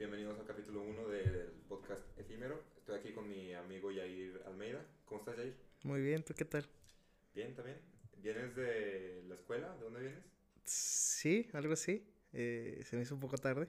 bienvenidos 0.00 0.40
al 0.40 0.46
capítulo 0.46 0.80
1 0.80 1.08
del 1.08 1.52
podcast 1.68 2.02
Efímero. 2.18 2.58
Estoy 2.78 2.98
aquí 2.98 3.12
con 3.12 3.28
mi 3.28 3.52
amigo 3.52 3.90
Yair 3.90 4.42
Almeida. 4.46 4.82
¿Cómo 5.04 5.20
estás, 5.20 5.36
Yair? 5.36 5.54
Muy 5.82 6.00
bien, 6.00 6.22
¿tú 6.22 6.32
qué 6.32 6.46
tal? 6.46 6.66
Bien, 7.34 7.54
también. 7.54 7.76
¿Vienes 8.16 8.56
de 8.56 9.22
la 9.28 9.34
escuela? 9.34 9.76
¿De 9.76 9.84
dónde 9.84 10.00
vienes? 10.00 10.24
Sí, 10.64 11.50
algo 11.52 11.74
así. 11.74 12.10
Eh, 12.32 12.80
se 12.82 12.96
me 12.96 13.02
hizo 13.02 13.14
un 13.14 13.20
poco 13.20 13.36
tarde. 13.36 13.68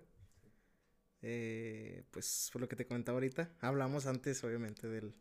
Eh, 1.21 2.05
pues 2.11 2.47
fue 2.49 2.61
lo 2.61 2.69
que 2.69 2.77
te 2.77 2.85
comentaba 2.85 3.17
ahorita. 3.17 3.53
Hablamos 3.59 4.05
antes, 4.05 4.41
obviamente, 4.45 4.87
del, 4.87 5.13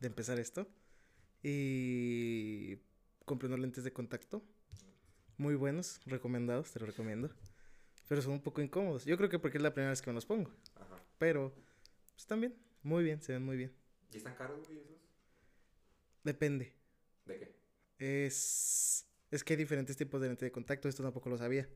de 0.00 0.06
empezar 0.06 0.38
esto. 0.38 0.68
Y 1.42 2.76
compré 3.24 3.48
unos 3.48 3.60
lentes 3.60 3.84
de 3.84 3.94
contacto. 3.94 4.44
Muy 5.38 5.54
buenos, 5.54 6.02
recomendados, 6.04 6.72
te 6.72 6.80
lo 6.80 6.84
recomiendo. 6.84 7.30
Pero 8.08 8.22
son 8.22 8.32
un 8.32 8.42
poco 8.42 8.60
incómodos. 8.62 9.04
Yo 9.04 9.16
creo 9.16 9.28
que 9.28 9.38
porque 9.38 9.58
es 9.58 9.62
la 9.62 9.72
primera 9.72 9.90
vez 9.90 10.00
que 10.02 10.10
me 10.10 10.14
los 10.14 10.26
pongo. 10.26 10.50
Ajá. 10.76 11.02
Pero, 11.18 11.54
pues 12.14 12.26
también, 12.26 12.56
muy 12.82 13.04
bien, 13.04 13.20
se 13.22 13.32
ven 13.32 13.44
muy 13.44 13.56
bien. 13.56 13.72
¿Y 14.12 14.16
están 14.16 14.34
caros, 14.34 14.66
güey, 14.66 14.78
esos? 14.80 14.96
Depende. 16.24 16.72
¿De 17.26 17.38
qué? 17.38 18.26
Es, 18.26 19.06
es 19.30 19.44
que 19.44 19.52
hay 19.52 19.56
diferentes 19.58 19.96
tipos 19.96 20.20
de 20.20 20.28
lente 20.28 20.44
de 20.44 20.52
contacto, 20.52 20.88
esto 20.88 21.02
tampoco 21.02 21.28
lo 21.28 21.36
sabía. 21.36 21.68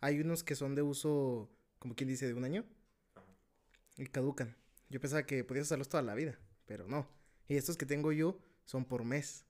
Hay 0.00 0.20
unos 0.20 0.42
que 0.44 0.54
son 0.54 0.74
de 0.74 0.82
uso, 0.82 1.50
como 1.78 1.94
quien 1.94 2.08
dice, 2.08 2.26
de 2.26 2.34
un 2.34 2.44
año 2.44 2.64
Ajá. 3.14 3.26
y 3.98 4.06
caducan. 4.06 4.56
Yo 4.88 5.00
pensaba 5.00 5.24
que 5.24 5.44
podías 5.44 5.66
usarlos 5.66 5.88
toda 5.88 6.02
la 6.02 6.14
vida, 6.14 6.38
pero 6.66 6.86
no. 6.86 7.08
Y 7.48 7.56
estos 7.56 7.76
que 7.76 7.86
tengo 7.86 8.12
yo 8.12 8.38
son 8.64 8.84
por 8.84 9.04
mes. 9.04 9.44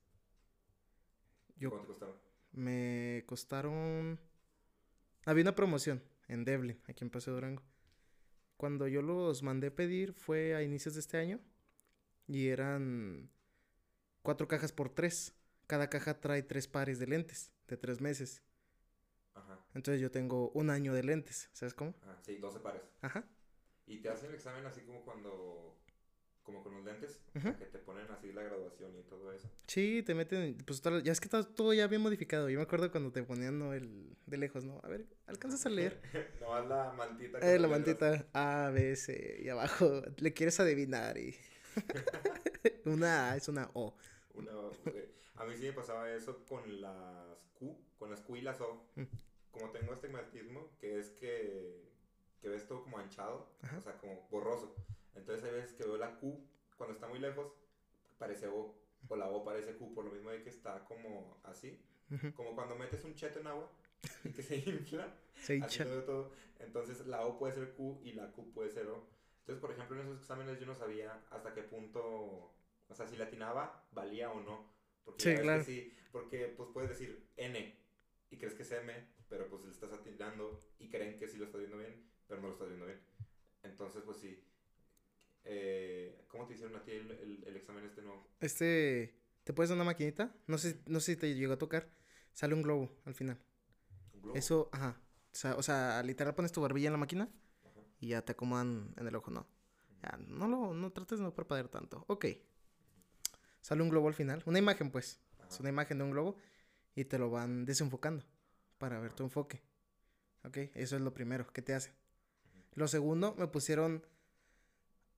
Yo 1.55 1.69
¿Cuánto 1.69 1.87
costaron? 1.87 2.15
me 2.51 3.23
costaron. 3.27 4.19
Había 5.25 5.43
una 5.43 5.55
promoción 5.55 6.01
en 6.27 6.45
Devlin, 6.45 6.81
aquí 6.87 7.03
en 7.03 7.09
Paseo 7.09 7.33
Durango. 7.33 7.63
Cuando 8.57 8.87
yo 8.87 9.01
los 9.01 9.43
mandé 9.43 9.71
pedir 9.71 10.13
fue 10.13 10.55
a 10.55 10.63
inicios 10.63 10.95
de 10.95 11.01
este 11.01 11.17
año 11.17 11.39
y 12.27 12.47
eran 12.47 13.29
cuatro 14.21 14.47
cajas 14.47 14.71
por 14.71 14.89
tres. 14.89 15.35
Cada 15.67 15.89
caja 15.89 16.19
trae 16.19 16.43
tres 16.43 16.67
pares 16.67 16.99
de 16.99 17.07
lentes 17.07 17.51
de 17.67 17.77
tres 17.77 18.01
meses. 18.01 18.41
Ajá. 19.33 19.63
Entonces 19.75 20.01
yo 20.01 20.09
tengo 20.09 20.49
un 20.51 20.69
año 20.69 20.93
de 20.93 21.03
lentes, 21.03 21.49
¿sabes 21.53 21.73
cómo? 21.73 21.93
Ajá. 22.01 22.17
Sí, 22.23 22.37
12 22.37 22.59
pares. 22.59 22.81
Ajá. 23.01 23.27
¿Y 23.85 23.99
te 23.99 24.09
hacen 24.09 24.29
el 24.29 24.35
examen 24.35 24.65
así 24.65 24.81
como 24.81 25.03
cuando... 25.03 25.76
como 26.47 26.63
con 26.63 26.73
los 26.75 26.85
lentes? 26.85 27.19
O 27.35 27.41
que 27.57 27.65
te 27.65 27.77
ponen 27.79 28.09
así 28.09 28.31
la 28.31 28.41
graduación 28.41 28.97
y 28.97 29.03
todo 29.03 29.33
eso. 29.33 29.49
Sí, 29.67 30.01
te 30.01 30.15
meten, 30.15 30.55
pues 30.65 30.81
todo- 30.81 30.99
ya 31.01 31.11
es 31.11 31.19
que 31.19 31.25
está 31.25 31.43
todo 31.43 31.73
ya 31.73 31.87
bien 31.87 32.01
modificado. 32.01 32.49
Yo 32.49 32.57
me 32.57 32.63
acuerdo 32.63 32.89
cuando 32.89 33.11
te 33.11 33.21
ponían 33.21 33.59
¿no? 33.59 33.73
el 33.73 34.15
de 34.25 34.37
lejos, 34.37 34.63
¿no? 34.63 34.79
A 34.81 34.87
ver, 34.87 35.05
alcanzas 35.25 35.65
a 35.65 35.69
leer. 35.69 35.99
no, 36.41 36.57
es 36.57 36.65
la 36.69 36.93
mantita. 36.93 37.39
Eh, 37.39 37.59
la 37.59 37.67
letras. 37.67 37.69
mantita 37.69 38.27
A, 38.33 38.69
B, 38.71 38.95
C 38.95 39.41
y 39.43 39.49
abajo 39.49 40.01
le 40.17 40.33
quieres 40.33 40.57
adivinar 40.61 41.17
y 41.17 41.35
una 42.85 43.31
A 43.31 43.35
es 43.35 43.47
una 43.49 43.69
O. 43.73 43.93
Una, 44.33 44.55
ok. 44.57 44.95
A 45.35 45.45
mí 45.45 45.55
sí 45.57 45.65
me 45.65 45.73
pasaba 45.73 46.09
eso 46.11 46.45
con 46.47 46.79
las 46.81 47.43
Q, 47.55 47.77
con 47.99 48.09
las 48.09 48.21
Q 48.21 48.37
y 48.37 48.41
las 48.41 48.61
O. 48.61 48.87
Mm. 48.95 49.03
Como 49.51 49.71
tengo 49.71 49.91
astigmatismo, 49.91 50.71
que 50.79 50.97
es 50.99 51.09
que, 51.11 51.76
todo 52.67 52.83
como 52.83 52.97
anchado, 52.99 53.49
Ajá. 53.61 53.77
o 53.77 53.81
sea, 53.81 53.97
como 53.97 54.27
borroso. 54.29 54.75
Entonces 55.15 55.43
hay 55.45 55.51
veces 55.55 55.73
que 55.73 55.83
veo 55.83 55.97
la 55.97 56.19
Q, 56.19 56.39
cuando 56.77 56.93
está 56.93 57.07
muy 57.07 57.19
lejos, 57.19 57.51
parece 58.17 58.47
O. 58.47 58.75
O 59.09 59.15
la 59.15 59.29
O 59.29 59.43
parece 59.43 59.75
Q, 59.75 59.93
por 59.93 60.05
lo 60.05 60.11
mismo 60.11 60.29
de 60.29 60.43
que 60.43 60.49
está 60.49 60.83
como 60.85 61.39
así. 61.43 61.81
Como 62.35 62.55
cuando 62.55 62.75
metes 62.75 63.03
un 63.03 63.15
cheto 63.15 63.39
en 63.39 63.47
agua 63.47 63.69
y 64.23 64.31
que 64.31 64.41
se 64.43 64.57
infla. 64.57 65.13
Se 65.35 65.55
hincha. 65.55 65.83
todo, 65.85 66.03
todo. 66.03 66.31
Entonces 66.59 67.05
la 67.07 67.25
O 67.25 67.37
puede 67.37 67.53
ser 67.53 67.73
Q 67.73 67.99
y 68.03 68.13
la 68.13 68.31
Q 68.31 68.51
puede 68.53 68.69
ser 68.69 68.87
O. 68.87 69.07
Entonces, 69.39 69.61
por 69.61 69.71
ejemplo, 69.71 69.95
en 69.99 70.07
esos 70.07 70.19
exámenes 70.19 70.59
yo 70.59 70.65
no 70.65 70.75
sabía 70.75 71.23
hasta 71.31 71.53
qué 71.53 71.63
punto, 71.63 72.03
o 72.89 72.93
sea, 72.93 73.07
si 73.07 73.15
la 73.15 73.25
atinaba, 73.25 73.87
valía 73.91 74.29
o 74.31 74.41
no. 74.41 74.73
Porque 75.05 75.23
Sí, 75.37 75.41
claro. 75.41 75.63
sí, 75.63 75.93
porque 76.11 76.47
pues 76.57 76.69
puedes 76.73 76.89
decir 76.89 77.29
N 77.37 77.79
y 78.29 78.37
crees 78.37 78.53
que 78.55 78.63
es 78.63 78.71
M, 78.73 79.07
pero 79.29 79.47
pues 79.47 79.63
le 79.63 79.71
estás 79.71 79.93
atinando 79.93 80.59
y 80.79 80.89
creen 80.89 81.17
que 81.17 81.29
sí 81.29 81.37
lo 81.37 81.45
estás 81.45 81.59
viendo 81.61 81.77
bien, 81.77 82.09
pero 82.27 82.41
no 82.41 82.47
lo 82.47 82.53
estás 82.53 82.67
viendo 82.67 82.85
bien. 82.85 82.99
Entonces, 83.63 84.03
pues 84.05 84.17
sí. 84.17 84.43
Eh, 85.43 86.25
¿Cómo 86.27 86.45
te 86.45 86.53
hicieron 86.53 86.75
a 86.75 86.83
ti 86.83 86.91
el, 86.91 87.11
el- 87.11 87.43
el 87.45 87.55
examen 87.55 87.85
este 87.85 88.01
nuevo? 88.01 88.27
Este, 88.39 89.15
¿te 89.43 89.53
puedes 89.53 89.69
dar 89.69 89.77
una 89.77 89.85
maquinita? 89.85 90.35
No 90.47 90.57
sé, 90.57 90.81
no 90.87 90.99
sé 90.99 91.13
si 91.13 91.19
te 91.19 91.33
llegó 91.35 91.53
a 91.53 91.57
tocar. 91.57 91.89
Sale 92.33 92.53
un 92.53 92.61
globo 92.61 92.91
al 93.05 93.13
final. 93.15 93.39
¿Un 94.13 94.21
globo? 94.21 94.35
Eso, 94.37 94.69
ajá. 94.73 94.99
O 95.31 95.35
sea, 95.35 95.55
o 95.55 95.63
sea, 95.63 96.03
literal 96.03 96.35
pones 96.35 96.51
tu 96.51 96.61
barbilla 96.61 96.87
en 96.87 96.93
la 96.93 96.97
máquina 96.97 97.29
Ajá. 97.63 97.79
y 97.99 98.09
ya 98.09 98.21
te 98.23 98.33
acomodan 98.33 98.93
en 98.97 99.07
el 99.07 99.15
ojo, 99.15 99.31
¿no? 99.31 99.47
Ya, 100.03 100.17
no 100.27 100.47
lo, 100.47 100.73
no 100.73 100.91
trates 100.91 101.19
de 101.19 101.23
no 101.25 101.33
parpadear 101.33 101.69
tanto. 101.69 102.03
Ok. 102.07 102.25
Sale 103.61 103.81
un 103.81 103.89
globo 103.89 104.07
al 104.07 104.13
final. 104.13 104.43
Una 104.45 104.59
imagen, 104.59 104.91
pues. 104.91 105.19
Es 105.49 105.59
una 105.59 105.69
imagen 105.69 105.97
de 105.97 106.03
un 106.03 106.11
globo 106.11 106.37
y 106.95 107.05
te 107.05 107.17
lo 107.17 107.29
van 107.29 107.65
desenfocando 107.65 108.25
para 108.77 108.99
ver 108.99 109.13
tu 109.13 109.23
enfoque. 109.23 109.61
Ok, 110.43 110.57
eso 110.75 110.95
es 110.97 111.01
lo 111.01 111.13
primero 111.13 111.47
que 111.53 111.61
te 111.61 111.73
hacen. 111.73 111.93
Lo 112.73 112.87
segundo, 112.87 113.33
me 113.37 113.47
pusieron 113.47 114.03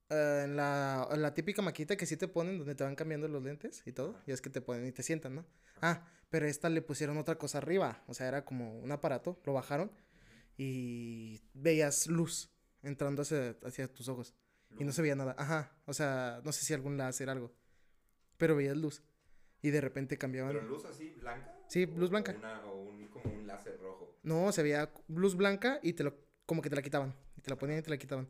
eh, 0.09 0.41
en, 0.45 0.55
la, 0.55 1.07
en 1.11 1.21
la 1.21 1.33
típica 1.33 1.61
maquita 1.61 1.95
que 1.97 2.05
sí 2.05 2.17
te 2.17 2.27
ponen 2.27 2.57
donde 2.57 2.75
te 2.75 2.83
van 2.83 2.95
cambiando 2.95 3.27
los 3.27 3.43
lentes 3.43 3.83
y 3.85 3.91
todo. 3.91 4.15
Y 4.25 4.31
es 4.31 4.41
que 4.41 4.49
te 4.49 4.61
ponen 4.61 4.85
y 4.87 4.91
te 4.91 5.03
sientan, 5.03 5.35
¿no? 5.35 5.45
Ah, 5.81 6.07
pero 6.29 6.45
esta 6.47 6.69
le 6.69 6.81
pusieron 6.81 7.17
otra 7.17 7.37
cosa 7.37 7.57
arriba. 7.59 8.03
O 8.07 8.13
sea, 8.13 8.27
era 8.27 8.45
como 8.45 8.79
un 8.79 8.91
aparato, 8.91 9.39
lo 9.45 9.53
bajaron 9.53 9.91
y 10.57 11.41
veías 11.53 12.07
luz 12.07 12.49
entrando 12.83 13.21
hacia, 13.21 13.55
hacia 13.63 13.91
tus 13.91 14.07
ojos. 14.09 14.33
Y 14.77 14.83
no 14.83 14.91
se 14.91 15.01
veía 15.01 15.15
nada. 15.15 15.35
Ajá. 15.37 15.71
O 15.85 15.93
sea, 15.93 16.41
no 16.45 16.51
sé 16.51 16.63
si 16.63 16.73
algún 16.73 16.95
láser, 16.97 17.29
algo. 17.29 17.51
Pero 18.37 18.55
veías 18.55 18.77
luz. 18.77 19.01
Y 19.61 19.71
de 19.71 19.81
repente 19.81 20.17
cambiaban. 20.17 20.53
¿Pero 20.53 20.67
luz 20.67 20.85
así, 20.85 21.09
blanca? 21.19 21.55
Sí, 21.67 21.83
¿O- 21.85 21.97
luz 21.97 22.09
blanca. 22.11 22.31
O, 22.33 22.37
una- 22.37 22.65
o 22.65 22.81
un, 22.83 23.07
como 23.07 23.33
un 23.33 23.47
láser 23.47 23.79
rojo. 23.81 24.17
No, 24.23 24.51
se 24.51 24.61
veía 24.63 24.91
luz 25.07 25.35
blanca 25.35 25.79
y 25.81 25.93
te 25.93 26.03
lo, 26.03 26.15
como 26.45 26.61
que 26.61 26.69
te 26.69 26.75
la 26.75 26.81
quitaban. 26.81 27.15
Y 27.39 27.41
te 27.41 27.49
la 27.49 27.57
ponían 27.57 27.79
y 27.79 27.81
te 27.81 27.89
la 27.89 27.97
quitaban. 27.97 28.29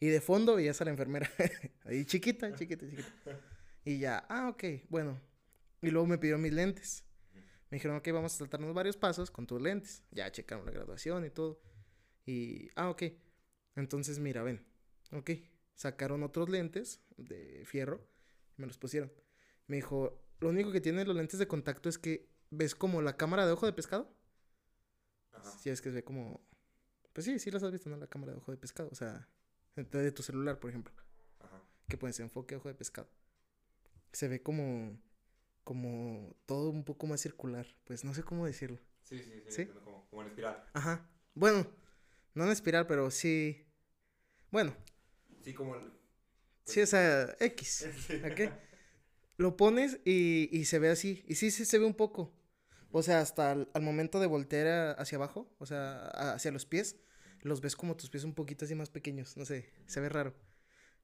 Y 0.00 0.06
de 0.08 0.22
fondo 0.22 0.56
veías 0.56 0.80
a 0.80 0.86
la 0.86 0.90
enfermera. 0.92 1.30
Ahí 1.84 2.06
chiquita, 2.06 2.54
chiquita, 2.54 2.88
chiquita. 2.88 3.38
Y 3.84 3.98
ya, 3.98 4.24
ah, 4.30 4.48
ok, 4.48 4.64
bueno. 4.88 5.20
Y 5.82 5.90
luego 5.90 6.06
me 6.06 6.16
pidieron 6.16 6.40
mis 6.40 6.54
lentes. 6.54 7.04
Me 7.70 7.76
dijeron, 7.76 7.98
ok, 7.98 8.08
vamos 8.12 8.34
a 8.34 8.38
saltarnos 8.38 8.72
varios 8.72 8.96
pasos 8.96 9.30
con 9.30 9.46
tus 9.46 9.60
lentes. 9.60 10.02
Ya 10.10 10.32
checaron 10.32 10.64
la 10.64 10.72
graduación 10.72 11.26
y 11.26 11.30
todo. 11.30 11.60
Y, 12.24 12.70
ah, 12.76 12.88
ok. 12.88 13.02
Entonces, 13.74 14.18
mira, 14.18 14.42
ven. 14.42 14.66
Ok. 15.12 15.32
Sacaron 15.74 16.22
otros 16.22 16.48
lentes 16.48 17.02
de 17.18 17.64
fierro. 17.66 18.08
y 18.56 18.62
Me 18.62 18.66
los 18.66 18.78
pusieron. 18.78 19.12
Me 19.66 19.76
dijo, 19.76 20.26
lo 20.40 20.48
único 20.48 20.72
que 20.72 20.80
tienen 20.80 21.06
los 21.06 21.14
lentes 21.14 21.38
de 21.38 21.46
contacto 21.46 21.90
es 21.90 21.98
que 21.98 22.30
ves 22.48 22.74
como 22.74 23.02
la 23.02 23.18
cámara 23.18 23.44
de 23.44 23.52
ojo 23.52 23.66
de 23.66 23.74
pescado. 23.74 24.10
Ajá. 25.32 25.58
Si 25.58 25.68
es 25.68 25.82
que 25.82 25.90
se 25.90 25.96
ve 25.96 26.04
como. 26.04 26.45
Pues 27.16 27.24
sí, 27.24 27.38
sí 27.38 27.50
las 27.50 27.62
has 27.62 27.72
visto, 27.72 27.88
¿no? 27.88 27.96
La 27.96 28.06
cámara 28.06 28.32
de 28.32 28.38
ojo 28.38 28.52
de 28.52 28.58
pescado. 28.58 28.90
O 28.92 28.94
sea, 28.94 29.26
de 29.74 30.12
tu 30.12 30.22
celular, 30.22 30.60
por 30.60 30.68
ejemplo. 30.68 30.92
Ajá. 31.40 31.62
Que 31.88 31.96
pones 31.96 32.20
enfoque 32.20 32.56
ojo 32.56 32.68
de 32.68 32.74
pescado. 32.74 33.08
Se 34.12 34.28
ve 34.28 34.42
como. 34.42 35.00
Como 35.64 36.36
todo 36.44 36.68
un 36.68 36.84
poco 36.84 37.06
más 37.06 37.22
circular. 37.22 37.66
Pues 37.84 38.04
no 38.04 38.12
sé 38.12 38.22
cómo 38.22 38.44
decirlo. 38.44 38.78
Sí, 39.02 39.18
sí, 39.18 39.32
sí. 39.46 39.50
¿Sí? 39.50 39.66
Como, 39.66 40.06
como 40.10 40.20
en 40.22 40.28
espiral. 40.28 40.62
Ajá. 40.74 41.08
Bueno, 41.34 41.66
no 42.34 42.44
en 42.44 42.50
espiral, 42.50 42.86
pero 42.86 43.10
sí. 43.10 43.66
Bueno, 44.50 44.76
Sí, 45.42 45.54
como 45.54 45.74
el... 45.76 45.90
sí, 46.64 46.82
o 46.82 46.86
sea, 46.86 47.34
X. 47.40 47.88
Sí. 48.06 48.20
¿Ok? 48.30 48.52
Lo 49.38 49.56
pones 49.56 50.00
y, 50.04 50.50
y 50.52 50.66
se 50.66 50.78
ve 50.78 50.90
así. 50.90 51.24
Y 51.26 51.36
sí, 51.36 51.50
sí 51.50 51.64
se 51.64 51.78
ve 51.78 51.86
un 51.86 51.94
poco. 51.94 52.32
O 52.92 53.02
sea, 53.02 53.20
hasta 53.20 53.52
al, 53.52 53.70
al 53.74 53.82
momento 53.82 54.20
de 54.20 54.26
voltear 54.26 54.66
a- 54.66 54.92
hacia 54.92 55.16
abajo, 55.16 55.50
o 55.58 55.66
sea, 55.66 55.98
a- 56.08 56.34
hacia 56.34 56.50
los 56.52 56.64
pies, 56.66 56.96
los 57.46 57.60
ves 57.60 57.76
como 57.76 57.96
tus 57.96 58.10
pies 58.10 58.24
un 58.24 58.34
poquito 58.34 58.64
así 58.64 58.74
más 58.74 58.90
pequeños. 58.90 59.36
No 59.36 59.44
sé, 59.44 59.70
se 59.86 60.00
ve 60.00 60.08
raro. 60.08 60.34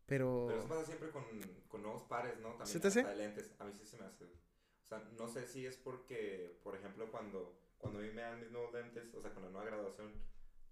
Pero. 0.07 0.47
Pero 0.49 0.59
eso 0.59 0.69
pasa 0.69 0.85
siempre 0.85 1.11
con, 1.11 1.25
con 1.69 1.83
nuevos 1.83 2.03
pares, 2.05 2.39
¿no? 2.41 2.51
También 2.51 2.67
¿Se 2.67 2.81
te 2.81 2.89
hace? 2.89 3.03
de 3.05 3.17
lentes. 3.17 3.55
A 3.59 3.65
mí 3.65 3.73
sí 3.79 3.87
se 3.87 3.97
me 3.97 4.05
hace. 4.05 4.25
O 4.25 4.87
sea, 4.87 4.99
no 5.17 5.29
sé 5.29 5.47
si 5.47 5.65
es 5.65 5.77
porque, 5.77 6.59
por 6.63 6.77
ejemplo, 6.77 7.11
cuando, 7.11 7.59
cuando 7.79 8.01
a 8.01 8.03
mí 8.03 8.11
me 8.11 8.23
dan 8.23 8.41
mis 8.41 8.51
nuevos 8.51 8.73
lentes, 8.75 9.15
o 9.15 9.23
sea, 9.23 9.33
con 9.33 9.45
la 9.45 9.51
nueva 9.51 9.67
graduación, 9.67 10.13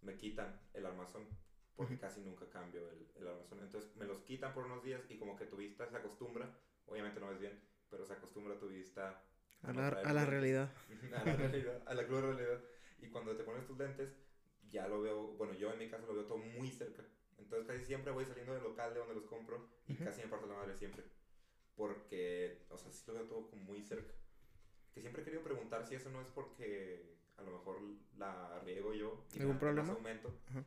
me 0.03 0.17
quitan 0.17 0.61
el 0.75 0.85
armazón. 0.85 1.27
Porque 1.77 1.99
casi 1.99 2.21
nunca 2.21 2.51
cambio 2.51 2.91
el, 2.91 3.09
el 3.17 3.29
armazón. 3.29 3.61
Entonces 3.63 3.97
me 3.97 4.05
los 4.05 4.19
quitan 4.21 4.53
por 4.53 4.67
unos 4.67 4.85
días 4.85 5.01
y 5.09 5.19
como 5.19 5.37
que 5.37 5.47
tu 5.47 5.57
vista 5.57 5.89
se 5.89 5.97
acostumbra. 5.97 6.55
Obviamente 6.87 7.21
no 7.21 7.29
ves 7.29 7.41
bien, 7.41 7.59
pero 7.89 8.05
se 8.05 8.13
acostumbra 8.13 8.59
tu 8.59 8.69
vista 8.69 9.23
a 9.63 9.73
no 9.73 9.81
la, 9.81 9.89
a 9.89 10.13
la 10.13 10.27
realidad. 10.27 10.71
a 11.15 11.25
la 11.25 11.37
realidad, 11.37 11.83
a 11.87 11.95
la 11.95 12.07
cruda 12.07 12.21
realidad. 12.23 12.61
Y 12.99 13.09
cuando 13.09 13.35
te 13.37 13.45
pones 13.45 13.67
tus 13.67 13.79
lentes, 13.79 14.15
ya 14.71 14.87
lo 14.89 15.01
veo, 15.01 15.29
bueno, 15.37 15.55
yo 15.55 15.73
en 15.73 15.79
mi 15.79 15.89
caso 15.89 16.07
lo 16.07 16.15
veo 16.15 16.25
todo 16.27 16.39
muy 16.39 16.71
cerca. 16.71 17.05
Entonces 17.39 17.67
casi 17.67 17.85
siempre 17.85 18.13
voy 18.13 18.25
saliendo 18.27 18.53
del 18.55 18.63
local 18.63 18.93
de 18.93 19.01
donde 19.01 19.15
los 19.15 19.25
compro 19.25 19.69
y 19.89 19.95
Ujú. 19.95 20.05
casi 20.05 20.23
me 20.23 20.29
parto 20.29 20.47
la 20.47 20.55
madre 20.55 20.77
siempre. 20.77 21.05
Porque, 21.75 22.67
o 22.69 22.77
sea, 22.79 22.93
sí 22.93 23.03
lo 23.07 23.15
veo 23.15 23.25
todo 23.25 23.51
como 23.51 23.63
muy 23.65 23.83
cerca. 23.83 24.13
Que 24.93 25.01
siempre 25.01 25.23
he 25.23 25.25
querido 25.25 25.43
preguntar 25.43 25.87
si 25.87 25.95
eso 25.95 26.11
no 26.11 26.21
es 26.21 26.29
porque 26.29 27.17
a 27.37 27.43
lo 27.43 27.53
mejor 27.53 27.79
la 28.19 28.59
riego 28.61 28.93
yo 28.93 29.25
y 29.33 29.41
¿Algún 29.41 29.49
da 29.49 29.53
más 29.55 29.61
problema? 29.61 29.93
aumento. 29.95 30.33
Ajá. 30.51 30.65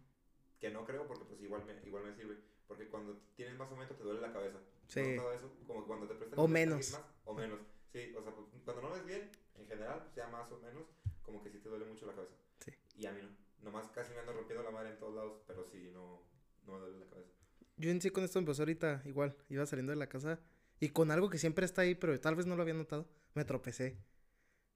Que 0.60 0.70
no 0.72 0.86
creo 0.86 1.06
porque 1.08 1.26
pues 1.26 1.42
igual 1.42 1.64
me, 1.66 1.74
igual 1.88 2.04
me 2.06 2.14
sirve. 2.16 2.38
Porque 2.68 2.88
cuando 2.88 3.16
tienes 3.36 3.56
más 3.58 3.70
aumento 3.70 3.96
te 3.96 4.04
duele 4.04 4.22
la 4.22 4.34
cabeza. 4.34 4.60
Sí. 4.88 5.02
¿No 5.16 5.32
eso? 5.32 5.52
Como 5.68 5.86
cuando 5.86 6.08
te 6.08 6.16
prestan 6.16 6.40
O 6.40 6.48
menos. 6.48 6.92
más 6.94 7.04
o 7.26 7.34
menos. 7.34 7.60
Sí, 7.92 8.14
o 8.18 8.24
sea, 8.24 8.34
pues, 8.34 8.48
cuando 8.66 8.82
no 8.82 8.92
ves 8.92 9.06
bien, 9.06 9.30
en 9.56 9.68
general, 9.68 10.10
sea 10.16 10.28
más 10.30 10.52
o 10.52 10.58
menos, 10.60 10.84
como 11.22 11.44
que 11.44 11.52
sí 11.52 11.60
te 11.60 11.70
duele 11.70 11.86
mucho 11.86 12.08
la 12.08 12.14
cabeza. 12.16 12.34
Sí. 12.60 12.72
Y 12.96 13.06
a 13.06 13.12
mí 13.12 13.22
no. 13.22 13.30
Nomás 13.64 13.88
casi 13.90 14.14
me 14.14 14.20
ando 14.20 14.34
rompiendo 14.34 14.64
la 14.64 14.72
madre 14.72 14.90
en 14.92 14.98
todos 15.00 15.16
lados, 15.16 15.42
pero 15.48 15.64
sí, 15.66 15.90
no, 15.94 16.22
no 16.66 16.74
me 16.74 16.80
duele 16.80 17.00
la 17.00 17.08
cabeza. 17.10 17.32
Yo 17.78 17.90
en 17.90 18.02
sí 18.02 18.10
con 18.10 18.24
esto 18.24 18.40
empezó 18.40 18.62
ahorita 18.64 19.02
igual. 19.06 19.36
Iba 19.50 19.66
saliendo 19.66 19.92
de 19.92 19.98
la 19.98 20.08
casa 20.08 20.40
y 20.80 20.90
con 20.90 21.12
algo 21.12 21.30
que 21.30 21.38
siempre 21.38 21.66
está 21.66 21.82
ahí, 21.82 21.96
pero 21.96 22.20
tal 22.20 22.36
vez 22.36 22.46
no 22.46 22.56
lo 22.56 22.62
había 22.62 22.74
notado. 22.74 23.08
Me 23.34 23.46
tropecé. 23.46 23.98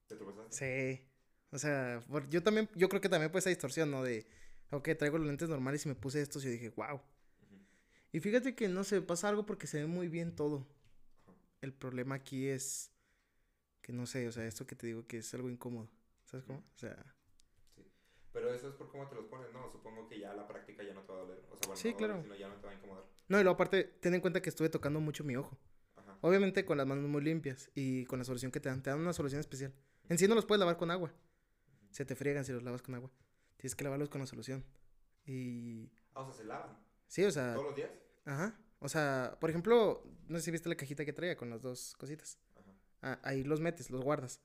¿Te 0.08 0.16
tropezaste? 0.16 0.98
Sí. 1.00 1.08
O 1.52 1.60
sea, 1.60 2.02
por- 2.10 2.30
yo 2.30 2.42
también, 2.44 2.70
yo 2.76 2.90
creo 2.90 3.02
que 3.02 3.10
también 3.10 3.32
fue 3.32 3.40
esa 3.40 3.50
distorsión, 3.50 3.92
¿no? 3.92 4.04
De, 4.04 4.26
ok, 4.72 4.90
traigo 4.98 5.18
los 5.18 5.28
lentes 5.28 5.50
normales 5.50 5.86
y 5.86 5.90
me 5.90 5.96
puse 5.96 6.22
estos 6.22 6.44
y 6.44 6.48
yo 6.48 6.52
dije, 6.52 6.70
wow. 6.70 7.02
Y 8.12 8.20
fíjate 8.20 8.56
que 8.56 8.68
no 8.70 8.84
sé, 8.84 9.02
pasa 9.02 9.30
algo 9.30 9.46
porque 9.46 9.68
se 9.68 9.80
ve 9.82 9.88
muy 9.88 10.08
bien 10.08 10.36
todo. 10.36 10.66
El 11.62 11.74
problema 11.74 12.16
aquí 12.16 12.48
es 12.48 12.92
que 13.82 13.94
no 13.94 14.06
sé, 14.08 14.28
o 14.28 14.32
sea, 14.32 14.46
esto 14.46 14.66
que 14.68 14.76
te 14.76 14.88
digo 14.88 15.08
que 15.08 15.20
es 15.20 15.34
algo 15.34 15.50
incómodo. 15.50 15.90
¿Sabes 16.26 16.46
cómo? 16.46 16.60
O 16.60 16.78
sea, 16.78 16.98
Pero 18.38 18.54
eso 18.54 18.68
es 18.70 18.76
por 18.76 18.88
cómo 18.92 19.08
te 19.10 19.16
los 19.16 19.26
pones, 19.26 19.52
¿no? 19.52 19.68
Supongo 19.72 20.08
que 20.08 20.20
ya 20.20 20.32
la 20.36 20.48
práctica 20.48 20.84
ya 20.84 20.94
no 20.94 21.02
te 21.02 21.12
va 21.12 21.18
a 21.18 21.22
doler. 21.24 21.40
O 21.50 21.58
sea, 21.58 21.68
bueno, 21.70 21.76
Sí, 21.76 21.90
no 21.90 21.96
a 21.96 21.98
doler, 21.98 22.08
claro. 22.08 22.22
sino 22.22 22.36
ya 22.36 22.48
no 22.50 22.56
te 22.62 22.68
va 22.68 22.72
a 22.72 22.76
incomodar. 22.76 23.04
no, 23.30 23.40
y 23.40 23.42
luego 23.44 23.56
aparte, 23.56 23.84
ten 24.00 24.14
en 24.14 24.22
cuenta 24.22 24.44
que 24.44 24.50
estuve 24.50 24.70
tocando 24.70 25.00
mucho 25.00 25.24
mi 25.24 25.36
ojo. 25.36 25.58
Ajá. 25.96 26.20
Obviamente 26.22 26.64
con 26.64 26.78
las 26.78 26.86
manos 26.86 27.04
muy 27.10 27.24
limpias 27.24 27.72
y 27.74 28.06
con 28.06 28.20
la 28.20 28.26
solución 28.26 28.52
que 28.52 28.60
te 28.60 28.70
dan. 28.70 28.84
Te 28.84 28.92
dan 28.92 29.00
una 29.00 29.14
solución 29.14 29.40
especial. 29.40 29.74
En 30.08 30.20
sí 30.20 30.28
no 30.28 30.36
los 30.36 30.46
puedes 30.46 30.60
lavar 30.60 30.78
con 30.78 30.92
agua. 30.92 31.12
Se 31.90 32.06
te 32.06 32.16
friegan 32.16 32.46
si 32.46 32.52
los 32.52 32.62
lavas 32.62 32.84
con 32.84 32.94
agua. 32.94 33.10
Tienes 33.56 33.76
que 33.76 33.84
lavarlos 33.84 34.10
con 34.10 34.22
la 34.22 34.28
solución. 34.28 34.64
Y... 35.26 35.90
Ah, 36.14 36.22
o 36.22 36.26
sea, 36.26 36.34
se 36.36 36.44
lavan. 36.44 36.78
Sí, 37.08 37.24
o 37.24 37.32
sea... 37.32 37.54
¿Todos 37.56 37.66
los 37.66 37.76
días? 37.76 37.90
Ajá. 38.26 38.56
O 38.80 38.88
sea, 38.88 39.36
por 39.42 39.50
ejemplo, 39.50 40.04
no 40.28 40.38
sé 40.38 40.44
si 40.46 40.52
viste 40.52 40.70
la 40.70 40.76
cajita 40.76 41.04
que 41.06 41.14
traía 41.14 41.36
con 41.36 41.50
las 41.50 41.64
dos 41.64 41.96
cositas. 41.98 42.38
Ajá. 42.56 42.72
Ah, 43.02 43.20
ahí 43.24 43.44
los 43.44 43.62
metes, 43.62 43.90
los 43.90 44.02
guardas. 44.04 44.42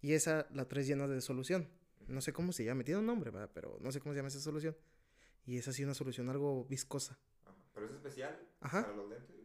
Y 0.00 0.14
esa 0.14 0.46
la 0.50 0.66
traes 0.66 0.86
llena 0.86 1.06
de 1.06 1.20
solución. 1.20 1.68
No 2.08 2.20
sé 2.20 2.32
cómo 2.32 2.52
se 2.52 2.64
llama, 2.64 2.84
tiene 2.84 3.00
un 3.00 3.06
nombre, 3.06 3.30
¿verdad? 3.30 3.50
Pero 3.54 3.78
no 3.80 3.92
sé 3.92 4.00
cómo 4.00 4.12
se 4.12 4.16
llama 4.18 4.28
esa 4.28 4.40
solución. 4.40 4.76
Y 5.44 5.56
es 5.58 5.68
así 5.68 5.84
una 5.84 5.94
solución 5.94 6.28
algo 6.28 6.64
viscosa. 6.64 7.18
Ajá. 7.44 7.54
Pero 7.74 7.86
es 7.86 7.92
especial 7.92 8.38
Ajá. 8.60 8.82
para 8.82 8.96
los 8.96 9.08
lentes. 9.08 9.36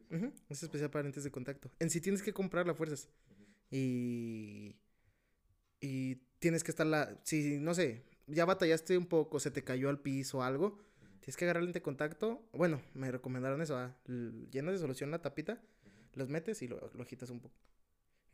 Es 0.49 0.63
especial 0.63 0.89
para 0.89 1.03
lentes 1.03 1.23
de 1.23 1.31
contacto. 1.31 1.71
En 1.79 1.89
sí 1.89 1.99
tienes 2.01 2.21
que 2.21 2.33
comprarla 2.33 2.73
fuerzas. 2.73 3.09
Y. 3.69 4.75
Y 5.79 6.15
tienes 6.39 6.63
que 6.63 6.71
estarla. 6.71 7.19
Si, 7.23 7.57
no 7.59 7.73
sé, 7.73 8.03
ya 8.27 8.45
batallaste 8.45 8.97
un 8.97 9.05
poco, 9.07 9.39
se 9.39 9.51
te 9.51 9.63
cayó 9.63 9.89
al 9.89 9.99
piso 9.99 10.39
o 10.39 10.41
algo. 10.43 10.77
Tienes 11.19 11.35
que 11.37 11.45
agarrar 11.45 11.63
lente 11.63 11.79
de 11.79 11.83
contacto. 11.83 12.47
Bueno, 12.53 12.81
me 12.93 13.11
recomendaron 13.11 13.61
eso. 13.61 13.77
ah, 13.77 13.95
Llenas 14.51 14.73
de 14.73 14.79
solución 14.79 15.09
la 15.11 15.21
tapita, 15.21 15.61
los 16.13 16.29
metes 16.29 16.61
y 16.61 16.67
lo, 16.67 16.89
lo 16.93 17.01
agitas 17.03 17.29
un 17.29 17.39
poco. 17.39 17.55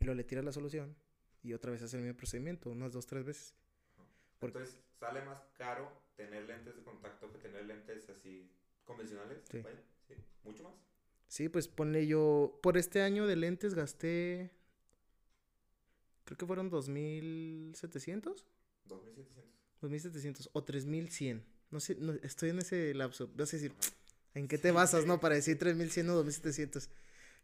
Y 0.00 0.04
luego 0.04 0.16
le 0.16 0.24
tiras 0.24 0.44
la 0.44 0.52
solución. 0.52 0.96
Y 1.42 1.52
otra 1.54 1.70
vez 1.72 1.82
haces 1.82 1.94
el 1.94 2.02
mismo 2.02 2.16
procedimiento, 2.16 2.70
unas 2.70 2.92
dos, 2.92 3.06
tres 3.06 3.24
veces. 3.24 3.54
Entonces, 4.40 4.78
sale 4.98 5.22
más 5.22 5.40
caro 5.58 5.90
tener 6.16 6.44
lentes 6.44 6.76
de 6.76 6.82
contacto 6.82 7.30
que 7.32 7.38
tener 7.38 7.64
lentes 7.66 8.08
así 8.10 8.50
convencionales. 8.84 9.38
Sí. 9.50 9.58
Vaya, 9.58 9.82
sí. 10.08 10.14
Mucho 10.44 10.64
más. 10.64 10.74
Sí, 11.28 11.48
pues 11.48 11.68
ponle 11.68 12.06
yo. 12.06 12.58
Por 12.62 12.76
este 12.76 13.02
año 13.02 13.26
de 13.26 13.36
lentes 13.36 13.74
gasté. 13.74 14.50
Creo 16.24 16.38
que 16.38 16.46
fueron 16.46 16.70
2700. 16.70 18.46
2700. 18.86 19.50
2700 19.80 20.50
o 20.52 20.64
3100. 20.64 21.44
No 21.70 21.80
sé, 21.80 21.94
no, 21.96 22.12
estoy 22.14 22.50
en 22.50 22.58
ese 22.58 22.94
lapso. 22.94 23.30
Vas 23.34 23.52
a 23.54 23.56
decir, 23.56 23.72
Ajá. 23.78 23.92
¿en 24.34 24.48
qué 24.48 24.58
te 24.58 24.70
basas, 24.72 25.06
no? 25.06 25.20
Para 25.20 25.36
decir 25.36 25.58
3100 25.58 26.10
o 26.10 26.14
2700. 26.14 26.90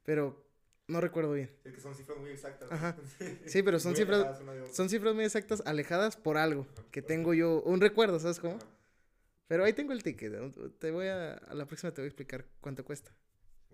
Pero 0.05 0.46
no 0.89 1.01
recuerdo 1.01 1.33
bien. 1.33 1.51
Es 1.65 1.75
que 1.75 1.81
son 1.81 1.95
cifras 1.95 2.19
muy 2.19 2.31
exactas. 2.31 2.71
Ajá. 2.71 2.97
Sí, 3.47 3.63
pero 3.63 3.79
son 3.81 3.97
cifras, 3.97 4.39
son 4.73 4.89
cifras 4.89 5.15
muy 5.15 5.25
exactas, 5.25 5.63
alejadas 5.67 6.17
por 6.17 6.37
algo. 6.37 6.67
Que 6.91 7.03
tengo 7.03 7.35
yo 7.35 7.63
un 7.63 7.81
recuerdo, 7.81 8.19
¿sabes 8.19 8.39
cómo? 8.39 8.59
Pero 9.49 9.65
ahí 9.65 9.73
tengo 9.73 9.93
el 9.93 10.03
ticket. 10.03 10.33
Te 10.79 10.91
voy 10.91 11.07
a, 11.07 11.35
a 11.35 11.55
la 11.55 11.67
próxima 11.67 11.93
te 11.93 12.01
voy 12.01 12.07
a 12.07 12.09
explicar 12.09 12.47
cuánto 12.61 12.85
cuesta. 12.85 13.15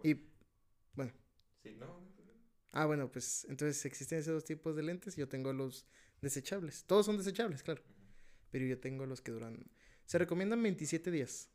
Y, 0.03 0.17
bueno. 0.95 1.13
Sí, 1.63 1.75
no. 1.79 2.13
Ah, 2.73 2.87
bueno, 2.87 3.11
pues 3.11 3.47
entonces 3.51 3.85
existen 3.85 4.19
esos 4.19 4.33
dos 4.35 4.45
tipos 4.45 4.75
de 4.75 4.83
lentes. 4.83 5.17
Yo 5.17 5.29
tengo 5.29 5.53
los 5.53 5.87
desechables. 6.23 6.85
Todos 6.85 7.07
son 7.07 7.19
desechables, 7.19 7.63
claro. 7.63 7.83
Pero 8.51 8.65
yo 8.67 8.79
tengo 8.81 9.07
los 9.07 9.21
que 9.21 9.33
duran. 9.33 9.71
Se 10.07 10.19
recomiendan 10.19 10.63
27 10.63 11.11
días. 11.11 11.51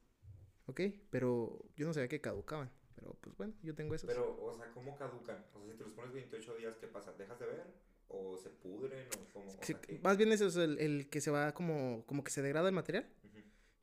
¿Ok? 0.68 0.82
Pero 1.10 1.66
yo 1.76 1.88
no 1.88 1.94
sabía 1.94 2.08
que 2.08 2.22
caducaban. 2.22 2.72
Pero 2.98 3.16
pues 3.22 3.38
bueno, 3.38 3.54
yo 3.62 3.76
tengo 3.76 3.94
esos. 3.94 4.10
Pero, 4.10 4.44
o 4.44 4.54
sea, 4.54 4.72
¿cómo 4.74 4.98
caducan? 4.98 5.46
O 5.54 5.60
sea, 5.60 5.72
si 5.72 5.78
te 5.78 5.84
los 5.84 5.94
pones 5.94 6.12
28 6.14 6.56
días, 6.56 6.78
¿qué 6.78 6.88
pasa? 6.88 7.14
¿Dejas 7.14 7.40
de 7.40 7.46
ver? 7.46 7.64
¿O 8.08 8.36
se 8.38 8.50
pudren? 8.50 9.08
¿O 9.08 9.34
cómo? 9.34 9.56
Más 10.02 10.18
bien 10.18 10.32
ese 10.32 10.48
es 10.48 10.56
el, 10.56 10.80
el 10.80 11.10
que 11.10 11.22
se 11.22 11.30
va 11.30 11.54
como, 11.54 12.04
como 12.08 12.24
que 12.24 12.32
se 12.32 12.42
degrada 12.42 12.70
el 12.70 12.74
material 12.74 13.08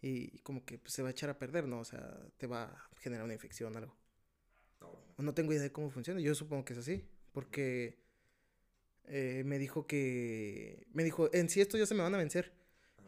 y 0.06 0.38
como 0.40 0.64
que 0.66 0.78
pues, 0.78 0.92
se 0.92 1.02
va 1.02 1.08
a 1.08 1.12
echar 1.12 1.30
a 1.30 1.38
perder, 1.38 1.66
¿no? 1.66 1.80
O 1.80 1.84
sea, 1.84 2.28
te 2.36 2.46
va 2.46 2.64
a 2.64 2.90
generar 2.98 3.24
una 3.24 3.32
infección 3.32 3.74
o 3.74 3.78
algo. 3.78 3.96
No, 4.80 4.88
O 5.16 5.22
No 5.22 5.32
tengo 5.32 5.52
idea 5.52 5.62
de 5.62 5.72
cómo 5.72 5.90
funciona. 5.90 6.20
Yo 6.20 6.34
supongo 6.34 6.64
que 6.64 6.72
es 6.72 6.80
así. 6.80 7.08
Porque 7.32 8.02
eh, 9.04 9.42
me 9.46 9.58
dijo 9.58 9.86
que. 9.86 10.86
Me 10.92 11.04
dijo, 11.04 11.30
en 11.32 11.48
sí 11.48 11.60
estos 11.60 11.80
ya 11.80 11.86
se 11.86 11.94
me 11.94 12.02
van 12.02 12.14
a 12.14 12.18
vencer. 12.18 12.52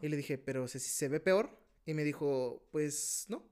Y 0.01 0.07
le 0.07 0.17
dije, 0.17 0.37
pero 0.37 0.67
se, 0.67 0.79
se 0.79 1.07
ve 1.07 1.19
peor. 1.19 1.49
Y 1.85 1.93
me 1.93 2.03
dijo, 2.03 2.67
pues 2.71 3.25
no. 3.29 3.47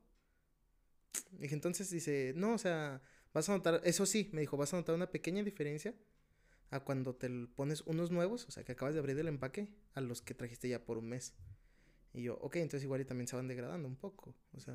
Dije, 1.31 1.53
entonces 1.53 1.89
dice, 1.89 2.33
no, 2.35 2.53
o 2.53 2.57
sea, 2.57 3.01
vas 3.33 3.50
a 3.50 3.53
notar. 3.53 3.81
Eso 3.83 4.06
sí, 4.06 4.29
me 4.33 4.41
dijo, 4.41 4.57
vas 4.57 4.73
a 4.73 4.77
notar 4.77 4.95
una 4.95 5.12
pequeña 5.12 5.44
diferencia 5.44 5.94
a 6.71 6.79
cuando 6.81 7.15
te 7.15 7.29
pones 7.56 7.81
unos 7.81 8.12
nuevos, 8.12 8.47
o 8.47 8.51
sea, 8.51 8.63
que 8.63 8.71
acabas 8.71 8.94
de 8.94 9.00
abrir 9.00 9.17
el 9.19 9.27
empaque, 9.27 9.73
a 9.94 10.01
los 10.01 10.21
que 10.21 10.33
trajiste 10.33 10.69
ya 10.69 10.83
por 10.83 10.97
un 10.97 11.09
mes. 11.09 11.35
Y 12.13 12.23
yo, 12.23 12.35
ok, 12.35 12.56
entonces 12.57 12.83
igual 12.83 13.01
y 13.01 13.06
también 13.06 13.27
se 13.27 13.35
van 13.35 13.47
degradando 13.47 13.88
un 13.88 13.97
poco. 13.97 14.33
O 14.53 14.59
sea, 14.59 14.73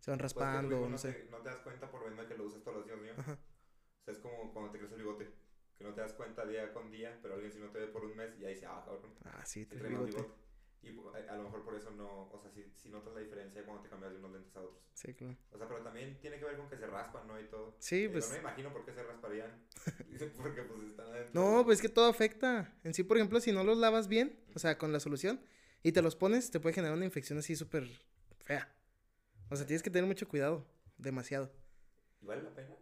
se 0.00 0.10
van 0.10 0.18
Pues 0.18 0.34
raspando, 0.34 0.88
no 0.88 0.98
sé. 0.98 1.12
Te, 1.12 1.30
no 1.30 1.38
te 1.38 1.48
das 1.48 1.58
cuenta 1.60 1.90
por 1.90 2.06
mismo 2.08 2.28
que 2.28 2.36
lo 2.36 2.44
usas 2.44 2.62
todos 2.62 2.78
los 2.78 3.02
días. 3.02 3.18
Ajá. 3.18 3.32
O 3.32 4.04
sea, 4.04 4.12
es 4.12 4.18
como 4.18 4.52
cuando 4.52 4.70
te 4.70 4.78
crece 4.78 4.94
el 4.94 5.00
bigote. 5.00 5.32
Que 5.78 5.84
no 5.84 5.94
te 5.94 6.02
das 6.02 6.12
cuenta 6.12 6.46
día 6.46 6.72
con 6.72 6.90
día, 6.90 7.18
pero 7.22 7.34
alguien 7.34 7.50
si 7.50 7.58
no 7.58 7.70
te 7.70 7.78
ve 7.78 7.86
por 7.88 8.04
un 8.04 8.14
mes, 8.14 8.38
ya 8.38 8.48
dice, 8.48 8.66
ah, 8.66 8.82
cabrón. 8.84 9.12
Ah, 9.24 9.44
sí, 9.44 9.66
trae 9.66 9.82
más 9.82 9.90
bigote. 9.90 10.16
bigote. 10.16 10.43
Y 10.84 10.92
pu- 10.92 11.12
a, 11.28 11.36
lo 11.36 11.44
mejor 11.44 11.64
por 11.64 11.74
eso 11.74 11.90
no, 11.90 12.28
o 12.30 12.38
sea, 12.40 12.50
si, 12.50 12.64
si 12.74 12.88
notas 12.90 13.14
la 13.14 13.20
diferencia 13.20 13.64
cuando 13.64 13.82
te 13.82 13.88
cambias 13.88 14.12
de 14.12 14.18
unos 14.18 14.32
lentes 14.32 14.54
a 14.56 14.60
otros. 14.60 14.82
Sí, 14.94 15.14
claro. 15.14 15.36
O 15.50 15.58
sea, 15.58 15.66
pero 15.66 15.82
también 15.82 16.18
tiene 16.20 16.38
que 16.38 16.44
ver 16.44 16.56
con 16.56 16.68
que 16.68 16.76
se 16.76 16.86
raspan, 16.86 17.26
¿no? 17.26 17.40
Y 17.40 17.44
todo. 17.48 17.76
Sí, 17.78 18.00
Digo, 18.00 18.12
pues. 18.12 18.26
no 18.28 18.34
me 18.34 18.40
imagino 18.40 18.72
por 18.72 18.84
qué 18.84 18.92
se 18.92 19.02
rasparían. 19.02 19.64
Porque 20.36 20.62
pues 20.62 20.82
están 20.90 21.06
adentro. 21.08 21.32
No, 21.40 21.64
pues 21.64 21.78
es 21.78 21.82
que 21.82 21.88
todo 21.88 22.06
afecta. 22.08 22.72
En 22.84 22.94
sí, 22.94 23.02
por 23.02 23.16
ejemplo, 23.16 23.40
si 23.40 23.52
no 23.52 23.64
los 23.64 23.78
lavas 23.78 24.08
bien, 24.08 24.38
o 24.54 24.58
sea, 24.58 24.78
con 24.78 24.92
la 24.92 25.00
solución, 25.00 25.40
y 25.82 25.92
te 25.92 26.02
los 26.02 26.16
pones, 26.16 26.50
te 26.50 26.60
puede 26.60 26.74
generar 26.74 26.96
una 26.96 27.04
infección 27.06 27.38
así 27.38 27.56
súper 27.56 27.88
fea. 28.38 28.72
O 29.50 29.56
sea, 29.56 29.66
tienes 29.66 29.82
que 29.82 29.90
tener 29.90 30.06
mucho 30.06 30.28
cuidado. 30.28 30.66
Demasiado. 30.96 31.50
¿Y 32.22 32.26
vale 32.26 32.42
la 32.42 32.54
pena? 32.54 32.76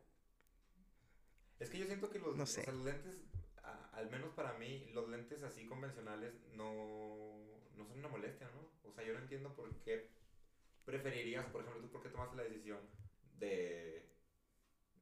Es 1.58 1.70
que 1.70 1.78
yo 1.78 1.86
siento 1.86 2.10
que 2.10 2.18
los, 2.18 2.36
No 2.36 2.42
o 2.42 2.46
sé. 2.46 2.62
sea, 2.62 2.72
los 2.72 2.84
lentes, 2.84 3.22
a- 3.62 3.90
al 3.94 4.10
menos 4.10 4.30
para 4.34 4.52
mí, 4.58 4.90
los 4.92 5.08
lentes 5.08 5.42
así 5.42 5.66
convencionales 5.66 6.34
no, 6.54 7.31
no 7.76 7.86
son 7.86 7.98
una 7.98 8.08
molestia, 8.08 8.48
¿no? 8.50 8.88
O 8.88 8.92
sea, 8.92 9.04
yo 9.04 9.12
no 9.14 9.20
entiendo 9.20 9.54
por 9.54 9.74
qué 9.82 10.10
preferirías, 10.84 11.46
por 11.46 11.62
ejemplo, 11.62 11.82
tú 11.82 11.90
por 11.90 12.02
qué 12.02 12.08
tomaste 12.08 12.36
la 12.36 12.42
decisión 12.44 12.78
de, 13.38 14.08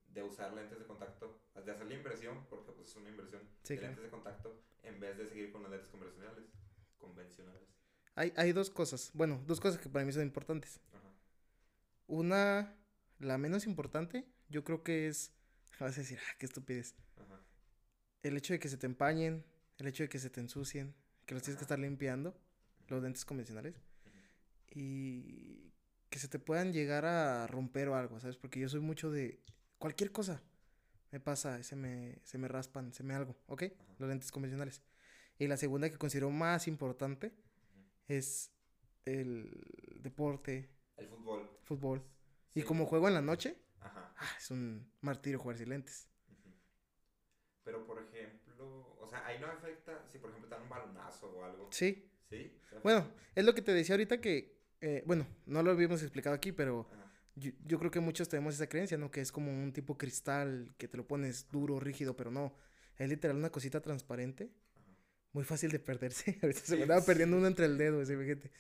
de 0.09 0.23
usar 0.23 0.53
lentes 0.53 0.79
de 0.79 0.87
contacto, 0.87 1.41
de 1.55 1.71
hacer 1.73 1.87
la 1.87 1.95
inversión, 1.95 2.47
porque 2.49 2.73
pues 2.73 2.89
es 2.89 2.97
una 2.97 3.09
inversión, 3.11 3.43
Sí, 3.63 3.75
de 3.75 3.81
claro. 3.81 3.95
lentes 3.95 4.05
de 4.05 4.11
contacto, 4.11 4.63
en 4.83 5.01
vez 5.01 5.17
de 5.19 5.29
seguir 5.29 5.53
con 5.53 5.63
los 5.63 5.71
lentes 5.71 5.89
convencionales. 5.89 6.45
Convencionales. 6.99 7.69
Hay, 8.15 8.33
hay 8.37 8.53
dos 8.53 8.71
cosas. 8.71 9.11
Bueno, 9.15 9.43
dos 9.47 9.61
cosas 9.61 9.81
que 9.81 9.89
para 9.89 10.05
mí 10.05 10.13
son 10.13 10.23
importantes. 10.23 10.81
Ajá. 10.93 11.09
Una, 12.07 12.77
la 13.19 13.39
menos 13.39 13.67
importante, 13.67 14.27
yo 14.49 14.65
creo 14.65 14.83
que 14.83 15.09
es. 15.09 15.33
Vas 15.81 15.97
a 15.97 16.01
decir, 16.01 16.19
ah, 16.21 16.35
qué 16.39 16.47
estupidez. 16.47 16.95
Ajá. 17.17 17.41
El 18.23 18.37
hecho 18.37 18.53
de 18.53 18.59
que 18.59 18.69
se 18.69 18.77
te 18.77 18.87
empañen, 18.87 19.45
el 19.79 19.87
hecho 19.87 20.03
de 20.03 20.09
que 20.11 20.19
se 20.19 20.29
te 20.29 20.41
ensucien, 20.41 20.95
que 21.25 21.35
los 21.35 21.43
tienes 21.43 21.57
que 21.59 21.65
estar 21.65 21.79
limpiando, 21.79 22.37
los 22.91 23.03
lentes 23.03 23.25
convencionales. 23.25 23.75
y 24.73 25.73
que 26.11 26.19
se 26.19 26.29
te 26.29 26.39
puedan 26.39 26.73
llegar 26.73 27.05
a 27.05 27.47
romper 27.47 27.89
o 27.89 27.95
algo, 27.97 28.19
¿sabes? 28.21 28.37
Porque 28.37 28.59
yo 28.61 28.69
soy 28.69 28.81
mucho 28.81 29.11
de 29.11 29.41
cualquier 29.79 30.11
cosa. 30.13 30.43
Me 31.13 31.21
pasa, 31.21 31.63
se 31.63 31.77
me, 31.77 32.19
se 32.25 32.39
me 32.39 32.49
raspan, 32.49 32.93
se 32.93 33.03
me 33.05 33.15
algo, 33.15 33.37
¿ok? 33.47 33.65
Los 33.99 34.09
lentes 34.09 34.31
convencionales. 34.33 34.83
Y 35.39 35.47
la 35.49 35.57
segunda 35.57 35.89
que 35.91 35.99
considero 35.99 36.31
más 36.31 36.67
importante 36.69 37.33
es 38.09 38.53
el 39.05 39.51
deporte, 40.03 40.69
El 40.97 41.09
fútbol. 41.09 41.51
fútbol. 41.63 42.03
Y 42.55 42.63
como 42.63 42.87
juego 42.87 43.09
en 43.09 43.15
la 43.15 43.23
noche, 43.23 43.57
Ajá. 43.81 44.13
ah, 44.17 44.29
es 44.37 44.51
un 44.51 44.93
martirio 45.01 45.39
jugar 45.39 45.59
sin 45.59 45.69
lentes. 45.71 46.09
Pero 47.65 47.87
por 47.87 48.03
ejemplo, 48.03 48.97
o 49.01 49.07
sea, 49.07 49.25
ahí 49.27 49.39
no 49.39 49.47
afecta 49.47 50.05
si 50.09 50.19
por 50.19 50.31
ejemplo 50.31 50.49
te 50.49 50.55
dan 50.57 50.65
un 50.65 50.71
balonazo 50.71 51.31
o 51.31 51.45
algo. 51.45 51.69
Sí. 51.73 52.10
Bueno, 52.83 53.07
es 53.35 53.45
lo 53.45 53.55
que 53.55 53.63
te 53.63 53.73
decía 53.75 53.95
ahorita 53.95 54.21
que 54.21 54.59
eh, 54.81 55.03
bueno, 55.07 55.27
no 55.47 55.63
lo 55.63 55.71
habíamos 55.73 56.01
explicado 56.03 56.35
aquí, 56.35 56.53
pero 56.53 56.87
Ajá. 56.91 57.13
yo, 57.35 57.51
yo 57.67 57.79
creo 57.79 57.91
que 57.91 58.01
muchos 58.01 58.29
tenemos 58.29 58.55
esa 58.55 58.69
creencia, 58.69 58.97
¿no? 58.97 59.11
Que 59.11 59.21
es 59.21 59.31
como 59.33 59.53
un 59.53 59.73
tipo 59.73 59.99
cristal 59.99 60.73
que 60.79 60.89
te 60.89 60.97
lo 60.97 61.07
pones 61.07 61.49
duro, 61.51 61.79
rígido, 61.81 62.17
pero 62.17 62.31
no. 62.31 62.55
Es 62.97 63.09
literal 63.09 63.37
una 63.37 63.51
cosita 63.51 63.81
transparente. 63.83 64.51
Ajá. 64.77 64.87
Muy 65.33 65.45
fácil 65.45 65.71
de 65.71 65.79
perderse. 65.81 66.39
Ahorita 66.43 66.61
se 66.61 66.67
Sí, 66.67 66.77
me 66.77 66.83
andaba 66.83 67.05
perdiendo 67.05 67.37
uno 67.37 67.47
entre 67.47 67.67
el 67.67 67.77
dedo, 67.77 68.01
ese 68.01 68.17
fíjate. 68.17 68.51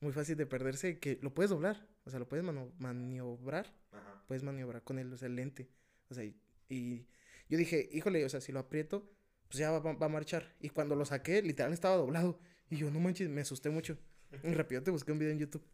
Muy 0.00 0.12
fácil 0.12 0.36
de 0.36 0.46
perderse 0.46 0.98
que 0.98 1.18
lo 1.22 1.32
puedes 1.34 1.50
doblar. 1.50 1.86
O 2.04 2.10
sea, 2.10 2.18
lo 2.18 2.28
puedes 2.28 2.44
maniobrar. 2.78 3.72
Ajá. 3.92 4.24
Puedes 4.26 4.42
maniobrar 4.42 4.82
con 4.82 4.98
él, 4.98 5.12
o 5.12 5.16
sea, 5.16 5.26
el 5.26 5.36
lente. 5.36 5.70
O 6.08 6.14
sea, 6.14 6.24
y, 6.24 6.34
y 6.68 7.06
yo 7.48 7.58
dije, 7.58 7.88
híjole, 7.92 8.24
o 8.24 8.28
sea, 8.28 8.40
si 8.40 8.50
lo 8.52 8.58
aprieto, 8.60 9.08
pues 9.48 9.58
ya 9.58 9.70
va, 9.70 9.78
va- 9.80 9.92
va 9.94 10.06
a 10.06 10.10
marchar. 10.10 10.54
Y 10.60 10.70
cuando 10.70 10.94
lo 10.96 11.04
saqué, 11.04 11.40
literal 11.42 11.72
estaba 11.72 11.96
doblado. 11.96 12.40
Y 12.70 12.76
yo, 12.76 12.90
no 12.90 13.00
manches, 13.00 13.28
me 13.28 13.40
asusté 13.40 13.70
mucho. 13.70 13.98
Y 14.42 14.52
rápido 14.54 14.82
te 14.82 14.90
busqué 14.90 15.12
un 15.12 15.18
video 15.18 15.32
en 15.32 15.38
YouTube. 15.38 15.64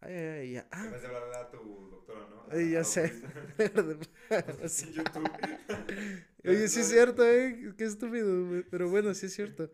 Ay, 0.00 0.14
ay, 0.14 0.28
ay, 0.40 0.52
ya. 0.52 0.68
Ah, 0.70 0.86
de 0.86 1.06
hablarle 1.06 1.36
a 1.36 1.50
tu 1.50 1.58
doctora, 1.90 2.26
¿no? 2.28 2.46
Ay, 2.50 2.70
ya 2.72 2.78
A- 2.78 2.80
a 2.80 2.84
sé. 2.84 3.12
Sí. 4.68 4.86
En 4.88 4.92
YouTube. 4.94 5.30
Oye, 6.44 6.68
sí 6.68 6.80
es 6.80 6.88
cierto, 6.88 7.24
eh. 7.26 7.74
Qué 7.76 7.84
estúpido, 7.84 8.46
güey, 8.48 8.62
Pero 8.64 8.88
bueno, 8.90 9.14
sí 9.14 9.26
es 9.26 9.34
cierto. 9.34 9.70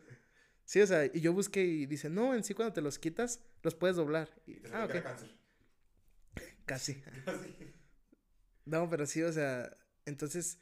Sí, 0.64 0.80
o 0.82 0.87
sea, 0.87 1.06
y 1.06 1.20
yo 1.20 1.32
busqué 1.32 1.64
y 1.64 1.87
dice, 1.87 2.11
no, 2.11 2.35
en 2.35 2.44
sí 2.44 2.54
cuando 2.54 2.75
te 2.75 2.82
los 2.82 2.99
quitas, 2.99 3.40
los 3.62 3.75
puedes 3.75 3.97
doblar. 3.97 4.28
Y 4.47 4.61
te 4.61 4.68
ah, 4.68 4.70
salió 4.73 4.87
que 4.87 4.99
ok. 4.99 5.00
era 5.00 5.02
cáncer. 5.04 5.38
Casi. 6.66 7.02
Así. 7.26 7.75
No, 8.64 8.88
pero 8.90 9.06
sí, 9.06 9.23
o 9.23 9.32
sea, 9.32 9.75
entonces, 10.04 10.58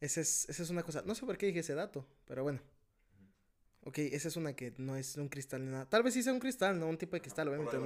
esa 0.00 0.20
es, 0.20 0.48
esa 0.48 0.62
es 0.62 0.70
una 0.70 0.82
cosa. 0.84 1.02
No 1.06 1.14
sé 1.14 1.26
por 1.26 1.36
qué 1.38 1.46
dije 1.46 1.60
ese 1.60 1.74
dato, 1.74 2.08
pero 2.26 2.42
bueno. 2.44 2.60
Ok, 3.86 3.98
esa 3.98 4.28
es 4.28 4.36
una 4.36 4.54
que 4.54 4.72
no 4.78 4.96
es 4.96 5.16
un 5.16 5.28
cristal 5.28 5.64
ni 5.64 5.70
nada. 5.70 5.86
Tal 5.88 6.02
vez 6.02 6.14
sí 6.14 6.22
sea 6.22 6.32
un 6.32 6.40
cristal, 6.40 6.78
no 6.78 6.86
un 6.88 6.96
tipo 6.98 7.16
de 7.16 7.20
cristal, 7.20 7.48
obviamente. 7.48 7.76
no. 7.76 7.84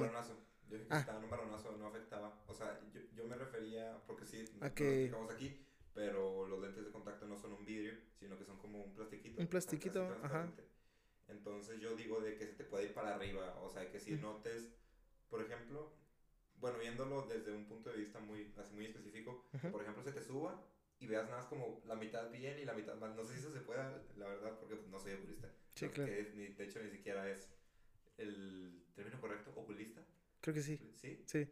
Yo 0.69 0.77
dije 0.77 0.87
que 0.87 0.93
Ah. 0.93 0.99
estaba 0.99 1.17
en 1.17 1.23
un 1.25 1.29
balonazo, 1.29 1.75
no 1.77 1.87
afectaba. 1.87 2.41
O 2.47 2.53
sea, 2.53 2.79
yo, 2.93 3.01
yo 3.15 3.25
me 3.25 3.35
refería, 3.35 3.99
porque 4.07 4.25
sí, 4.25 4.45
A 4.61 4.65
no 4.65 4.69
lo 4.69 4.75
que- 4.75 5.11
aquí, 5.33 5.65
pero 5.93 6.47
los 6.47 6.61
lentes 6.61 6.85
de 6.85 6.91
contacto 6.91 7.25
no 7.27 7.37
son 7.37 7.53
un 7.53 7.65
vidrio, 7.65 7.93
sino 8.19 8.37
que 8.37 8.45
son 8.45 8.57
como 8.59 8.83
un 8.83 8.93
plastiquito. 8.93 9.41
Un 9.41 9.47
plastiquito, 9.47 10.03
ajá. 10.21 10.51
Entonces 11.27 11.79
yo 11.79 11.95
digo 11.95 12.21
de 12.21 12.35
que 12.37 12.45
se 12.47 12.53
te 12.53 12.63
puede 12.63 12.85
ir 12.85 12.93
para 12.93 13.15
arriba, 13.15 13.59
o 13.61 13.69
sea, 13.69 13.89
que 13.91 13.99
si 13.99 14.13
Mm. 14.13 14.21
notes, 14.21 14.73
por 15.29 15.41
ejemplo, 15.41 15.93
bueno, 16.55 16.77
viéndolo 16.79 17.23
desde 17.27 17.51
un 17.51 17.65
punto 17.67 17.89
de 17.91 17.97
vista 17.97 18.19
muy, 18.19 18.53
así 18.57 18.73
muy 18.73 18.85
específico, 18.85 19.45
que, 19.61 19.69
por 19.69 19.81
ejemplo, 19.81 20.03
se 20.03 20.11
te 20.11 20.21
suba 20.23 20.63
y 20.99 21.07
veas 21.07 21.25
nada 21.25 21.37
más 21.41 21.47
como 21.47 21.81
la 21.85 21.95
mitad 21.95 22.29
bien 22.31 22.57
y 22.59 22.65
la 22.65 22.73
mitad 22.73 22.95
mal. 22.95 23.15
No 23.15 23.23
sé 23.25 23.33
si 23.33 23.39
eso 23.39 23.51
se 23.53 23.61
pueda, 23.61 24.01
la 24.17 24.27
verdad, 24.27 24.57
porque 24.59 24.75
pues, 24.75 24.87
no 24.89 24.99
soy 24.99 25.13
oculista. 25.13 25.49
Sí, 25.79 25.85
Creo 25.87 25.93
claro. 25.93 26.11
que 26.11 26.19
es- 26.19 26.35
ni, 26.35 26.47
de 26.47 26.63
hecho, 26.65 26.83
ni 26.83 26.89
siquiera 26.91 27.29
es 27.29 27.47
el 28.17 28.83
término 28.95 29.21
correcto, 29.21 29.53
oculista. 29.55 30.01
Creo 30.41 30.53
que 30.53 30.61
sí. 30.61 30.77
¿Sí? 30.95 31.23
Sí. 31.25 31.47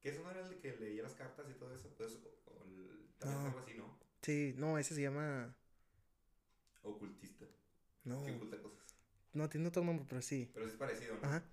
¿Que 0.00 0.08
eso 0.10 0.22
no 0.22 0.30
era 0.32 0.46
el 0.48 0.58
que 0.58 0.76
leía 0.76 1.02
las 1.02 1.14
cartas 1.14 1.46
y 1.48 1.54
todo 1.54 1.72
eso? 1.74 1.88
Pues, 1.96 2.18
o- 2.46 2.64
el- 2.64 3.08
también 3.18 3.40
No. 3.42 3.46
algo 3.48 3.58
así, 3.60 3.74
¿no? 3.74 3.98
Sí, 4.22 4.54
no, 4.56 4.78
ese 4.78 4.94
se 4.96 5.02
llama. 5.02 5.54
Ocultista. 6.82 7.46
No, 8.04 8.24
Que 8.24 8.32
oculta 8.32 8.60
cosas. 8.62 8.96
no 9.34 9.48
tiene 9.48 9.68
otro 9.68 9.84
nombre, 9.84 10.06
pero 10.08 10.22
sí. 10.22 10.50
Pero 10.54 10.66
sí 10.66 10.72
es 10.72 10.78
parecido, 10.78 11.14
¿no? 11.16 11.26
Ajá. 11.28 11.44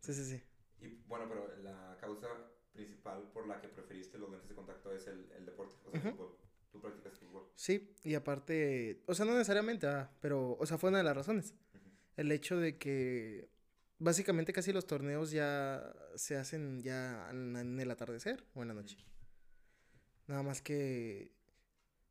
Sí, 0.00 0.12
sí, 0.14 0.24
sí. 0.24 0.42
Y 0.80 0.88
bueno, 1.06 1.26
pero 1.28 1.56
la 1.62 1.96
causa 2.00 2.28
principal 2.72 3.30
por 3.32 3.46
la 3.46 3.60
que 3.60 3.68
preferiste 3.68 4.18
los 4.18 4.30
lentes 4.30 4.48
de 4.48 4.54
contacto 4.54 4.92
es 4.92 5.06
el, 5.06 5.30
el 5.32 5.46
deporte, 5.46 5.74
o 5.86 5.90
sea, 5.90 6.00
el 6.00 6.06
Ujú. 6.08 6.16
fútbol. 6.16 6.38
Tú 6.76 6.82
practicas 6.82 7.18
fútbol. 7.18 7.44
Sí, 7.54 7.94
y 8.04 8.14
aparte, 8.14 9.02
o 9.06 9.14
sea, 9.14 9.24
no 9.24 9.32
necesariamente, 9.32 9.86
ah, 9.86 10.10
pero, 10.20 10.56
o 10.58 10.66
sea, 10.66 10.76
fue 10.78 10.90
una 10.90 10.98
de 10.98 11.04
las 11.04 11.16
razones. 11.16 11.54
El 12.16 12.30
hecho 12.32 12.58
de 12.58 12.76
que 12.76 13.48
básicamente 13.98 14.52
casi 14.52 14.72
los 14.72 14.86
torneos 14.86 15.30
ya 15.30 15.94
se 16.16 16.36
hacen 16.36 16.82
ya 16.82 17.28
en, 17.30 17.56
en 17.56 17.80
el 17.80 17.90
atardecer 17.90 18.44
o 18.54 18.62
en 18.62 18.68
la 18.68 18.74
noche. 18.74 18.98
Nada 20.26 20.42
más 20.42 20.60
que, 20.60 21.32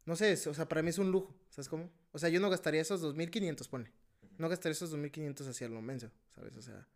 no 0.06 0.16
sé, 0.16 0.34
o 0.50 0.54
sea, 0.54 0.68
para 0.68 0.82
mí 0.82 0.90
es 0.90 0.98
un 0.98 1.12
lujo, 1.12 1.36
¿sabes 1.50 1.70
cómo? 1.70 1.92
O 2.12 2.18
sea, 2.20 2.30
yo 2.30 2.40
no 2.40 2.50
gastaría 2.50 2.82
esos 2.82 3.02
2.500, 3.02 3.68
ponle. 3.68 3.92
Ujú. 4.24 4.34
No 4.38 4.50
gastaría 4.50 4.72
esos 4.74 4.90
2.500 4.92 5.48
hacia 5.48 5.68
lo 5.70 5.82
menso, 5.82 6.12
¿sabes? 6.34 6.56
O 6.58 6.62
sea, 6.62 6.88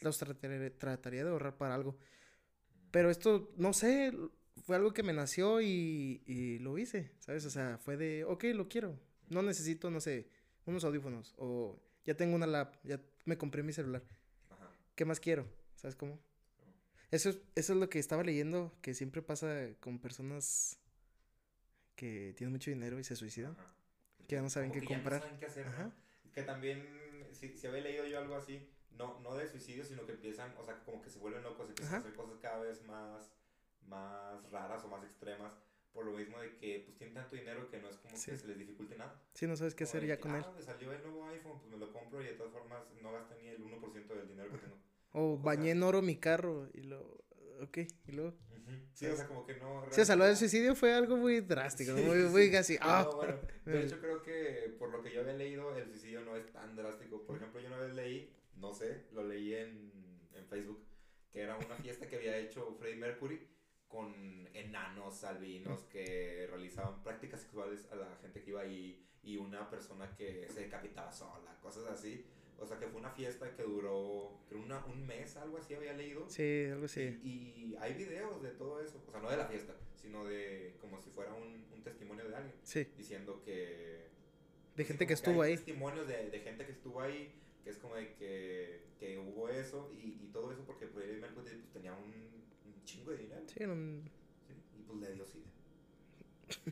los 0.00 0.20
trataré- 0.20 0.70
trataría 0.76 1.24
de 1.24 1.30
ahorrar 1.30 1.56
para 1.56 1.74
algo. 1.74 1.96
Pero 2.90 3.10
esto, 3.10 3.52
no 3.56 3.72
sé, 3.72 4.12
fue 4.64 4.76
algo 4.76 4.92
que 4.92 5.02
me 5.02 5.12
nació 5.12 5.60
y, 5.60 6.22
y 6.26 6.58
lo 6.58 6.78
hice, 6.78 7.12
¿sabes? 7.18 7.44
O 7.44 7.50
sea, 7.50 7.78
fue 7.78 7.96
de, 7.96 8.24
ok, 8.24 8.44
lo 8.54 8.68
quiero. 8.68 8.98
No 9.28 9.42
necesito, 9.42 9.90
no 9.90 10.00
sé, 10.00 10.28
unos 10.64 10.84
audífonos 10.84 11.34
o 11.36 11.80
ya 12.04 12.16
tengo 12.16 12.36
una 12.36 12.46
lap, 12.46 12.76
ya 12.84 13.00
me 13.24 13.36
compré 13.36 13.62
mi 13.62 13.72
celular. 13.72 14.02
Ajá. 14.50 14.70
¿Qué 14.94 15.04
más 15.04 15.20
quiero? 15.20 15.46
¿Sabes 15.74 15.96
cómo? 15.96 16.18
Eso 17.10 17.30
es, 17.30 17.38
eso 17.54 17.72
es 17.72 17.78
lo 17.78 17.88
que 17.88 17.98
estaba 17.98 18.22
leyendo, 18.24 18.76
que 18.82 18.94
siempre 18.94 19.22
pasa 19.22 19.68
con 19.80 19.98
personas 20.00 20.78
que 21.94 22.34
tienen 22.36 22.52
mucho 22.52 22.70
dinero 22.70 22.98
y 22.98 23.04
se 23.04 23.16
suicidan. 23.16 23.52
Ajá. 23.52 23.74
Que 24.26 24.36
ya 24.36 24.42
no 24.42 24.50
saben 24.50 24.72
qué 24.72 24.80
ya 24.80 24.84
no 24.84 24.88
comprar. 24.90 25.22
saben 25.22 25.38
qué 25.38 25.46
hacer. 25.46 25.66
Que 26.32 26.42
también, 26.42 26.84
si, 27.32 27.56
si 27.56 27.66
había 27.66 27.80
leído 27.82 28.06
yo 28.06 28.18
algo 28.18 28.34
así, 28.36 28.68
no, 28.90 29.20
no 29.20 29.34
de 29.36 29.46
suicidio, 29.48 29.84
sino 29.84 30.04
que 30.04 30.12
empiezan, 30.12 30.52
o 30.58 30.64
sea, 30.64 30.82
como 30.84 31.00
que 31.00 31.10
se 31.10 31.18
vuelven 31.18 31.42
locos, 31.42 31.68
empiezan 31.68 31.94
a 31.94 31.98
hacer 31.98 32.14
cosas 32.14 32.38
cada 32.40 32.60
vez 32.60 32.82
más, 32.84 33.30
más 33.88 34.50
raras 34.50 34.84
o 34.84 34.88
más 34.88 35.02
extremas, 35.04 35.52
por 35.92 36.04
lo 36.04 36.12
mismo 36.12 36.38
de 36.40 36.56
que 36.56 36.82
pues 36.84 36.96
tienen 36.98 37.14
tanto 37.14 37.36
dinero 37.36 37.68
que 37.70 37.78
no 37.80 37.88
es 37.88 37.96
como 37.96 38.16
Sí. 38.16 38.30
que 38.30 38.36
se 38.36 38.46
les 38.48 38.58
dificulte 38.58 38.96
nada. 38.96 39.20
Si 39.34 39.46
no 39.46 39.56
sabes 39.56 39.74
qué 39.74 39.84
hacer 39.84 40.04
ya 40.06 40.16
que, 40.16 40.22
con 40.22 40.34
él. 40.34 40.42
Ah, 40.46 40.52
me 40.54 40.62
salió 40.62 40.92
el 40.92 41.02
nuevo 41.02 41.26
iPhone, 41.28 41.58
pues 41.58 41.70
me 41.72 41.78
lo 41.78 41.92
compro 41.92 42.22
y 42.22 42.26
de 42.26 42.32
todas 42.32 42.52
formas 42.52 42.82
no 43.02 43.12
gasté 43.12 43.36
ni 43.42 43.48
el 43.48 43.62
1% 43.62 44.14
del 44.14 44.28
dinero 44.28 44.50
que 44.50 44.58
tengo. 44.58 44.76
O 45.12 45.36
sea- 45.36 45.44
bañé 45.44 45.70
en 45.70 45.82
oro 45.82 46.02
mi 46.02 46.16
carro 46.16 46.68
y 46.74 46.82
lo... 46.82 47.00
Ok, 47.62 47.78
y 48.06 48.12
luego... 48.12 48.36
Sí, 48.92 49.06
o 49.06 49.14
sea, 49.16 49.26
como 49.28 49.46
que 49.46 49.54
no... 49.56 49.86
Sí, 49.90 50.00
o 50.00 50.04
sea, 50.04 50.16
lo 50.16 50.24
del 50.24 50.36
suicidio 50.36 50.74
fue 50.74 50.92
algo 50.92 51.16
muy 51.16 51.40
drástico. 51.40 51.94
Sí, 51.96 52.02
muy, 52.02 52.16
sí, 52.22 52.28
muy 52.28 52.48
sí. 52.50 52.56
así. 52.56 52.74
No, 52.74 52.80
¡Ah! 52.82 53.10
bueno, 53.14 53.38
de 53.64 53.82
hecho 53.84 53.98
creo 54.00 54.22
que 54.22 54.74
por 54.78 54.90
lo 54.90 55.02
que 55.02 55.12
yo 55.12 55.20
había 55.20 55.34
leído, 55.34 55.74
el 55.76 55.88
suicidio 55.88 56.20
no 56.22 56.36
es 56.36 56.50
tan 56.52 56.74
drástico. 56.76 57.22
Por 57.24 57.36
ejemplo, 57.36 57.60
yo 57.60 57.68
una 57.68 57.78
vez 57.78 57.94
leí, 57.94 58.34
no 58.56 58.72
sé, 58.74 59.06
lo 59.12 59.22
leí 59.22 59.54
en, 59.54 59.92
en 60.34 60.46
Facebook, 60.46 60.84
que 61.30 61.40
era 61.42 61.56
una 61.56 61.76
fiesta 61.76 62.06
que 62.08 62.16
había 62.16 62.36
hecho 62.36 62.74
Freddie 62.78 62.96
Mercury 62.96 63.46
con 63.88 64.48
enanos 64.54 65.24
albinos 65.24 65.84
que 65.84 66.46
realizaban 66.48 67.02
prácticas 67.02 67.40
sexuales 67.40 67.88
a 67.92 67.96
la 67.96 68.16
gente 68.16 68.42
que 68.42 68.50
iba 68.50 68.60
ahí 68.62 69.02
y 69.22 69.36
una 69.36 69.68
persona 69.70 70.14
que 70.16 70.48
se 70.50 70.60
decapitaba 70.62 71.12
sola, 71.12 71.58
cosas 71.62 71.84
así. 71.86 72.24
O 72.58 72.66
sea, 72.66 72.78
que 72.78 72.86
fue 72.86 72.98
una 73.00 73.10
fiesta 73.10 73.54
que 73.54 73.62
duró, 73.62 74.40
creo, 74.48 74.62
una, 74.62 74.84
un 74.86 75.06
mes, 75.06 75.36
algo 75.36 75.58
así 75.58 75.74
había 75.74 75.92
leído. 75.92 76.28
Sí, 76.30 76.64
algo 76.70 76.86
así. 76.86 77.20
Y, 77.22 77.28
y 77.28 77.76
hay 77.78 77.92
videos 77.94 78.42
de 78.42 78.50
todo 78.52 78.80
eso, 78.80 79.02
o 79.06 79.10
sea, 79.10 79.20
no 79.20 79.30
de 79.30 79.36
la 79.36 79.46
fiesta, 79.46 79.74
sino 79.94 80.24
de 80.24 80.74
como 80.80 80.98
si 81.02 81.10
fuera 81.10 81.34
un, 81.34 81.66
un 81.70 81.82
testimonio 81.82 82.26
de 82.28 82.34
alguien 82.34 82.54
Sí, 82.62 82.86
diciendo 82.96 83.42
que... 83.44 84.08
de 84.74 84.84
gente 84.84 85.06
que 85.06 85.12
estuvo 85.12 85.42
hay 85.42 85.50
ahí. 85.50 85.56
Testimonios 85.56 86.06
de, 86.08 86.30
de 86.30 86.40
gente 86.40 86.64
que 86.64 86.72
estuvo 86.72 87.02
ahí, 87.02 87.30
que 87.62 87.70
es 87.70 87.76
como 87.76 87.96
de 87.96 88.14
que, 88.14 88.86
que 88.98 89.18
hubo 89.18 89.50
eso 89.50 89.92
y, 89.92 90.18
y 90.24 90.30
todo 90.32 90.50
eso 90.50 90.64
porque 90.64 90.86
Freddie 90.86 91.20
Mercury 91.20 91.50
pues, 91.50 91.72
tenía 91.74 91.92
un, 91.92 92.35
de 93.10 93.16
dinero 93.18 93.42
Sí, 93.46 93.64
un- 93.64 94.10
¿sí? 94.46 94.54
y 94.78 94.82
pues 94.82 94.98
le 95.00 95.12
dio 95.14 95.24
sida. 95.26 95.42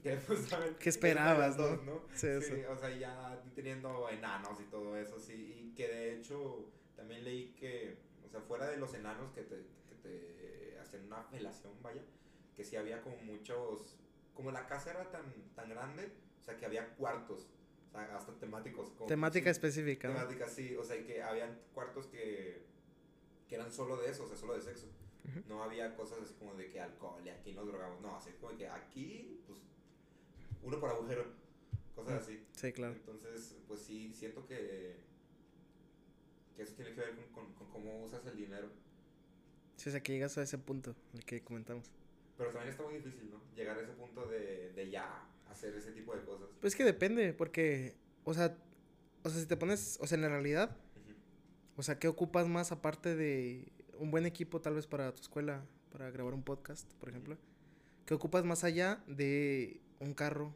Que, 0.02 0.16
pues, 0.16 0.40
¿saben? 0.48 0.76
¿Qué 0.78 0.88
Es 0.90 0.96
una 0.98 1.08
de 1.08 1.14
las 1.14 1.50
esperabas, 1.54 1.56
no? 1.56 1.62
dos, 1.66 1.82
¿no? 1.84 2.02
Sí, 2.14 2.28
Sí, 2.42 2.62
o 2.68 2.76
sea, 2.76 2.96
ya 2.96 3.42
teniendo 3.54 4.08
enanos 4.08 4.60
y 4.60 4.64
todo 4.64 4.96
eso, 4.96 5.18
sí, 5.18 5.32
y 5.70 5.74
que 5.74 5.88
de 5.88 6.14
hecho 6.14 6.70
también 6.96 7.24
leí 7.24 7.52
que, 7.58 7.96
o 8.24 8.28
sea, 8.28 8.40
fuera 8.40 8.68
de 8.68 8.76
los 8.76 8.94
enanos 8.94 9.32
que 9.32 9.42
te, 9.42 9.56
que 9.88 9.94
te 10.02 10.78
hacen 10.78 11.04
una 11.06 11.24
felación, 11.24 11.72
vaya, 11.82 12.02
que 12.54 12.64
sí 12.64 12.76
había 12.76 13.02
como 13.02 13.16
muchos, 13.18 13.98
como 14.32 14.52
la 14.52 14.66
casa 14.68 14.90
era 14.92 15.10
tan, 15.10 15.24
tan 15.56 15.68
grande, 15.68 16.12
o 16.40 16.44
sea, 16.44 16.56
que 16.56 16.66
había 16.66 16.94
cuartos, 16.94 17.48
o 17.88 17.90
sea, 17.90 18.16
hasta 18.16 18.32
temáticos. 18.38 18.90
como 18.92 19.06
Temática 19.08 19.46
sí, 19.46 19.50
específica, 19.50 20.06
¿no? 20.08 20.14
Temática, 20.14 20.48
sí, 20.48 20.76
o 20.76 20.84
sea, 20.84 21.04
que 21.04 21.20
habían 21.20 21.58
cuartos 21.74 22.06
que, 22.06 22.62
que 23.48 23.54
eran 23.56 23.72
solo 23.72 23.96
de 23.96 24.10
eso, 24.10 24.22
o 24.24 24.28
sea, 24.28 24.36
solo 24.36 24.54
de 24.54 24.60
sexo. 24.60 24.86
No 25.48 25.62
había 25.62 25.94
cosas 25.96 26.18
así 26.22 26.34
como 26.34 26.54
de 26.54 26.68
que 26.70 26.80
alcohol 26.80 27.22
y 27.24 27.28
aquí 27.30 27.52
nos 27.52 27.66
drogamos, 27.66 28.00
no, 28.02 28.16
así 28.16 28.30
como 28.40 28.56
que 28.56 28.68
aquí, 28.68 29.40
pues, 29.46 29.58
uno 30.62 30.78
por 30.80 30.90
agujero, 30.90 31.24
cosas 31.94 32.14
Mm. 32.14 32.16
así. 32.18 32.44
Sí, 32.52 32.72
claro. 32.72 32.94
Entonces, 32.94 33.56
pues 33.66 33.80
sí, 33.80 34.12
siento 34.14 34.46
que, 34.46 34.96
que 36.56 36.62
eso 36.62 36.74
tiene 36.74 36.92
que 36.94 37.00
ver 37.00 37.14
con, 37.16 37.24
con- 37.32 37.54
con 37.54 37.68
cómo 37.70 38.04
usas 38.04 38.24
el 38.26 38.36
dinero. 38.36 38.68
Sí, 39.76 39.88
o 39.88 39.92
sea, 39.92 40.02
que 40.02 40.12
llegas 40.12 40.36
a 40.38 40.42
ese 40.42 40.58
punto, 40.58 40.94
el 41.14 41.24
que 41.24 41.42
comentamos. 41.42 41.90
Pero 42.36 42.50
también 42.50 42.70
está 42.70 42.82
muy 42.84 42.94
difícil, 42.94 43.30
¿no? 43.30 43.40
Llegar 43.54 43.78
a 43.78 43.80
ese 43.82 43.92
punto 43.92 44.26
de, 44.26 44.72
de 44.72 44.90
ya 44.90 45.26
hacer 45.50 45.74
ese 45.74 45.92
tipo 45.92 46.14
de 46.16 46.24
cosas. 46.24 46.48
Pues 46.60 46.76
que 46.76 46.84
depende, 46.84 47.32
porque, 47.32 47.96
o 48.24 48.34
sea, 48.34 48.56
o 49.22 49.28
sea, 49.30 49.40
si 49.40 49.46
te 49.46 49.56
pones, 49.56 49.98
o 50.00 50.06
sea, 50.06 50.16
en 50.16 50.22
la 50.22 50.28
realidad, 50.28 50.76
o 51.76 51.82
sea, 51.82 51.98
¿qué 51.98 52.08
ocupas 52.08 52.46
más 52.48 52.70
aparte 52.72 53.16
de 53.16 53.72
un 53.98 54.10
buen 54.10 54.26
equipo 54.26 54.60
tal 54.60 54.74
vez 54.74 54.86
para 54.86 55.12
tu 55.12 55.22
escuela, 55.22 55.64
para 55.90 56.10
grabar 56.10 56.34
un 56.34 56.42
podcast, 56.42 56.92
por 56.94 57.08
ejemplo? 57.08 57.36
¿Qué 58.06 58.14
ocupas 58.14 58.44
más 58.44 58.64
allá 58.64 59.02
de 59.06 59.80
un 60.00 60.14
carro? 60.14 60.54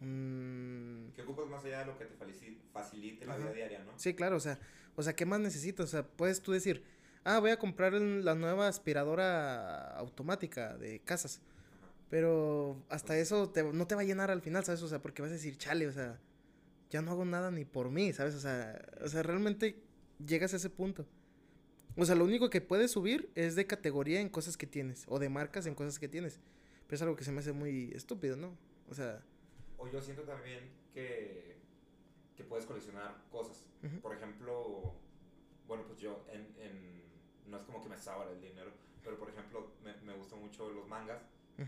Un... 0.00 1.12
¿Qué 1.16 1.22
ocupas 1.22 1.46
más 1.48 1.64
allá 1.64 1.80
de 1.80 1.86
lo 1.86 1.98
que 1.98 2.04
te 2.04 2.14
facilite 2.72 3.26
la 3.26 3.34
Ajá. 3.34 3.42
vida 3.42 3.52
diaria, 3.52 3.84
no? 3.84 3.92
Sí, 3.96 4.14
claro, 4.14 4.36
o 4.36 4.40
sea, 4.40 4.58
o 4.96 5.02
sea, 5.02 5.14
¿qué 5.14 5.26
más 5.26 5.40
necesitas? 5.40 5.86
O 5.86 5.88
sea, 5.88 6.06
puedes 6.06 6.40
tú 6.42 6.52
decir, 6.52 6.84
ah, 7.24 7.38
voy 7.40 7.50
a 7.50 7.58
comprar 7.58 7.92
la 7.94 8.34
nueva 8.34 8.68
aspiradora 8.68 9.96
automática 9.96 10.76
de 10.76 11.00
casas. 11.00 11.40
Pero 12.10 12.82
hasta 12.88 13.18
eso 13.18 13.52
no 13.74 13.86
te 13.86 13.94
va 13.94 14.00
a 14.00 14.04
llenar 14.04 14.30
al 14.30 14.40
final, 14.40 14.64
¿sabes? 14.64 14.82
O 14.82 14.88
sea, 14.88 15.02
porque 15.02 15.20
vas 15.20 15.30
a 15.30 15.34
decir, 15.34 15.58
chale, 15.58 15.86
o 15.86 15.92
sea, 15.92 16.18
ya 16.90 17.02
no 17.02 17.10
hago 17.10 17.24
nada 17.24 17.50
ni 17.50 17.64
por 17.64 17.90
mí, 17.90 18.12
¿sabes? 18.12 18.34
O 18.34 18.40
sea, 18.40 18.80
o 19.02 19.08
sea, 19.08 19.22
realmente 19.22 19.82
llegas 20.24 20.54
a 20.54 20.56
ese 20.56 20.70
punto. 20.70 21.06
O 22.00 22.04
sea, 22.04 22.14
lo 22.14 22.24
único 22.24 22.48
que 22.48 22.60
puedes 22.60 22.92
subir 22.92 23.28
es 23.34 23.56
de 23.56 23.66
categoría 23.66 24.20
en 24.20 24.28
cosas 24.28 24.56
que 24.56 24.68
tienes, 24.68 25.04
o 25.08 25.18
de 25.18 25.28
marcas 25.28 25.66
en 25.66 25.74
cosas 25.74 25.98
que 25.98 26.06
tienes. 26.06 26.38
Pero 26.86 26.94
es 26.94 27.02
algo 27.02 27.16
que 27.16 27.24
se 27.24 27.32
me 27.32 27.40
hace 27.40 27.52
muy 27.52 27.90
estúpido, 27.92 28.36
¿no? 28.36 28.56
O 28.88 28.94
sea... 28.94 29.20
O 29.76 29.88
yo 29.88 30.00
siento 30.00 30.22
también 30.22 30.70
que, 30.94 31.56
que 32.36 32.44
puedes 32.44 32.66
coleccionar 32.66 33.16
cosas. 33.32 33.64
Por 34.00 34.14
ejemplo, 34.14 34.94
bueno, 35.66 35.84
pues 35.88 35.98
yo 35.98 36.24
en, 36.30 36.54
en, 36.60 37.02
no 37.50 37.58
es 37.58 37.64
como 37.64 37.82
que 37.82 37.88
me 37.88 37.98
sabra 37.98 38.30
el 38.30 38.40
dinero, 38.40 38.70
pero 39.02 39.18
por 39.18 39.28
ejemplo, 39.30 39.72
me, 39.82 39.94
me 40.02 40.16
gustan 40.16 40.40
mucho 40.40 40.70
los 40.70 40.86
mangas. 40.86 41.22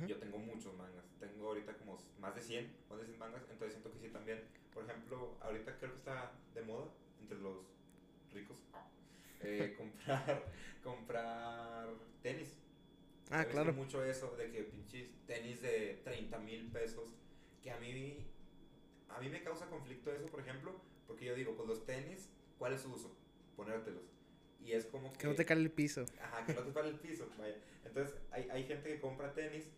Yo 0.07 0.17
tengo 0.19 0.39
muchos 0.39 0.73
mangas. 0.77 1.05
Tengo 1.19 1.49
ahorita 1.49 1.77
como 1.77 1.99
más 2.21 2.37
de 2.37 2.41
100, 2.41 2.73
más 2.89 3.01
de 3.01 3.07
100 3.07 3.19
mangas. 3.19 3.43
Entonces 3.51 3.73
siento 3.73 3.93
que 3.93 3.99
sí 3.99 4.13
también. 4.13 4.45
Por 4.73 4.85
ejemplo, 4.85 5.37
ahorita 5.41 5.77
creo 5.79 5.91
que 5.91 5.99
está 5.99 6.31
de 6.55 6.63
moda 6.63 6.87
entre 7.21 7.39
los 7.41 7.67
eh, 9.43 9.75
comprar, 9.79 10.45
comprar 10.83 11.89
tenis. 12.23 12.57
Ah, 13.31 13.45
claro. 13.45 13.73
mucho 13.73 14.05
eso 14.05 14.35
de 14.37 14.51
que 14.51 14.65
pinches 14.65 15.09
tenis 15.27 15.63
de 15.63 16.01
30 16.05 16.39
mil 16.39 16.67
pesos. 16.73 17.15
Que 17.63 17.71
a 17.71 17.79
mí, 17.79 18.27
a 19.09 19.21
mí 19.21 19.29
me 19.29 19.43
causa 19.43 19.67
conflicto 19.67 20.13
eso, 20.13 20.27
por 20.27 20.41
ejemplo. 20.41 20.81
Porque 21.07 21.27
yo 21.27 21.35
digo, 21.35 21.55
pues 21.57 21.69
los 21.69 21.87
tenis, 21.87 22.29
¿cuál 22.59 22.73
es 22.73 22.83
su 22.83 22.93
uso? 22.93 23.15
Ponértelos. 23.57 24.05
Y 24.65 24.73
es 24.73 24.87
como 24.87 25.11
que... 25.13 25.19
Que 25.19 25.27
no 25.27 25.35
te 25.35 25.45
cale 25.45 25.63
el 25.63 25.71
piso. 25.71 26.05
Ajá, 26.23 26.45
que 26.47 26.55
no 26.55 26.63
te 26.63 26.73
cale 26.73 26.89
el 26.91 26.99
piso, 26.99 27.29
vaya. 27.39 27.57
Entonces, 27.85 28.15
hay, 28.31 28.49
hay 28.51 28.65
gente 28.65 28.89
que 28.89 29.01
compra 29.01 29.33
tenis 29.33 29.71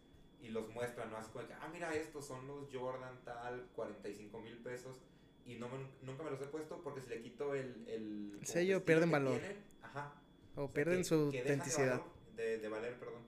y 0.43 0.49
los 0.49 0.69
muestra, 0.71 1.07
¿no? 1.07 1.17
Así 1.17 1.31
como 1.31 1.47
que, 1.47 1.55
ah, 1.55 1.71
mira, 1.73 1.95
estos 1.95 2.27
son 2.27 2.47
los 2.47 2.69
Jordan 2.73 3.21
tal, 3.25 3.69
45 3.75 4.41
mil 4.41 4.59
pesos. 4.59 5.01
Y 5.47 5.57
no 5.57 5.69
nunca 6.03 6.23
me 6.23 6.31
los 6.31 6.41
he 6.41 6.47
puesto 6.47 6.81
porque 6.83 7.01
si 7.01 7.11
le 7.11 7.21
quito 7.21 7.55
el... 7.55 7.89
El, 7.89 8.41
sello, 8.43 8.85
pierden 8.85 9.11
valor. 9.11 9.41
ajá. 9.83 10.15
O, 10.55 10.71
pierden 10.71 11.05
su 11.05 11.15
autenticidad. 11.15 12.03
De, 12.37 12.59
de, 12.59 12.69
valer, 12.69 12.99
perdón. 12.99 13.23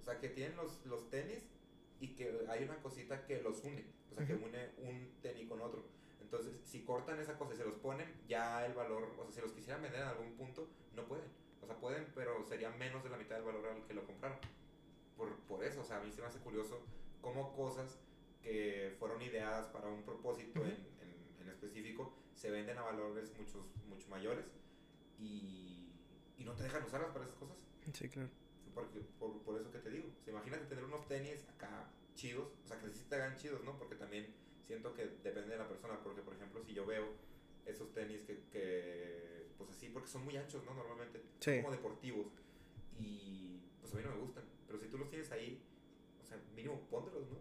O 0.00 0.02
sea, 0.02 0.18
que 0.18 0.28
tienen 0.28 0.56
los, 0.56 0.84
los 0.86 1.08
tenis 1.10 1.46
y 2.00 2.14
que 2.14 2.46
hay 2.48 2.64
una 2.64 2.76
cosita 2.82 3.24
que 3.26 3.42
los 3.42 3.62
une. 3.62 3.84
O 4.10 4.14
sea, 4.14 4.26
que 4.26 4.34
une 4.34 4.70
un 4.78 5.12
tenis 5.22 5.48
con 5.48 5.60
otro. 5.60 5.84
Entonces, 6.20 6.60
si 6.64 6.82
cortan 6.84 7.18
esa 7.18 7.36
cosa 7.36 7.54
y 7.54 7.56
se 7.56 7.64
los 7.64 7.74
ponen, 7.74 8.08
ya 8.28 8.64
el 8.64 8.72
valor, 8.72 9.08
o 9.18 9.24
sea, 9.24 9.32
si 9.32 9.40
los 9.40 9.52
quisieran 9.52 9.82
vender 9.82 10.02
en 10.02 10.08
algún 10.08 10.32
punto, 10.34 10.68
no 10.94 11.04
pueden. 11.06 11.26
O 11.60 11.66
sea, 11.66 11.76
pueden, 11.76 12.06
pero 12.14 12.44
sería 12.46 12.70
menos 12.70 13.02
de 13.04 13.10
la 13.10 13.16
mitad 13.16 13.36
del 13.36 13.44
valor 13.44 13.66
al 13.66 13.84
que 13.84 13.94
lo 13.94 14.06
compraron. 14.06 14.38
Por, 15.16 15.36
por 15.40 15.64
eso, 15.64 15.82
o 15.82 15.84
sea, 15.84 15.98
a 15.98 16.00
mí 16.00 16.10
se 16.10 16.20
me 16.20 16.28
hace 16.28 16.38
curioso 16.38 16.80
cómo 17.20 17.52
cosas 17.54 17.98
que 18.42 18.94
fueron 18.98 19.20
ideadas 19.20 19.66
para 19.68 19.88
un 19.88 20.02
propósito 20.02 20.64
en, 20.64 20.78
en, 20.99 20.99
específico 21.60 22.12
se 22.34 22.50
venden 22.50 22.78
a 22.78 22.82
valores 22.82 23.32
muchos, 23.38 23.62
mucho 23.88 24.08
mayores 24.08 24.46
y, 25.18 25.92
y 26.38 26.44
no 26.44 26.54
te 26.54 26.62
dejan 26.62 26.84
usarlas 26.84 27.10
para 27.10 27.24
esas 27.24 27.36
cosas. 27.36 27.56
Sí, 27.92 28.08
claro. 28.08 28.30
Porque, 28.74 29.00
por, 29.18 29.42
por 29.42 29.60
eso 29.60 29.70
que 29.70 29.78
te 29.78 29.90
digo. 29.90 30.06
imagínate 30.26 30.64
tener 30.66 30.84
unos 30.84 31.06
tenis 31.06 31.46
acá 31.48 31.90
chidos, 32.14 32.48
o 32.64 32.66
sea, 32.66 32.78
que 32.78 32.90
sí 32.90 33.04
te 33.08 33.16
hagan 33.16 33.36
chidos, 33.36 33.62
¿no? 33.64 33.76
Porque 33.78 33.96
también 33.96 34.32
siento 34.66 34.94
que 34.94 35.06
depende 35.22 35.50
de 35.50 35.58
la 35.58 35.68
persona, 35.68 36.00
porque 36.02 36.22
por 36.22 36.34
ejemplo, 36.34 36.62
si 36.62 36.72
yo 36.72 36.86
veo 36.86 37.14
esos 37.66 37.92
tenis 37.92 38.22
que, 38.22 38.44
que 38.50 39.48
pues 39.58 39.70
así, 39.70 39.88
porque 39.88 40.08
son 40.08 40.24
muy 40.24 40.36
anchos, 40.36 40.64
¿no? 40.64 40.74
Normalmente, 40.74 41.22
son 41.40 41.56
como 41.62 41.72
deportivos, 41.72 42.28
y 42.98 43.60
pues 43.80 43.92
a 43.92 43.96
mí 43.96 44.02
no 44.04 44.10
me 44.12 44.20
gustan, 44.20 44.44
pero 44.66 44.78
si 44.78 44.86
tú 44.86 44.98
los 44.98 45.10
tienes 45.10 45.30
ahí, 45.32 45.62
o 46.22 46.24
sea, 46.24 46.38
mínimo 46.54 46.80
póntelos, 46.88 47.28
¿no? 47.28 47.38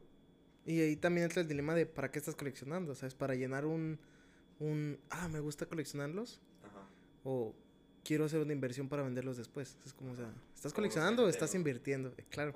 Y 0.66 0.82
ahí 0.82 0.96
también 0.96 1.26
entra 1.26 1.42
el 1.42 1.48
dilema 1.48 1.74
de 1.74 1.86
para 1.86 2.12
qué 2.12 2.20
estás 2.20 2.36
coleccionando, 2.36 2.94
¿sabes? 2.96 3.16
Para 3.16 3.36
llenar 3.36 3.66
un, 3.66 4.00
un, 4.60 5.00
ah, 5.10 5.28
me 5.28 5.40
gusta 5.40 5.66
coleccionarlos, 5.66 6.42
Ajá. 6.64 6.88
o 7.24 7.56
quiero 8.04 8.26
hacer 8.26 8.40
una 8.40 8.54
inversión 8.54 8.90
para 8.90 9.04
venderlos 9.04 9.38
después. 9.38 9.78
Es 9.86 9.94
como, 9.94 10.12
o 10.12 10.16
sea, 10.16 10.32
¿estás 10.56 10.74
coleccionando 10.74 11.26
o 11.26 11.30
estás 11.30 11.56
invirtiendo? 11.56 12.14
Eh, 12.18 12.26
claro. 12.30 12.54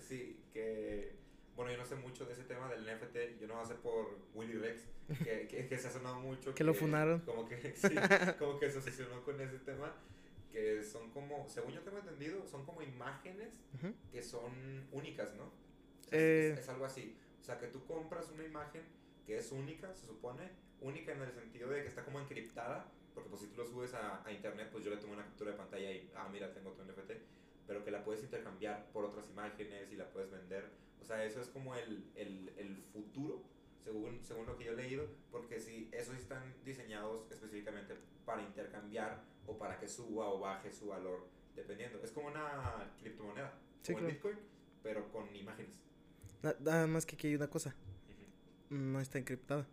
sí, 0.00 0.38
que, 0.52 1.14
bueno, 1.54 1.72
yo 1.72 1.78
no 1.78 1.86
sé 1.86 1.96
mucho 1.96 2.24
de 2.26 2.32
ese 2.32 2.44
tema 2.44 2.68
del 2.68 2.84
NFT, 2.84 3.40
yo 3.40 3.46
no 3.46 3.64
sé 3.64 3.74
por 3.74 4.18
Willy 4.34 4.54
Rex, 4.54 4.82
que, 5.22 5.66
que, 5.68 5.78
se 5.78 5.88
ha 5.88 5.90
sonado 5.90 6.20
mucho. 6.20 6.54
que, 6.54 6.64
lo 6.64 6.74
funaron. 6.74 7.20
Como 7.20 7.48
que, 7.48 7.56
sí, 7.76 7.94
como 8.38 8.58
que 8.58 8.70
se 8.70 8.78
obsesionó 8.78 9.22
con 9.22 9.40
ese 9.40 9.58
tema, 9.58 9.94
que 10.52 10.82
son 10.82 11.10
como, 11.10 11.48
según 11.48 11.72
yo 11.72 11.80
tengo 11.80 11.98
entendido, 11.98 12.46
son 12.46 12.64
como 12.64 12.82
imágenes 12.82 13.60
que 14.10 14.22
son 14.22 14.86
únicas, 14.92 15.34
¿no? 15.36 15.52
Eh. 16.10 16.56
es 16.58 16.68
algo 16.68 16.84
así. 16.84 17.16
O 17.40 17.44
sea, 17.44 17.58
que 17.58 17.68
tú 17.68 17.84
compras 17.86 18.30
una 18.34 18.44
imagen 18.44 18.82
que 19.26 19.38
es 19.38 19.52
única, 19.52 19.94
se 19.94 20.06
supone, 20.06 20.50
única 20.80 21.12
en 21.12 21.22
el 21.22 21.32
sentido 21.32 21.68
de 21.70 21.82
que 21.82 21.88
está 21.88 22.04
como 22.04 22.20
encriptada 22.20 22.90
porque 23.16 23.30
pues 23.30 23.40
si 23.40 23.48
tú 23.48 23.56
lo 23.56 23.64
subes 23.64 23.94
a, 23.94 24.22
a, 24.26 24.30
internet, 24.30 24.68
pues 24.70 24.84
yo 24.84 24.90
le 24.90 24.98
tomo 24.98 25.14
una 25.14 25.24
captura 25.24 25.52
de 25.52 25.56
pantalla 25.56 25.90
y, 25.90 26.10
ah, 26.14 26.28
mira, 26.30 26.52
tengo 26.52 26.72
tu 26.72 26.82
NFT, 26.84 27.12
pero 27.66 27.82
que 27.82 27.90
la 27.90 28.04
puedes 28.04 28.22
intercambiar 28.22 28.92
por 28.92 29.06
otras 29.06 29.26
imágenes 29.30 29.90
y 29.90 29.96
la 29.96 30.10
puedes 30.10 30.30
vender. 30.30 30.70
O 31.00 31.04
sea, 31.06 31.24
eso 31.24 31.40
es 31.40 31.48
como 31.48 31.74
el, 31.74 32.10
el, 32.14 32.52
el 32.58 32.76
futuro, 32.76 33.42
según, 33.82 34.22
según 34.22 34.44
lo 34.44 34.58
que 34.58 34.64
yo 34.64 34.72
he 34.72 34.76
leído, 34.76 35.06
porque 35.30 35.58
si 35.58 35.88
esos 35.92 36.14
están 36.14 36.42
diseñados 36.62 37.32
específicamente 37.32 37.94
para 38.26 38.42
intercambiar 38.42 39.24
o 39.46 39.56
para 39.56 39.80
que 39.80 39.88
suba 39.88 40.28
o 40.28 40.40
baje 40.40 40.70
su 40.70 40.88
valor, 40.88 41.26
dependiendo. 41.54 41.98
Es 42.04 42.12
como 42.12 42.26
una 42.26 42.92
criptomoneda, 43.00 43.58
como 43.86 43.98
el 44.00 44.06
Bitcoin, 44.08 44.36
pero 44.82 45.10
con 45.10 45.34
imágenes. 45.34 45.80
Nada 46.60 46.86
más 46.86 47.06
que 47.06 47.14
aquí 47.14 47.28
hay 47.28 47.36
una 47.36 47.48
cosa. 47.48 47.74
No 48.68 49.00
está 49.00 49.18
encriptada. 49.18 49.66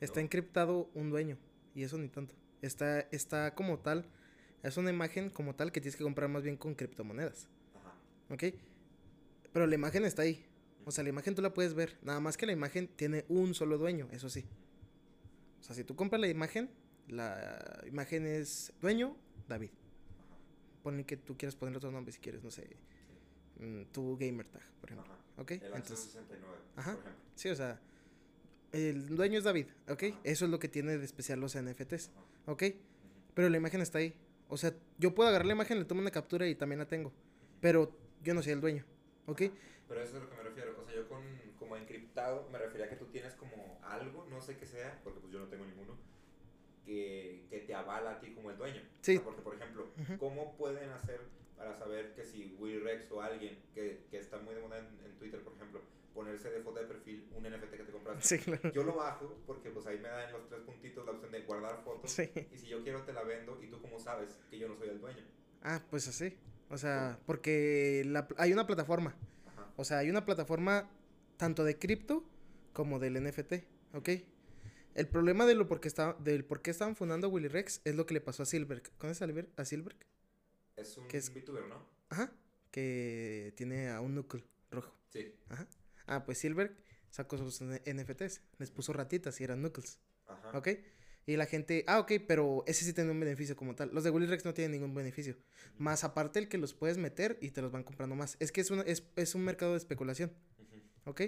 Está 0.00 0.20
encriptado 0.20 0.90
un 0.94 1.10
dueño. 1.10 1.38
Y 1.74 1.82
eso 1.82 1.98
ni 1.98 2.08
tanto. 2.08 2.34
Está, 2.62 3.00
está 3.12 3.54
como 3.54 3.78
tal, 3.78 4.06
es 4.62 4.76
una 4.76 4.90
imagen 4.90 5.30
como 5.30 5.54
tal 5.54 5.72
que 5.72 5.80
tienes 5.80 5.96
que 5.96 6.04
comprar 6.04 6.28
más 6.28 6.42
bien 6.42 6.56
con 6.56 6.74
criptomonedas. 6.74 7.48
Ajá. 7.74 7.94
¿Ok? 8.34 8.44
Pero 9.52 9.66
la 9.66 9.74
imagen 9.74 10.04
está 10.04 10.22
ahí. 10.22 10.44
O 10.84 10.90
sea, 10.90 11.02
la 11.04 11.10
imagen 11.10 11.34
tú 11.34 11.42
la 11.42 11.52
puedes 11.52 11.74
ver. 11.74 11.98
Nada 12.02 12.20
más 12.20 12.36
que 12.36 12.46
la 12.46 12.52
imagen 12.52 12.88
tiene 12.88 13.24
un 13.28 13.54
solo 13.54 13.78
dueño, 13.78 14.08
eso 14.12 14.28
sí. 14.28 14.44
O 15.60 15.62
sea, 15.62 15.74
si 15.74 15.84
tú 15.84 15.96
compras 15.96 16.20
la 16.20 16.28
imagen, 16.28 16.70
la 17.08 17.82
imagen 17.86 18.26
es 18.26 18.72
dueño, 18.80 19.16
David. 19.48 19.70
Ponle 20.82 21.04
que 21.04 21.16
tú 21.16 21.36
quieras 21.36 21.56
poner 21.56 21.76
otro 21.76 21.90
nombre 21.90 22.12
si 22.12 22.20
quieres, 22.20 22.42
no 22.42 22.50
sé. 22.50 22.76
Mm, 23.58 23.82
tu 23.92 24.16
gamer 24.16 24.46
tag, 24.46 24.62
por 24.80 24.90
ejemplo. 24.90 25.12
Ajá. 25.12 25.42
¿Ok? 25.42 25.50
El 25.52 25.62
Entonces, 25.64 26.00
69, 26.00 26.54
Ajá. 26.76 26.92
Por 26.92 27.00
ejemplo. 27.00 27.22
Sí, 27.34 27.48
o 27.48 27.56
sea, 27.56 27.80
el 28.76 29.16
dueño 29.16 29.38
es 29.38 29.44
David, 29.44 29.66
¿ok? 29.88 30.02
Eso 30.24 30.44
es 30.44 30.50
lo 30.50 30.58
que 30.58 30.68
tiene 30.68 30.96
de 30.96 31.04
especial 31.04 31.40
los 31.40 31.56
NFTs. 31.56 32.10
¿ok? 32.46 32.62
Pero 33.34 33.48
la 33.48 33.56
imagen 33.56 33.80
está 33.80 33.98
ahí. 33.98 34.14
O 34.48 34.56
sea, 34.56 34.72
yo 34.98 35.14
puedo 35.14 35.28
agarrar 35.28 35.46
la 35.46 35.52
imagen, 35.52 35.78
le 35.78 35.84
tomo 35.84 36.00
una 36.00 36.10
captura 36.10 36.46
y 36.46 36.54
también 36.54 36.78
la 36.78 36.86
tengo. 36.86 37.12
Pero 37.60 37.96
yo 38.22 38.34
no 38.34 38.42
soy 38.42 38.52
el 38.52 38.60
dueño, 38.60 38.84
¿ok? 39.26 39.42
Pero 39.88 40.00
eso 40.00 40.16
es 40.16 40.22
a 40.22 40.24
lo 40.24 40.30
que 40.30 40.36
me 40.36 40.42
refiero. 40.42 40.80
O 40.80 40.84
sea, 40.84 40.94
yo 40.94 41.08
con 41.08 41.22
como 41.58 41.76
encriptado 41.76 42.48
me 42.50 42.58
refería 42.58 42.86
a 42.86 42.88
que 42.88 42.96
tú 42.96 43.06
tienes 43.06 43.34
como 43.34 43.78
algo, 43.82 44.26
no 44.30 44.40
sé 44.40 44.56
qué 44.56 44.66
sea, 44.66 45.00
porque 45.02 45.20
pues 45.20 45.32
yo 45.32 45.40
no 45.40 45.48
tengo 45.48 45.64
ninguno, 45.64 45.96
que, 46.84 47.46
que 47.50 47.60
te 47.60 47.74
avala 47.74 48.12
a 48.12 48.20
ti 48.20 48.32
como 48.34 48.50
el 48.50 48.56
dueño. 48.56 48.82
Sí. 49.00 49.18
porque, 49.18 49.42
por 49.42 49.54
ejemplo, 49.54 49.88
¿cómo 50.18 50.56
pueden 50.56 50.90
hacer 50.90 51.20
para 51.56 51.76
saber 51.76 52.14
que 52.14 52.24
si 52.24 52.54
Will 52.58 52.84
Rex 52.84 53.10
o 53.10 53.20
alguien 53.20 53.58
que, 53.74 54.04
que 54.10 54.18
está 54.18 54.38
muy 54.38 54.54
de 54.54 54.60
moda 54.60 54.78
en, 54.78 54.86
en 55.04 55.16
Twitter, 55.18 55.42
por 55.42 55.54
ejemplo, 55.54 55.80
ponerse 56.16 56.50
de 56.50 56.60
foto 56.60 56.80
de 56.80 56.86
perfil 56.86 57.28
un 57.36 57.44
NFT 57.44 57.70
que 57.76 57.84
te 57.84 57.92
compraste. 57.92 58.22
Sí, 58.26 58.38
claro. 58.38 58.72
Yo 58.72 58.82
lo 58.82 58.96
bajo 58.96 59.38
porque 59.46 59.70
pues 59.70 59.86
ahí 59.86 59.98
me 59.98 60.08
da 60.08 60.24
en 60.24 60.32
los 60.32 60.48
tres 60.48 60.62
puntitos 60.62 61.04
la 61.04 61.12
opción 61.12 61.30
de 61.30 61.42
guardar 61.42 61.84
fotos. 61.84 62.10
Sí. 62.10 62.28
Y 62.52 62.58
si 62.58 62.66
yo 62.66 62.82
quiero 62.82 63.02
te 63.02 63.12
la 63.12 63.22
vendo 63.22 63.62
y 63.62 63.68
tú 63.68 63.80
cómo 63.80 64.00
sabes 64.00 64.40
que 64.50 64.58
yo 64.58 64.66
no 64.66 64.76
soy 64.76 64.88
el 64.88 65.00
dueño. 65.00 65.22
Ah, 65.62 65.82
pues 65.90 66.08
así. 66.08 66.36
O 66.70 66.78
sea, 66.78 67.20
porque 67.26 68.02
la, 68.06 68.26
hay 68.38 68.52
una 68.52 68.66
plataforma. 68.66 69.14
Ajá. 69.46 69.70
O 69.76 69.84
sea, 69.84 69.98
hay 69.98 70.10
una 70.10 70.24
plataforma 70.24 70.90
tanto 71.36 71.62
de 71.62 71.78
cripto 71.78 72.24
como 72.72 72.98
del 72.98 73.22
NFT, 73.22 73.52
¿ok? 73.94 74.08
El 74.94 75.08
problema 75.08 75.44
de 75.44 75.54
lo 75.54 75.68
porque 75.68 75.88
está, 75.88 76.14
del 76.14 76.44
por 76.46 76.62
qué 76.62 76.70
estaban 76.70 76.96
fundando 76.96 77.28
Willy 77.28 77.48
Rex 77.48 77.82
es 77.84 77.94
lo 77.94 78.06
que 78.06 78.14
le 78.14 78.22
pasó 78.22 78.42
a 78.42 78.46
Silberg. 78.46 78.82
¿Conoces 78.96 79.22
a 79.56 79.64
Silberg? 79.66 79.98
Es 80.76 80.96
un 80.96 81.06
es, 81.12 81.32
VTuber, 81.34 81.66
¿no? 81.68 81.86
Ajá. 82.08 82.32
Que 82.70 83.52
tiene 83.56 83.90
a 83.90 84.00
un 84.00 84.14
núcleo 84.14 84.42
rojo. 84.70 84.94
Sí. 85.10 85.34
Ajá. 85.50 85.68
Ah, 86.06 86.24
pues 86.24 86.38
Silver 86.38 86.76
sacó 87.10 87.38
sus 87.38 87.62
NFTs. 87.62 88.40
Les 88.58 88.70
puso 88.70 88.92
ratitas 88.92 89.40
y 89.40 89.44
eran 89.44 89.60
Knuckles. 89.60 89.98
Ajá. 90.26 90.58
¿Ok? 90.58 90.68
Y 91.28 91.36
la 91.36 91.46
gente, 91.46 91.84
ah, 91.88 91.98
ok, 91.98 92.12
pero 92.28 92.62
ese 92.68 92.84
sí 92.84 92.92
tiene 92.92 93.10
un 93.10 93.18
beneficio 93.18 93.56
como 93.56 93.74
tal. 93.74 93.90
Los 93.92 94.04
de 94.04 94.10
Willy 94.10 94.26
Rex 94.26 94.44
no 94.44 94.54
tienen 94.54 94.70
ningún 94.70 94.94
beneficio. 94.94 95.36
Más 95.76 96.04
aparte 96.04 96.38
el 96.38 96.48
que 96.48 96.56
los 96.56 96.72
puedes 96.72 96.98
meter 96.98 97.36
y 97.40 97.50
te 97.50 97.62
los 97.62 97.72
van 97.72 97.82
comprando 97.82 98.14
más. 98.14 98.36
Es 98.38 98.52
que 98.52 98.60
es, 98.60 98.70
una, 98.70 98.82
es, 98.82 99.34
un 99.34 99.42
mercado 99.42 99.72
de 99.72 99.78
especulación. 99.78 100.32
¿Ok? 101.04 101.22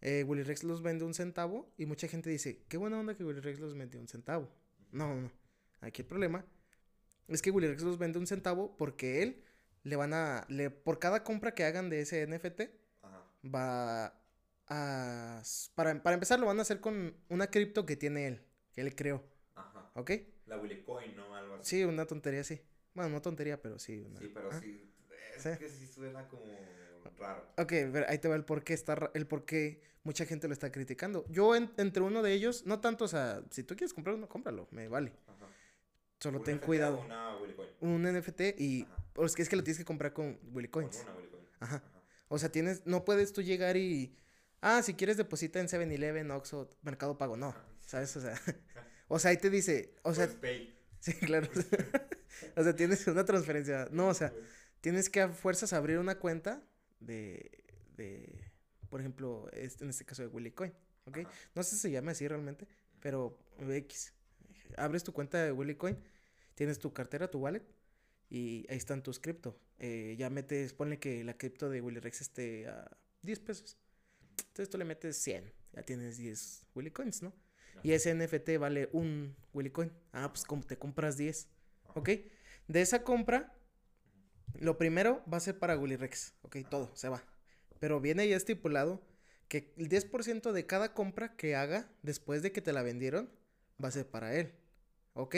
Eh, 0.00 0.24
Willy 0.26 0.44
Rex 0.44 0.64
los 0.64 0.82
vende 0.82 1.04
un 1.04 1.12
centavo 1.12 1.70
y 1.76 1.84
mucha 1.84 2.08
gente 2.08 2.30
dice, 2.30 2.64
qué 2.68 2.78
buena 2.78 2.98
onda 2.98 3.16
que 3.16 3.24
Willy 3.24 3.40
Rex 3.40 3.60
los 3.60 3.74
metió 3.74 4.00
un 4.00 4.08
centavo. 4.08 4.50
No, 4.92 5.14
no, 5.14 5.20
no. 5.22 5.32
Aquí 5.80 6.00
el 6.00 6.08
problema 6.08 6.46
es 7.28 7.42
que 7.42 7.50
Willy 7.50 7.68
Rex 7.68 7.82
los 7.82 7.98
vende 7.98 8.18
un 8.18 8.26
centavo 8.26 8.74
porque 8.78 9.22
él 9.22 9.42
le 9.82 9.96
van 9.96 10.14
a, 10.14 10.46
le, 10.48 10.70
por 10.70 10.98
cada 10.98 11.22
compra 11.22 11.54
que 11.54 11.64
hagan 11.64 11.90
de 11.90 12.00
ese 12.00 12.26
NFT. 12.26 12.62
Va 13.52 14.14
a, 14.68 15.42
para, 15.74 16.02
para 16.02 16.14
empezar 16.14 16.38
lo 16.40 16.46
van 16.46 16.58
a 16.58 16.62
hacer 16.62 16.80
con 16.80 17.14
una 17.28 17.48
cripto 17.48 17.84
que 17.86 17.96
tiene 17.96 18.26
él, 18.26 18.42
que 18.72 18.80
él 18.80 18.94
creó, 18.94 19.22
Ajá. 19.54 19.90
¿ok? 19.94 20.10
La 20.46 20.58
Willy 20.58 20.82
Coin, 20.82 21.14
¿no? 21.16 21.34
Algo 21.34 21.54
así. 21.56 21.76
Sí, 21.78 21.84
una 21.84 22.06
tontería 22.06 22.40
así. 22.40 22.60
Bueno, 22.94 23.10
no 23.10 23.22
tontería, 23.22 23.60
pero 23.60 23.78
sí. 23.78 23.98
Una, 24.00 24.18
Sí, 24.20 24.30
pero 24.32 24.48
ah. 24.52 24.60
sí. 24.60 24.90
Es 25.36 25.42
Sí. 25.42 25.48
que 25.58 25.68
sí 25.68 25.86
suena 25.86 26.28
como 26.28 26.44
raro. 27.18 27.42
Ok, 27.58 27.68
pero 27.92 28.06
ahí 28.08 28.18
te 28.18 28.28
va 28.28 28.36
el 28.36 28.44
por 28.44 28.62
qué 28.64 28.72
está, 28.72 29.10
el 29.14 29.26
por 29.26 29.44
qué 29.44 29.82
mucha 30.04 30.24
gente 30.26 30.46
lo 30.46 30.52
está 30.52 30.70
criticando. 30.70 31.24
Yo 31.28 31.56
en- 31.56 31.72
entre 31.76 32.02
uno 32.02 32.22
de 32.22 32.32
ellos, 32.32 32.64
no 32.66 32.80
tanto, 32.80 33.04
o 33.04 33.08
sea, 33.08 33.42
si 33.50 33.62
tú 33.64 33.74
quieres 33.76 33.92
comprar 33.94 34.14
uno, 34.16 34.28
cómpralo, 34.28 34.68
me 34.70 34.88
vale. 34.88 35.12
Ajá. 35.26 35.48
Solo 36.20 36.38
¿Un 36.38 36.44
ten 36.44 36.54
NFT 36.56 36.66
cuidado. 36.66 37.00
Una. 37.00 37.36
Un 37.80 38.02
NFT 38.06 38.54
y... 38.58 38.86
O 39.16 39.24
es 39.26 39.34
que 39.34 39.42
es 39.42 39.48
que 39.48 39.56
lo 39.56 39.62
tienes 39.64 39.78
que 39.78 39.84
comprar 39.84 40.12
con 40.12 40.38
Willy 40.52 40.68
Con 40.68 40.84
una 40.84 41.14
Willy 41.16 41.28
Coin. 41.28 41.44
Ajá. 41.60 41.76
Ajá. 41.76 41.82
O 42.34 42.38
sea, 42.38 42.50
tienes, 42.50 42.84
no 42.86 43.04
puedes 43.04 43.32
tú 43.32 43.42
llegar 43.42 43.76
y... 43.76 44.16
Ah, 44.60 44.82
si 44.82 44.94
quieres 44.94 45.16
deposita 45.16 45.60
en 45.60 45.68
7-Eleven, 45.68 46.30
Oxxo, 46.30 46.68
Mercado 46.82 47.16
Pago. 47.16 47.36
No. 47.36 47.54
¿sabes? 47.86 48.16
O 48.16 48.20
sea, 48.20 48.34
o 49.08 49.18
sea, 49.18 49.30
ahí 49.30 49.36
te 49.36 49.50
dice... 49.50 49.94
O 50.02 50.14
sea, 50.14 50.28
sí, 51.00 51.14
claro. 51.14 51.48
o 52.56 52.62
sea, 52.62 52.74
tienes 52.74 53.06
una 53.06 53.24
transferencia. 53.24 53.88
No, 53.90 54.08
o 54.08 54.14
sea, 54.14 54.32
tienes 54.80 55.08
que 55.08 55.20
a 55.20 55.28
fuerzas 55.28 55.72
abrir 55.72 55.98
una 55.98 56.18
cuenta 56.18 56.62
de... 57.00 57.64
de 57.96 58.50
por 58.88 59.00
ejemplo, 59.00 59.48
este, 59.52 59.84
en 59.84 59.90
este 59.90 60.04
caso 60.04 60.22
de 60.22 60.28
Willy 60.28 60.52
Coin. 60.52 60.72
¿Ok? 61.06 61.18
Ajá. 61.18 61.30
No 61.54 61.62
sé 61.62 61.76
si 61.76 61.82
se 61.82 61.90
llama 61.90 62.12
así 62.12 62.26
realmente, 62.28 62.68
pero 63.00 63.38
X. 63.58 64.12
Abres 64.76 65.02
tu 65.02 65.12
cuenta 65.12 65.42
de 65.42 65.52
Willy 65.52 65.74
Coin, 65.74 65.98
tienes 66.54 66.78
tu 66.78 66.92
cartera, 66.92 67.28
tu 67.28 67.38
wallet, 67.38 67.62
y 68.30 68.66
ahí 68.68 68.76
están 68.76 69.02
tus 69.02 69.18
cripto. 69.18 69.58
Eh, 69.78 70.14
ya 70.18 70.30
metes, 70.30 70.72
ponle 70.72 70.98
que 70.98 71.24
la 71.24 71.36
cripto 71.36 71.68
de 71.68 71.80
Willy 71.80 72.00
Rex 72.00 72.20
esté 72.20 72.66
a 72.68 72.90
10 73.22 73.40
pesos. 73.40 73.78
Entonces 74.38 74.70
tú 74.70 74.78
le 74.78 74.84
metes 74.84 75.16
100, 75.16 75.52
ya 75.72 75.82
tienes 75.82 76.16
10 76.16 76.66
Willy 76.74 76.90
Coins, 76.90 77.22
¿no? 77.22 77.32
Y 77.82 77.92
ese 77.92 78.14
NFT 78.14 78.56
vale 78.58 78.88
un 78.92 79.36
Willy 79.52 79.70
Coin. 79.70 79.92
Ah, 80.12 80.28
pues 80.30 80.44
como 80.44 80.62
te 80.62 80.78
compras 80.78 81.16
10, 81.16 81.48
Ajá. 81.84 82.00
¿ok? 82.00 82.08
De 82.68 82.80
esa 82.80 83.02
compra, 83.02 83.52
lo 84.54 84.78
primero 84.78 85.22
va 85.30 85.38
a 85.38 85.40
ser 85.40 85.58
para 85.58 85.76
Willy 85.76 85.96
Rex, 85.96 86.34
¿ok? 86.42 86.56
Todo, 86.70 86.94
se 86.94 87.08
va. 87.08 87.24
Pero 87.80 88.00
viene 88.00 88.28
ya 88.28 88.36
estipulado 88.36 89.02
que 89.48 89.74
el 89.76 89.88
10% 89.88 90.52
de 90.52 90.66
cada 90.66 90.94
compra 90.94 91.36
que 91.36 91.56
haga 91.56 91.90
después 92.02 92.42
de 92.42 92.52
que 92.52 92.62
te 92.62 92.72
la 92.72 92.82
vendieron 92.82 93.30
va 93.82 93.88
a 93.88 93.92
ser 93.92 94.06
para 94.06 94.34
él, 94.34 94.54
¿ok? 95.14 95.36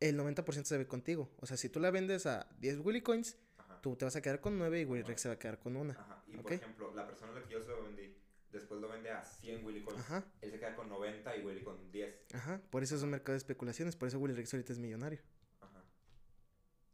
El 0.00 0.18
90% 0.18 0.64
se 0.64 0.76
ve 0.78 0.86
contigo. 0.86 1.30
O 1.40 1.46
sea, 1.46 1.56
si 1.56 1.68
tú 1.68 1.80
la 1.80 1.90
vendes 1.90 2.26
a 2.26 2.46
10 2.60 2.80
Willy 2.80 3.00
Coins, 3.02 3.36
Ajá. 3.58 3.80
tú 3.80 3.96
te 3.96 4.04
vas 4.04 4.16
a 4.16 4.22
quedar 4.22 4.40
con 4.40 4.58
9 4.58 4.80
y 4.80 4.84
Willy 4.84 5.02
Rex 5.02 5.22
se 5.22 5.28
va 5.28 5.34
a 5.34 5.38
quedar 5.38 5.58
con 5.58 5.76
una. 5.76 5.94
Ajá. 5.94 6.22
Y 6.28 6.36
por 6.36 6.52
ejemplo, 6.52 6.92
la 6.94 7.06
persona 7.06 7.32
a 7.32 7.34
la 7.36 7.42
que 7.42 7.52
yo 7.54 7.62
se 7.62 7.68
lo 7.68 7.82
vendí, 7.84 8.14
después 8.52 8.80
lo 8.80 8.88
vende 8.88 9.10
a 9.10 9.22
100 9.24 9.64
Willy 9.64 9.82
Coins. 9.82 10.00
Ajá, 10.00 10.24
Él 10.42 10.50
se 10.50 10.58
queda 10.58 10.74
con 10.76 10.88
90 10.88 11.36
y 11.36 11.44
Willy 11.44 11.62
con 11.62 11.90
10. 11.90 12.14
ajá. 12.34 12.60
Por 12.70 12.82
eso 12.82 12.96
es 12.96 13.02
un 13.02 13.10
mercado 13.10 13.32
de 13.32 13.38
especulaciones. 13.38 13.96
Por 13.96 14.08
eso 14.08 14.18
Willy 14.18 14.34
Rex 14.34 14.52
ahorita 14.52 14.72
es 14.72 14.78
millonario. 14.78 15.20
Ajá. 15.60 15.82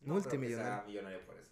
Multimillonario. 0.03 0.71
Que 0.73 0.77
sea 0.77 0.87
millonario 0.87 1.27
por 1.27 1.37
eso. 1.37 1.51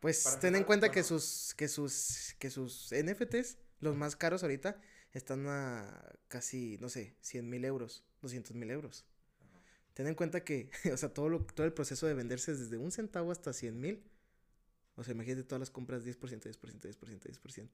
Pues 0.00 0.22
Para 0.24 0.38
ten 0.40 0.54
en 0.56 0.64
cuenta 0.64 0.90
que 0.90 1.02
sus 1.02 1.54
que 1.56 1.66
sus 1.66 2.34
que 2.38 2.50
sus 2.50 2.92
NFTs, 2.92 3.56
los 3.80 3.96
más 3.96 4.16
caros 4.16 4.42
ahorita, 4.42 4.78
están 5.12 5.46
a 5.48 6.12
casi, 6.28 6.76
no 6.78 6.88
sé, 6.90 7.16
100 7.22 7.48
mil 7.48 7.64
euros, 7.64 8.04
200 8.20 8.54
mil 8.54 8.70
euros. 8.70 9.06
Ten 9.94 10.06
en 10.06 10.14
cuenta 10.14 10.44
que, 10.44 10.70
o 10.92 10.96
sea, 10.96 11.12
todo, 11.14 11.28
lo, 11.28 11.40
todo 11.40 11.66
el 11.66 11.72
proceso 11.72 12.06
de 12.06 12.14
venderse 12.14 12.52
es 12.52 12.58
desde 12.60 12.76
un 12.76 12.90
centavo 12.90 13.32
hasta 13.32 13.52
100 13.52 13.80
mil. 13.80 14.04
O 14.96 15.02
sea, 15.02 15.14
imagínate 15.14 15.44
todas 15.44 15.60
las 15.60 15.70
compras 15.70 16.04
10%, 16.04 16.18
10%, 16.18 16.80
10%, 16.80 17.20
10%. 17.20 17.68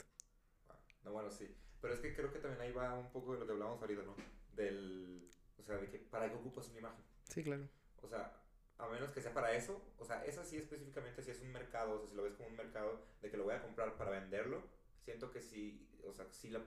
Ah, 0.69 0.79
No, 1.05 1.13
bueno, 1.13 1.31
sí. 1.31 1.55
Pero 1.81 1.95
es 1.95 2.01
que 2.01 2.15
creo 2.15 2.33
que 2.33 2.39
también 2.39 2.61
ahí 2.61 2.73
va 2.73 2.99
un 2.99 3.11
poco 3.11 3.35
de 3.35 3.41
lo 3.41 3.47
que 3.47 3.53
hablábamos 3.53 3.81
ahorita, 3.81 4.03
¿no? 4.03 4.15
Del. 4.55 5.29
O 5.59 5.63
sea, 5.63 5.77
de 5.77 5.89
que 5.89 5.99
para 5.99 6.29
qué 6.31 6.37
ocupas 6.37 6.69
una 6.69 6.79
imagen. 6.79 7.05
Sí, 7.29 7.43
claro. 7.43 7.69
O 8.03 8.09
sea, 8.09 8.41
a 8.79 8.89
menos 8.89 9.11
que 9.13 9.21
sea 9.21 9.33
para 9.33 9.55
eso, 9.55 9.83
o 9.99 10.05
sea, 10.05 10.25
esa 10.25 10.45
sí 10.45 10.57
específicamente, 10.57 11.23
si 11.23 11.31
es 11.31 11.41
un 11.41 11.53
mercado, 11.53 11.97
o 11.97 11.99
sea, 12.01 12.09
si 12.09 12.17
lo 12.17 12.23
ves 12.23 12.35
como 12.35 12.49
un 12.49 12.57
mercado 12.57 13.03
de 13.21 13.31
que 13.31 13.37
lo 13.37 13.45
voy 13.45 13.55
a 13.55 13.63
comprar 13.63 13.97
para 13.97 14.11
venderlo, 14.11 14.63
siento 15.05 15.31
que 15.31 15.43
sí, 15.43 15.87
o 16.05 16.13
sea, 16.13 16.27
sí 16.31 16.49
la 16.51 16.63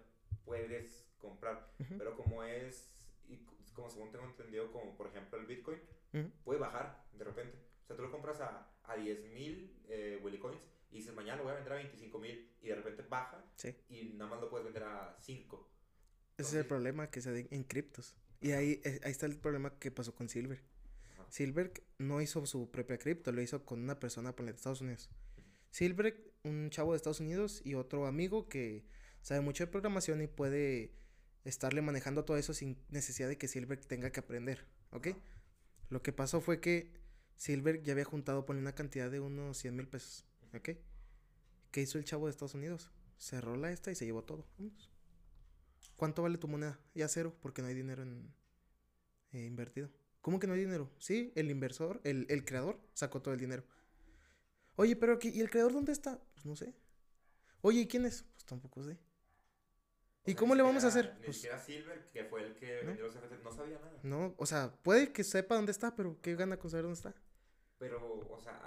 puedes 0.46 1.06
comprar. 1.20 1.72
Pero 1.98 2.16
como 2.16 2.44
es, 2.44 2.89
como 3.74 3.90
según 3.90 4.12
tengo 4.12 4.26
entendido, 4.26 4.72
como 4.72 4.96
por 4.96 5.08
ejemplo 5.08 5.40
el 5.40 5.46
Bitcoin, 5.46 5.80
ujú. 6.14 6.30
puede 6.44 6.60
bajar 6.60 7.06
de 7.14 7.24
repente. 7.24 7.58
O 7.84 7.88
sea, 7.88 7.96
tú 7.96 8.02
lo 8.04 8.12
compras 8.12 8.40
a, 8.42 8.72
a 8.84 8.96
10 8.96 9.26
mil 9.34 9.76
eh, 9.88 10.20
Willy 10.24 10.38
Coins 10.40 10.62
y 10.92 10.98
dices, 10.98 11.14
mañana 11.14 11.38
lo 11.38 11.44
voy 11.44 11.52
a 11.54 11.56
vender 11.56 11.74
a 11.74 11.76
25 11.78 12.20
mil 12.20 12.50
y 12.62 12.68
de 12.68 12.76
repente 12.76 13.04
baja 13.10 13.44
Sí. 13.56 13.76
y 13.90 14.14
nada 14.14 14.30
más 14.32 14.40
lo 14.42 14.50
puedes 14.50 14.64
vender 14.66 14.84
a 14.84 15.16
5. 15.20 15.70
Ese 16.38 16.50
es 16.50 16.54
el 16.56 16.66
problema 16.66 17.10
que 17.12 17.22
se 17.22 17.32
da 17.32 17.48
en 17.50 17.64
criptos. 17.64 18.16
Y 18.42 18.52
ahí, 18.52 18.82
eh, 18.84 19.00
ahí 19.04 19.12
está 19.12 19.26
el 19.26 19.38
problema 19.38 19.78
que 19.80 19.92
pasó 19.92 20.14
con 20.16 20.30
Silver. 20.30 20.62
Ajá. 21.14 21.26
Silver 21.30 21.74
no 22.00 22.22
hizo 22.22 22.46
su 22.46 22.70
propia 22.72 22.98
cripto, 22.98 23.32
lo 23.32 23.42
hizo 23.42 23.66
con 23.66 23.82
una 23.82 24.00
persona 24.00 24.36
por 24.36 24.46
de 24.46 24.52
Estados 24.52 24.82
Unidos. 24.82 25.10
Silver, 25.70 26.32
un 26.44 26.70
chavo 26.70 26.92
de 26.92 26.98
Estados 26.98 27.20
Unidos 27.20 27.62
y 27.64 27.76
otro 27.76 28.06
amigo 28.06 28.48
que 28.50 28.84
sabe 29.22 29.42
mucho 29.42 29.66
de 29.66 29.72
programación 29.72 30.22
y 30.22 30.28
puede 30.28 30.92
estarle 31.44 31.82
manejando 31.82 32.26
todo 32.26 32.38
eso 32.38 32.54
sin 32.54 32.78
necesidad 32.90 33.28
de 33.28 33.38
que 33.38 33.48
Silver 33.48 33.80
tenga 33.80 34.12
que 34.12 34.20
aprender, 34.20 34.66
¿ok? 34.92 35.10
Lo 35.90 36.02
que 36.02 36.14
pasó 36.14 36.42
fue 36.42 36.60
que 36.60 36.92
Silver 37.36 37.84
ya 37.84 37.94
había 37.94 38.06
juntado 38.06 38.46
por 38.46 38.56
una 38.56 38.74
cantidad 38.74 39.12
de 39.12 39.20
unos 39.20 39.58
100 39.58 39.76
mil 39.76 39.88
pesos, 39.88 40.26
¿ok? 40.54 40.70
¿Qué 41.72 41.82
hizo 41.82 41.98
el 41.98 42.06
chavo 42.06 42.28
de 42.28 42.32
Estados 42.32 42.54
Unidos? 42.54 42.92
Cerró 43.18 43.56
la 43.56 43.72
esta 43.72 43.92
y 43.92 43.96
se 43.96 44.06
llevó 44.06 44.24
todo. 44.24 44.48
¿Cuánto 45.96 46.22
vale 46.22 46.38
tu 46.38 46.48
moneda? 46.48 46.80
Ya 46.94 47.08
cero, 47.08 47.36
porque 47.42 47.62
no 47.62 47.68
hay 47.68 47.74
dinero 47.74 48.04
en, 48.04 48.34
eh, 49.32 49.46
invertido. 49.46 49.90
¿Cómo 50.22 50.40
que 50.40 50.48
no 50.48 50.54
hay 50.54 50.60
dinero? 50.60 50.92
Sí, 51.00 51.34
el 51.36 51.50
inversor, 51.52 52.00
el, 52.04 52.26
el 52.30 52.46
creador, 52.46 52.80
sacó 52.94 53.22
todo 53.22 53.34
el 53.34 53.40
dinero. 53.40 53.64
Oye, 54.76 54.96
pero 54.96 55.14
aquí, 55.14 55.30
¿y 55.30 55.42
el 55.42 55.50
creador 55.50 55.74
dónde 55.74 55.92
está? 55.92 56.20
Pues 56.34 56.46
no 56.46 56.56
sé. 56.56 56.74
Oye, 57.62 57.82
¿y 57.82 57.88
quién 57.88 58.06
es? 58.06 58.24
Pues 58.34 58.46
tampoco 58.46 58.84
sé. 58.84 58.98
O 60.26 60.30
¿Y 60.30 60.34
sea, 60.34 60.40
cómo 60.40 60.56
le 60.56 60.64
vamos 60.64 60.84
a 60.84 60.88
hacer? 60.88 61.14
Ni 61.20 61.26
Pues- 61.26 61.36
siquiera 61.38 61.60
Silver, 61.60 62.08
que 62.12 62.24
fue 62.26 62.44
el 62.44 62.56
que 62.56 62.80
¿No? 62.82 62.88
vendió 62.88 63.06
los 63.08 63.16
no 63.44 63.52
sabía 63.52 63.78
nada. 63.80 64.00
No, 64.04 64.34
o 64.38 64.46
sea, 64.46 64.72
puede 64.82 65.12
que 65.12 65.24
sepa 65.24 65.56
dónde 65.56 65.72
está, 65.74 65.96
pero 65.96 66.18
¿qué 66.22 66.36
gana 66.36 66.58
con 66.58 66.70
saber 66.72 66.84
dónde 66.84 66.96
está? 66.98 67.14
Pero, 67.78 68.20
o 68.30 68.40
sea, 68.40 68.62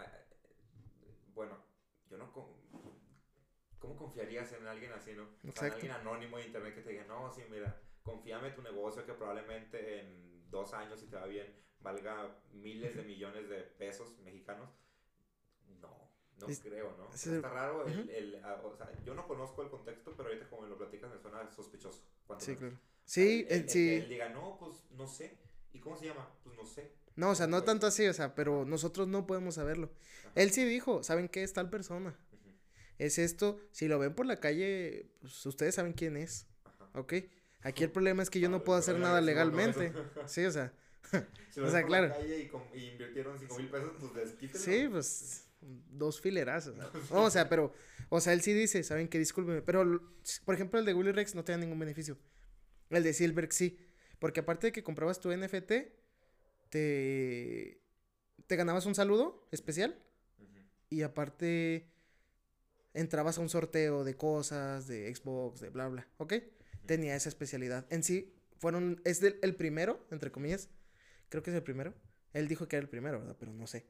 bueno, 1.35 1.57
yo 2.11 2.19
no... 2.19 2.31
con- 2.33 2.55
¿Cómo 3.79 3.97
confiarías 3.97 4.53
en 4.53 4.67
alguien 4.67 4.93
así, 4.93 5.13
no? 5.15 5.29
O 5.49 5.53
sea, 5.53 5.69
en 5.69 5.75
alguien 5.75 5.93
anónimo 5.93 6.39
de 6.39 6.47
internet 6.47 6.75
que 6.75 6.81
te 6.83 6.91
diga, 6.91 7.05
no, 7.05 7.31
sí, 7.33 7.43
mira, 7.49 7.81
confíame 8.03 8.51
tu 8.51 8.61
negocio 8.63 9.07
que 9.07 9.13
probablemente 9.15 10.01
en 10.01 10.51
dos 10.51 10.73
años, 10.75 10.99
si 11.01 11.07
te 11.07 11.17
va 11.17 11.27
bien, 11.27 11.55
valga 11.81 12.37
miles 12.53 12.97
de 12.97 13.03
millones 13.03 13.49
de 13.49 13.61
pesos 13.63 14.19
mexicanos. 14.21 14.71
No, 15.81 16.06
no 16.41 16.47
Es- 16.49 16.61
creo, 16.61 16.95
¿no? 16.99 17.07
ese 17.09 17.15
es 17.17 17.27
el- 17.29 17.35
Está 17.37 17.49
raro 17.51 17.87
el, 17.87 18.11
el- 18.11 18.45
ah, 18.45 18.61
o 18.65 18.75
sea, 18.77 18.91
yo 19.05 19.15
no 19.15 19.27
conozco 19.27 19.63
el 19.63 19.71
contexto, 19.71 20.13
pero 20.17 20.29
ahorita 20.29 20.49
como 20.51 20.63
me 20.63 20.69
lo 20.69 20.77
platicas 20.79 21.11
me 21.13 21.19
suena 21.21 21.51
sospechoso. 21.51 22.03
Sí, 22.39 22.51
menos. 22.53 22.59
claro. 22.59 22.79
Sí, 23.05 23.47
el 23.49 23.69
sí. 23.69 23.87
que 23.87 23.97
él 23.99 24.09
diga, 24.09 24.29
no, 24.31 24.57
pues 24.59 24.83
no 24.91 25.07
sé. 25.07 25.39
¿Y 25.73 25.79
cómo 25.81 25.97
se 25.97 26.07
llama? 26.07 26.29
Pues 26.43 26.57
no 26.57 26.65
sé. 26.65 26.93
No, 27.15 27.31
o 27.31 27.35
sea, 27.35 27.47
no 27.47 27.59
Pues- 27.59 27.65
tanto 27.67 27.87
así, 27.87 28.07
o 28.07 28.13
sea, 28.13 28.35
pero 28.35 28.65
nosotros 28.65 29.09
no 29.09 29.27
podemos 29.27 29.55
saberlo. 29.55 29.91
Ajá. 30.21 30.33
Él 30.35 30.51
sí 30.51 30.65
dijo, 30.65 31.03
¿saben 31.03 31.29
qué 31.29 31.43
es 31.43 31.53
tal 31.53 31.71
persona? 31.71 32.19
Es 32.99 33.19
esto, 33.19 33.61
si 33.73 33.89
lo 33.89 33.99
ven 33.99 34.15
por 34.15 34.25
la 34.27 34.41
calle, 34.41 35.11
pues 35.21 35.45
ustedes 35.47 35.75
saben 35.75 35.93
quién 35.93 36.17
es, 36.17 36.47
Ajá. 36.65 36.89
¿ok? 36.99 37.15
Aquí 37.63 37.85
el 37.85 37.91
problema 37.91 38.23
es 38.23 38.31
que 38.31 38.41
yo 38.41 38.49
no 38.49 38.65
puedo 38.65 38.79
hacer 38.79 38.99
nada 38.99 39.21
legalmente. 39.21 39.93
Sí, 40.27 40.45
o 40.47 40.51
sea, 40.51 40.73
Si 41.51 41.61
lo 41.61 41.69
O 41.69 41.71
sea, 41.71 41.81
por 41.83 41.89
claro. 41.89 42.09
la 42.09 42.17
calle 42.17 42.51
y, 42.75 42.85
invirtieron 42.89 43.39
5 43.39 43.57
mil 43.59 43.69
pesos, 43.71 43.93
pues 44.13 44.35
sí, 44.61 44.89
pues 44.91 45.46
dos 45.61 46.21
filerazos. 46.21 46.77
¿no? 46.77 46.85
O 47.25 47.31
sea, 47.31 47.49
pero, 47.49 47.73
o 48.09 48.21
sea, 48.21 48.33
él 48.33 48.43
sí 48.43 48.53
dice, 48.53 48.83
¿saben 48.83 49.09
qué? 49.09 49.19
Discúlpeme, 49.19 49.63
pero, 49.63 49.85
por 50.45 50.55
ejemplo, 50.55 50.79
el 50.79 50.87
de 50.87 50.95
Willy 50.95 51.13
Rex 51.13 51.35
no 51.35 51.45
te 51.45 51.53
da 51.53 51.59
ningún 51.59 51.79
beneficio. 51.79 52.19
El 52.91 53.03
de 53.03 53.13
Silver 53.13 53.49
sí, 53.53 53.79
porque 54.19 54.41
aparte 54.41 54.69
de 54.69 54.73
que 54.73 54.83
comprabas 54.85 55.21
tu 55.21 55.31
NFT, 55.33 55.73
te, 56.69 57.81
te 58.47 58.57
ganabas 58.57 58.87
un 58.87 58.95
saludo 58.95 59.47
especial. 59.53 59.99
Y 60.89 61.03
aparte, 61.03 61.89
entrabas 62.95 63.39
a 63.39 63.41
un 63.41 63.49
sorteo 63.49 64.05
de 64.05 64.17
cosas, 64.17 64.87
de 64.87 65.13
Xbox, 65.15 65.61
de 65.61 65.71
bla, 65.71 65.89
bla, 65.89 66.09
¿ok? 66.19 66.35
Tenía 66.87 67.17
esa 67.17 67.29
especialidad. 67.29 67.87
En 67.91 68.05
sí, 68.05 68.33
fueron, 68.59 69.01
es 69.05 69.21
del- 69.21 69.39
el 69.43 69.57
primero, 69.57 70.07
entre 70.13 70.31
comillas, 70.31 70.69
creo 71.29 71.43
que 71.43 71.51
es 71.51 71.57
el 71.57 71.63
primero. 71.65 71.93
Él 72.33 72.47
dijo 72.47 72.69
que 72.69 72.77
era 72.77 72.85
el 72.85 72.89
primero, 72.89 73.19
¿verdad? 73.19 73.37
Pero 73.39 73.53
no 73.53 73.67
sé. 73.67 73.85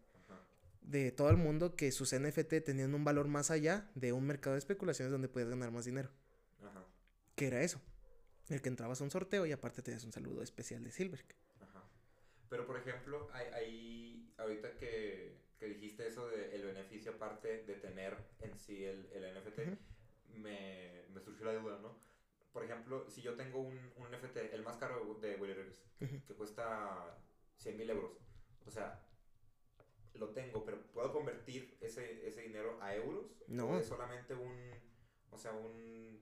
De 0.87 1.13
todo 1.13 1.31
el 1.31 1.37
mundo 1.37 1.77
que 1.77 1.93
sus 1.93 2.15
NFT 2.15 2.63
tenían 2.65 2.95
un 2.95 3.05
valor 3.05 3.29
más 3.29 3.51
allá 3.51 3.91
de 3.95 4.13
un 4.13 4.25
mercado 4.27 4.55
de 4.55 4.61
especulaciones 4.61 5.13
donde 5.13 5.29
podías 5.29 5.51
ganar 5.51 5.71
más 5.71 5.85
dinero. 5.85 6.11
Ajá. 6.63 6.87
Que 7.35 7.49
era 7.49 7.63
eso. 7.63 7.81
El 8.49 8.63
que 8.63 8.69
entrabas 8.69 9.01
a 9.01 9.05
un 9.05 9.11
sorteo 9.11 9.45
y 9.47 9.53
aparte 9.53 9.83
te 9.83 9.91
das 9.91 10.05
un 10.05 10.13
saludo 10.13 10.43
especial 10.43 10.85
de 10.85 10.93
Silver. 10.93 11.25
Ajá. 11.61 11.83
Pero 12.49 12.67
por 12.67 12.79
ejemplo, 12.79 13.29
hay, 13.33 13.47
hay, 13.53 14.35
ahorita 14.39 14.77
que, 14.77 15.37
que 15.59 15.67
dijiste 15.67 16.07
eso 16.07 16.29
de 16.29 16.55
el 16.55 16.65
beneficio 16.65 17.13
aparte 17.13 17.65
de 17.65 17.75
tener 17.75 18.17
en 18.41 18.57
sí 18.57 18.85
el, 18.85 19.11
el 19.13 19.35
NFT, 19.35 19.59
me, 20.37 21.05
me 21.13 21.21
surgió 21.21 21.47
la 21.47 21.55
duda, 21.55 21.79
¿no? 21.83 21.99
Por 22.53 22.65
ejemplo, 22.65 23.05
si 23.11 23.21
yo 23.21 23.35
tengo 23.35 23.61
un, 23.61 23.77
un 23.97 24.11
NFT, 24.11 24.37
el 24.55 24.63
más 24.63 24.77
caro 24.77 25.19
de 25.21 25.37
Willy 25.37 25.55
que 26.27 26.35
cuesta 26.35 27.19
100 27.59 27.77
mil 27.77 27.91
euros, 27.91 28.13
o 28.65 28.71
sea, 28.71 29.03
lo 30.19 30.31
tengo, 30.31 30.65
pero 30.65 30.81
¿puedo 30.93 31.13
convertir 31.13 31.77
ese, 31.81 32.27
ese 32.27 32.43
dinero 32.43 32.79
a 32.83 32.95
euros? 32.95 33.27
No. 33.49 33.69
¿O 33.71 33.79
es 33.79 33.87
solamente 33.87 34.35
un, 34.35 34.71
o 35.31 35.39
sea, 35.39 35.53
un, 35.53 36.21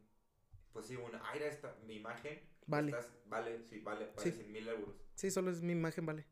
pues 0.72 0.86
sí, 0.86 0.96
un, 0.96 1.14
ah, 1.14 1.30
mira 1.32 1.46
esta, 1.46 1.76
mi 1.86 1.96
imagen, 1.96 2.40
Vale. 2.66 2.90
estás- 2.90 3.10
vale, 3.26 3.62
sí, 3.62 3.80
vale, 3.80 4.06
vale 4.16 4.30
Sí. 4.30 4.32
100 4.36 4.52
mil 4.52 4.68
euros. 4.68 4.94
Sí, 5.14 5.30
solo 5.30 5.50
es 5.50 5.62
mi 5.62 5.72
imagen, 5.72 6.04
vale. 6.06 6.26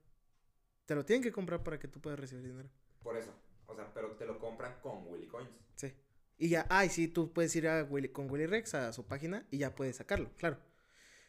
Te 0.87 0.95
lo 0.95 1.05
tienen 1.05 1.23
que 1.23 1.31
comprar 1.33 1.63
para 1.63 1.79
que 1.79 1.89
tú 1.89 2.01
puedas 2.01 2.19
recibir 2.19 2.45
dinero. 2.45 2.69
Por 3.03 3.17
eso. 3.17 3.33
O 3.67 3.75
sea, 3.75 3.93
pero 3.95 4.13
te 4.17 4.27
lo 4.27 4.39
compran 4.39 4.81
con 4.81 5.07
Willy 5.07 5.27
Coins. 5.29 5.51
Sí. 5.77 5.93
Y 6.39 6.49
ya, 6.49 6.67
ay, 6.69 6.89
sí, 6.89 7.09
tú 7.09 7.33
puedes 7.33 7.55
ir 7.57 7.69
a 7.69 7.85
Willy- 7.85 8.11
con 8.11 8.29
Willy 8.31 8.47
Rex 8.47 8.75
a 8.75 8.93
su 8.93 9.07
página 9.07 9.47
y 9.51 9.59
ya 9.59 9.75
puedes 9.75 9.97
sacarlo, 9.97 10.31
claro. 10.37 10.59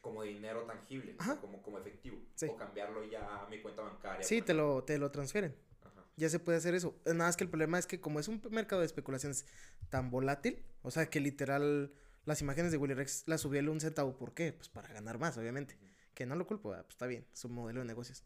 Como 0.02 0.24
dinero 0.24 0.64
tangible. 0.64 1.16
Ajá. 1.20 1.40
como, 1.40 1.62
como 1.62 1.78
efectivo. 1.78 2.18
Sí. 2.36 2.48
O 2.50 2.58
cambiarlo 2.58 3.04
ya 3.06 3.44
a 3.44 3.48
mi 3.48 3.62
cuenta 3.62 3.84
bancaria. 3.84 4.24
Sí, 4.26 4.42
te 4.42 4.54
lo, 4.54 4.84
te 4.84 4.98
lo 4.98 5.12
transfieren. 5.12 5.56
Ya 6.16 6.30
se 6.30 6.40
puede 6.40 6.58
hacer 6.60 6.76
eso. 6.76 7.00
Nada 7.06 7.16
más 7.26 7.38
que 7.38 7.44
el 7.44 7.50
problema 7.50 7.80
es 7.80 7.88
que 7.88 8.00
como 8.00 8.20
es 8.20 8.28
un 8.28 8.42
mercado 8.52 8.82
de 8.82 8.86
especulaciones 8.86 9.46
tan 9.90 10.12
volátil, 10.12 10.64
o 10.82 10.92
sea, 10.92 11.10
que 11.10 11.20
literal 11.20 11.92
las 12.26 12.42
imágenes 12.42 12.72
de 12.72 12.78
Willy 12.78 12.94
Rex 12.94 13.24
las 13.28 13.42
subió 13.42 13.60
él 13.60 13.70
un 13.70 13.80
centavo. 13.82 14.16
¿Por 14.18 14.34
qué? 14.34 14.54
Pues 14.54 14.70
para 14.70 14.90
ganar 14.94 15.18
más, 15.18 15.38
obviamente. 15.38 15.78
Que 16.14 16.26
no 16.28 16.36
lo 16.36 16.46
culpo, 16.46 16.74
ah, 16.74 16.84
pues 16.84 16.94
está 16.94 17.08
bien, 17.08 17.26
es 17.34 17.44
un 17.46 17.54
modelo 17.54 17.80
de 17.80 17.86
negocios. 17.88 18.24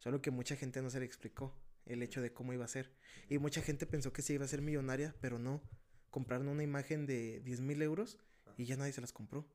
Solo 0.00 0.20
que 0.20 0.30
mucha 0.32 0.56
gente 0.56 0.82
no 0.82 0.90
se 0.90 0.98
le 0.98 1.06
explicó 1.06 1.54
el 1.86 2.02
hecho 2.02 2.20
de 2.20 2.32
cómo 2.32 2.52
iba 2.52 2.64
a 2.64 2.68
ser. 2.68 2.92
Y 3.28 3.38
mucha 3.38 3.62
gente 3.62 3.86
pensó 3.86 4.12
que 4.12 4.22
sí 4.22 4.34
iba 4.34 4.44
a 4.44 4.48
ser 4.48 4.60
millonaria, 4.60 5.14
pero 5.20 5.38
no. 5.38 5.62
Compraron 6.10 6.48
una 6.48 6.62
imagen 6.64 7.06
de 7.06 7.40
10 7.40 7.60
mil 7.60 7.80
euros 7.82 8.18
y 8.56 8.64
ya 8.64 8.76
nadie 8.76 8.92
se 8.92 9.00
las 9.00 9.12
compró, 9.12 9.46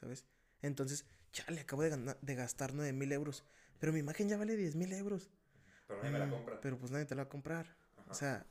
¿sabes? 0.00 0.24
Entonces, 0.62 1.04
ya 1.32 1.44
le 1.50 1.60
acabo 1.60 1.82
de, 1.82 1.90
ganar- 1.90 2.18
de 2.22 2.34
gastar 2.34 2.72
9 2.72 2.92
mil 2.94 3.12
euros, 3.12 3.44
pero 3.78 3.92
mi 3.92 3.98
imagen 3.98 4.28
ya 4.28 4.36
vale 4.38 4.56
10 4.56 4.74
mil 4.76 4.92
euros. 4.94 5.30
Pero 5.88 5.98
nadie 6.00 6.12
me 6.12 6.18
la 6.20 6.26
Mm, 6.26 6.30
compra. 6.30 6.60
Pero 6.60 6.78
pues 6.78 6.92
nadie 6.92 7.06
te 7.06 7.14
la 7.16 7.22
va 7.24 7.26
a 7.26 7.30
comprar. 7.30 7.66
Ajá. 7.96 8.10
O 8.10 8.14
sea, 8.14 8.46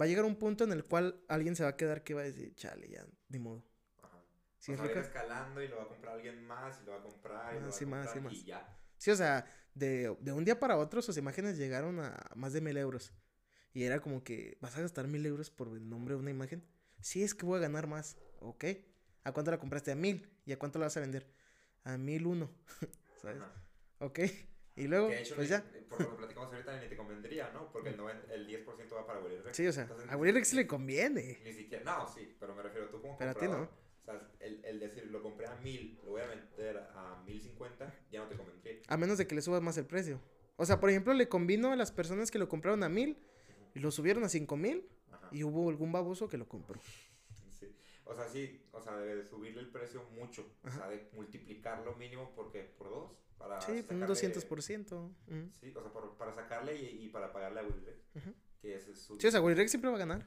va 0.00 0.04
a 0.04 0.08
llegar 0.08 0.24
un 0.24 0.36
punto 0.36 0.64
en 0.64 0.72
el 0.72 0.84
cual 0.84 1.22
alguien 1.28 1.54
se 1.54 1.62
va 1.62 1.68
a 1.70 1.76
quedar 1.76 2.02
que 2.02 2.14
va 2.14 2.22
a 2.22 2.24
decir, 2.24 2.54
chale, 2.56 2.88
ya, 2.88 3.06
ni 3.28 3.38
modo. 3.38 3.64
Ajá. 4.02 4.18
Sí, 4.58 4.72
o 4.72 4.76
sea, 4.76 4.84
va 4.84 4.88
a 4.90 4.92
ir 4.92 4.98
escalando 4.98 5.62
y 5.62 5.68
lo 5.68 5.76
va 5.76 5.82
a 5.84 5.88
comprar 5.88 6.14
alguien 6.14 6.44
más 6.44 6.80
y 6.82 6.86
lo 6.86 6.92
va 6.92 6.98
a 6.98 7.02
comprar 7.02 7.54
y 7.54 7.60
lo 7.60 7.66
Más 7.66 7.74
va 7.74 7.78
a 7.78 7.82
y 7.82 7.86
más 7.86 8.06
comprar 8.08 8.24
más. 8.24 8.32
y 8.32 8.44
ya. 8.44 8.78
Sí, 8.96 9.10
o 9.12 9.16
sea, 9.16 9.46
de, 9.74 10.16
de 10.20 10.32
un 10.32 10.44
día 10.44 10.58
para 10.58 10.76
otro 10.76 11.02
sus 11.02 11.16
imágenes 11.16 11.56
llegaron 11.56 12.00
a 12.00 12.16
más 12.34 12.52
de 12.52 12.60
mil 12.60 12.76
euros. 12.76 13.12
Y 13.74 13.84
era 13.84 14.00
como 14.00 14.24
que, 14.24 14.58
¿vas 14.60 14.76
a 14.76 14.80
gastar 14.80 15.06
mil 15.06 15.24
euros 15.26 15.50
por 15.50 15.68
el 15.68 15.88
nombre 15.88 16.14
de 16.14 16.20
una 16.20 16.30
imagen? 16.30 16.66
Sí, 17.00 17.22
es 17.22 17.34
que 17.34 17.46
voy 17.46 17.58
a 17.58 17.60
ganar 17.62 17.86
más. 17.86 18.16
Ok. 18.40 18.64
¿A 19.24 19.32
cuánto 19.32 19.50
la 19.50 19.58
compraste? 19.60 19.92
A 19.92 19.94
mil. 19.94 20.28
¿Y 20.46 20.52
a 20.52 20.58
cuánto 20.58 20.78
la 20.80 20.86
vas 20.86 20.96
a 20.96 21.00
vender? 21.00 21.30
A 21.84 21.96
mil 21.98 22.26
uno. 22.26 22.50
¿Sabes? 23.22 23.36
Ajá. 23.40 23.52
Ok. 24.00 24.20
Y 24.78 24.86
luego, 24.88 25.08
Que 25.08 25.14
de 25.16 25.20
hecho, 25.22 25.36
pues 25.36 25.48
ya. 25.48 25.64
por 25.88 26.00
lo 26.00 26.10
que 26.10 26.16
platicamos 26.16 26.52
ahorita, 26.52 26.80
ni 26.80 26.88
te 26.88 26.96
convendría, 26.96 27.50
¿no? 27.52 27.70
Porque 27.72 27.90
el, 27.90 27.96
noven- 27.98 28.22
el 28.30 28.46
10% 28.46 28.94
va 28.94 29.06
para 29.06 29.20
Willy 29.20 29.38
Rex. 29.38 29.56
Sí, 29.56 29.66
o 29.66 29.72
sea, 29.72 29.82
Entonces, 29.84 30.10
a 30.10 30.16
Willy 30.16 30.32
Rex 30.32 30.52
le 30.54 30.66
conviene. 30.66 31.38
Ni 31.44 31.52
siquiera, 31.52 31.84
no, 31.84 32.08
sí, 32.12 32.36
pero 32.38 32.54
me 32.54 32.62
refiero 32.62 32.88
tú 32.88 33.00
como 33.00 33.16
Pero 33.18 33.30
a 33.30 33.34
ti 33.34 33.46
no. 33.46 33.62
O 33.62 33.68
sea, 34.04 34.18
el, 34.40 34.64
el 34.64 34.80
decir, 34.80 35.06
lo 35.10 35.22
compré 35.22 35.46
a 35.46 35.54
1000, 35.56 36.00
lo 36.04 36.10
voy 36.12 36.22
a 36.22 36.26
vender 36.26 36.78
a 36.94 37.22
1050, 37.26 37.94
ya 38.10 38.20
no 38.20 38.28
te 38.28 38.36
convendría. 38.36 38.80
A 38.88 38.96
menos 38.96 39.18
de 39.18 39.26
que 39.26 39.34
le 39.34 39.42
subas 39.42 39.60
más 39.62 39.76
el 39.78 39.86
precio. 39.86 40.20
O 40.56 40.64
sea, 40.64 40.80
por 40.80 40.88
ejemplo, 40.90 41.12
le 41.12 41.28
convino 41.28 41.72
a 41.72 41.76
las 41.76 41.92
personas 41.92 42.30
que 42.30 42.38
lo 42.38 42.48
compraron 42.48 42.82
a 42.82 42.88
mil 42.88 43.18
y 43.74 43.80
lo 43.80 43.90
subieron 43.90 44.24
a 44.24 44.28
cinco 44.28 44.56
mil 44.56 44.88
Ajá. 45.12 45.28
y 45.30 45.44
hubo 45.44 45.68
algún 45.68 45.92
baboso 45.92 46.28
que 46.28 46.38
lo 46.38 46.48
compró. 46.48 46.80
Sí. 47.58 47.74
O 48.04 48.14
sea, 48.14 48.26
sí, 48.28 48.64
o 48.72 48.80
sea, 48.80 48.96
debe 48.96 49.16
de 49.16 49.24
subirle 49.24 49.60
el 49.60 49.68
precio 49.68 50.02
mucho. 50.14 50.50
O 50.64 50.70
sea, 50.70 50.88
de 50.88 51.08
multiplicarlo 51.12 51.94
mínimo 51.96 52.32
porque 52.34 52.62
por 52.78 52.88
dos. 52.90 53.12
Para 53.38 53.60
Sí, 53.60 53.72
un 53.72 53.78
sacarle- 53.82 54.06
200%. 54.06 55.14
ujú. 55.26 55.50
Sí, 55.60 55.72
o 55.74 55.80
sea, 55.82 55.92
por- 55.92 56.16
para 56.18 56.32
sacarle 56.32 56.76
y, 56.76 57.04
y 57.04 57.08
para 57.08 57.32
pagarle 57.32 57.60
a 57.60 57.62
Willy 57.64 57.84
Rex. 57.84 57.98
Que 58.60 58.74
ese 58.74 58.90
es 58.92 58.98
su. 59.00 59.18
Sí, 59.20 59.26
o 59.28 59.30
sea, 59.30 59.40
Willy 59.40 59.54
Rex 59.56 59.70
siempre 59.70 59.90
va 59.90 59.96
a 59.96 60.00
ganar. 60.00 60.26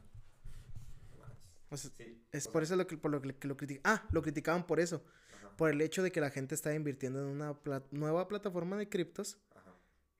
O 1.69 1.77
sea, 1.77 1.89
Sí, 1.91 2.25
es 2.31 2.47
por 2.47 2.61
sea, 2.65 2.73
eso 2.73 2.75
lo 2.75 2.87
que, 2.87 2.97
por 2.97 3.11
lo 3.11 3.21
que, 3.21 3.33
que 3.35 3.47
lo 3.47 3.55
critican. 3.55 3.81
Ah, 3.85 4.07
lo 4.11 4.21
criticaban 4.21 4.65
por 4.67 4.79
eso. 4.81 5.05
Ajá, 5.35 5.55
Por 5.55 5.69
el 5.71 5.79
hecho 5.81 6.03
de 6.03 6.11
que 6.11 6.19
la 6.19 6.29
gente 6.29 6.53
estaba 6.55 6.75
invirtiendo 6.75 7.19
en 7.21 7.27
una 7.27 7.53
pla- 7.61 7.85
nueva 7.91 8.27
plataforma 8.27 8.77
de 8.77 8.89
criptos 8.89 9.37
ajá, 9.55 9.73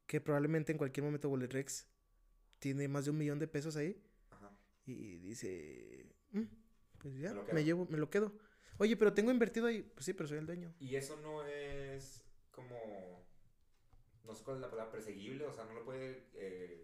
que 0.08 0.22
probablemente 0.22 0.72
en 0.72 0.78
cualquier 0.78 1.04
momento 1.04 1.30
Willy 1.30 1.48
Rex 1.48 1.88
tiene 2.60 2.88
más 2.88 3.04
de 3.06 3.12
un 3.12 3.18
millón 3.18 3.38
de 3.40 3.48
pesos 3.48 3.76
ahí 3.76 4.02
ajá. 4.30 4.50
y 4.86 5.18
dice, 5.20 6.06
"Mm, 6.32 6.44
pues 7.00 7.18
ya, 7.18 7.34
Me 7.34 7.40
me, 7.42 7.46
quedo". 7.48 7.60
llevo, 7.60 7.86
me 7.90 7.98
lo 7.98 8.10
quedo. 8.10 8.34
Oye, 8.78 8.96
pero 8.96 9.14
tengo 9.14 9.30
invertido 9.32 9.68
ahí. 9.68 9.82
Pues 9.84 10.06
sí, 10.06 10.14
pero 10.14 10.28
soy 10.30 10.38
el 10.38 10.46
dueño. 10.46 10.74
Y 10.80 10.96
eso 10.96 11.18
no 11.22 11.44
es 11.46 12.24
como. 12.68 13.26
No 14.24 14.36
sé 14.36 14.44
cuál 14.44 14.58
es 14.58 14.62
la 14.62 14.70
palabra, 14.70 14.92
perseguible, 14.92 15.46
o 15.46 15.54
sea, 15.54 15.66
no 15.66 15.74
lo 15.74 15.84
puede 15.84 16.28
eh, 16.36 16.84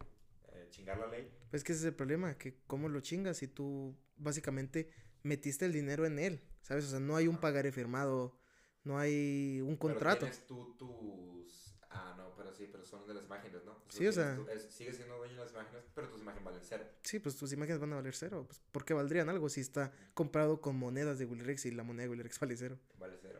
eh, 0.53 0.67
chingar 0.71 0.97
la 0.97 1.07
ley. 1.07 1.31
Pues 1.51 1.63
que 1.63 1.71
ese 1.73 1.81
es 1.81 1.87
el 1.87 1.93
problema, 1.95 2.37
que 2.37 2.59
cómo 2.67 2.89
lo 2.89 2.99
chingas 2.99 3.37
si 3.37 3.47
tú 3.47 3.95
básicamente 4.17 4.89
metiste 5.23 5.65
el 5.65 5.73
dinero 5.73 6.05
en 6.05 6.19
él, 6.19 6.41
¿sabes? 6.61 6.85
O 6.85 6.89
sea, 6.89 6.99
no 6.99 7.15
hay 7.15 7.27
un 7.27 7.37
pagaré 7.39 7.71
firmado, 7.71 8.37
no 8.83 8.97
hay 8.97 9.59
un 9.61 9.77
Pero 9.77 9.79
contrato. 9.79 10.19
tienes 10.25 10.45
tú 10.47 10.75
tus. 10.77 11.73
Ah, 11.89 12.15
no, 12.17 12.35
pero 12.35 12.51
sí, 12.51 12.67
pero 12.71 12.83
son 12.83 13.07
de 13.07 13.13
las 13.13 13.23
imágenes, 13.23 13.63
¿no? 13.63 13.81
Sí, 13.89 14.05
o 14.07 14.11
sea- 14.11 14.35
tú- 14.35 14.47
es- 14.49 14.63
sigues 14.73 14.97
siendo 14.97 15.15
dueño 15.17 15.35
de 15.35 15.39
las 15.41 15.51
imágenes, 15.51 15.83
pero 15.95 16.09
tus 16.09 16.19
imágenes 16.21 16.43
valen 16.43 16.61
cero. 16.63 16.85
Sí, 17.03 17.19
pues 17.19 17.37
tus 17.37 17.53
imágenes 17.53 17.79
van 17.79 17.93
a 17.93 17.97
valer 17.97 18.13
cero. 18.15 18.43
Pues, 18.45 18.59
¿Por 18.71 18.83
qué 18.83 18.93
valdrían 18.93 19.29
algo 19.29 19.47
si 19.47 19.61
está 19.61 19.91
comprado 20.13 20.59
con 20.59 20.75
monedas 20.75 21.17
de 21.19 21.25
Willy 21.25 21.43
Rex 21.43 21.65
y 21.65 21.71
la 21.71 21.83
moneda 21.83 22.03
de 22.03 22.09
Willy 22.09 22.23
Rex 22.23 22.39
vale 22.39 22.57
cero? 22.57 22.77
Vale 22.99 23.17
cero. 23.21 23.39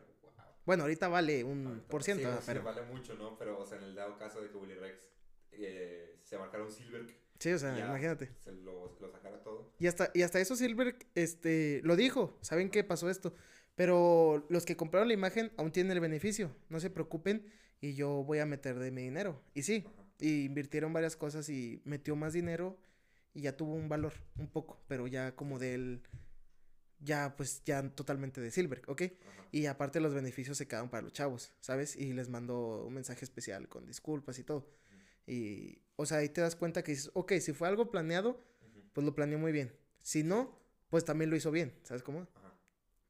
Bueno, 0.68 0.82
ahorita 0.82 1.08
vale 1.08 1.44
un 1.44 1.66
Ahorita- 1.66 1.88
por 1.88 2.02
ciento, 2.02 2.30
sí, 2.30 2.42
pero 2.44 2.62
vale 2.62 2.82
mucho, 2.82 3.14
¿no? 3.14 3.38
Pero, 3.38 3.58
o 3.58 3.64
sea, 3.64 3.78
en 3.78 3.84
el 3.84 3.94
dado 3.94 4.18
caso 4.18 4.42
de 4.42 4.50
que 4.50 4.56
Willy 4.58 4.74
Rex 4.74 5.08
eh, 5.52 6.18
se 6.22 6.36
marcara 6.36 6.62
un 6.62 6.70
Silver, 6.70 7.06
sí, 7.38 7.50
o 7.52 7.58
sea, 7.58 7.74
ya 7.74 7.86
imagínate. 7.86 8.30
se 8.38 8.52
lo, 8.52 8.94
lo 9.00 9.08
sacara 9.10 9.42
todo. 9.42 9.72
Y 9.78 9.86
hasta, 9.86 10.10
y 10.12 10.20
hasta 10.20 10.40
eso 10.40 10.56
Silver 10.56 10.94
este, 11.14 11.80
lo 11.84 11.96
dijo. 11.96 12.36
¿Saben 12.42 12.68
qué 12.68 12.84
pasó 12.84 13.08
esto? 13.08 13.32
Pero 13.76 14.44
los 14.50 14.66
que 14.66 14.76
compraron 14.76 15.08
la 15.08 15.14
imagen 15.14 15.50
aún 15.56 15.72
tienen 15.72 15.92
el 15.92 16.00
beneficio. 16.00 16.54
No 16.68 16.80
se 16.80 16.90
preocupen 16.90 17.46
y 17.80 17.94
yo 17.94 18.22
voy 18.24 18.40
a 18.40 18.44
meter 18.44 18.78
de 18.78 18.90
mi 18.90 19.00
dinero. 19.04 19.40
Y 19.54 19.62
sí, 19.62 19.84
Ajá. 19.86 20.04
y 20.20 20.44
invirtieron 20.44 20.92
varias 20.92 21.16
cosas 21.16 21.48
y 21.48 21.80
metió 21.86 22.14
más 22.14 22.34
dinero 22.34 22.76
y 23.32 23.40
ya 23.40 23.56
tuvo 23.56 23.72
un 23.72 23.88
valor, 23.88 24.12
un 24.36 24.48
poco, 24.48 24.82
pero 24.86 25.06
ya 25.06 25.34
como 25.34 25.58
del, 25.58 26.02
ya 27.00 27.34
pues 27.36 27.62
ya 27.64 27.88
totalmente 27.90 28.40
de 28.40 28.50
Silver, 28.50 28.82
¿ok? 28.86 29.02
Ajá. 29.02 29.46
Y 29.52 29.66
aparte 29.66 30.00
los 30.00 30.14
beneficios 30.14 30.58
se 30.58 30.66
quedaron 30.68 30.90
para 30.90 31.02
los 31.02 31.12
chavos, 31.12 31.52
¿sabes? 31.60 31.96
Y 31.96 32.12
les 32.12 32.28
mandó 32.28 32.84
un 32.84 32.94
mensaje 32.94 33.24
especial 33.24 33.68
con 33.68 33.86
disculpas 33.86 34.38
y 34.38 34.44
todo. 34.44 34.66
Y, 35.26 35.82
o 35.96 36.06
sea, 36.06 36.18
ahí 36.18 36.28
te 36.28 36.40
das 36.40 36.56
cuenta 36.56 36.82
que 36.82 36.92
dices, 36.92 37.10
ok, 37.14 37.32
si 37.40 37.52
fue 37.52 37.68
algo 37.68 37.90
planeado, 37.90 38.42
pues 38.92 39.04
lo 39.06 39.14
planeó 39.14 39.38
muy 39.38 39.52
bien. 39.52 39.74
Si 40.02 40.22
no, 40.22 40.58
pues 40.90 41.04
también 41.04 41.30
lo 41.30 41.36
hizo 41.36 41.50
bien, 41.50 41.78
¿sabes 41.82 42.02
cómo? 42.02 42.26
Ajá. 42.34 42.54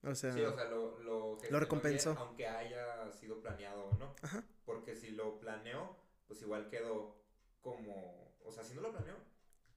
O 0.03 0.15
sea, 0.15 0.33
Sí, 0.33 0.41
o 0.43 0.53
sea, 0.55 0.65
lo, 0.65 0.99
lo, 1.01 1.61
recompensó. 1.61 2.11
bien, 2.11 2.23
aunque 2.23 2.47
haya 2.47 3.11
sido 3.13 3.41
planeado 3.41 3.87
o 3.87 3.99
no. 3.99 4.15
ajá, 4.23 4.45
Porque 4.65 4.95
si 4.97 5.11
lo 5.11 5.39
planeó, 5.41 5.97
pues 6.27 6.41
igual 6.43 6.69
quedó 6.69 7.17
como. 7.61 8.33
O 8.45 8.53
sea, 8.53 8.63
si 8.65 8.75
no 8.75 8.81
lo 8.81 8.93
planeó, 8.93 9.15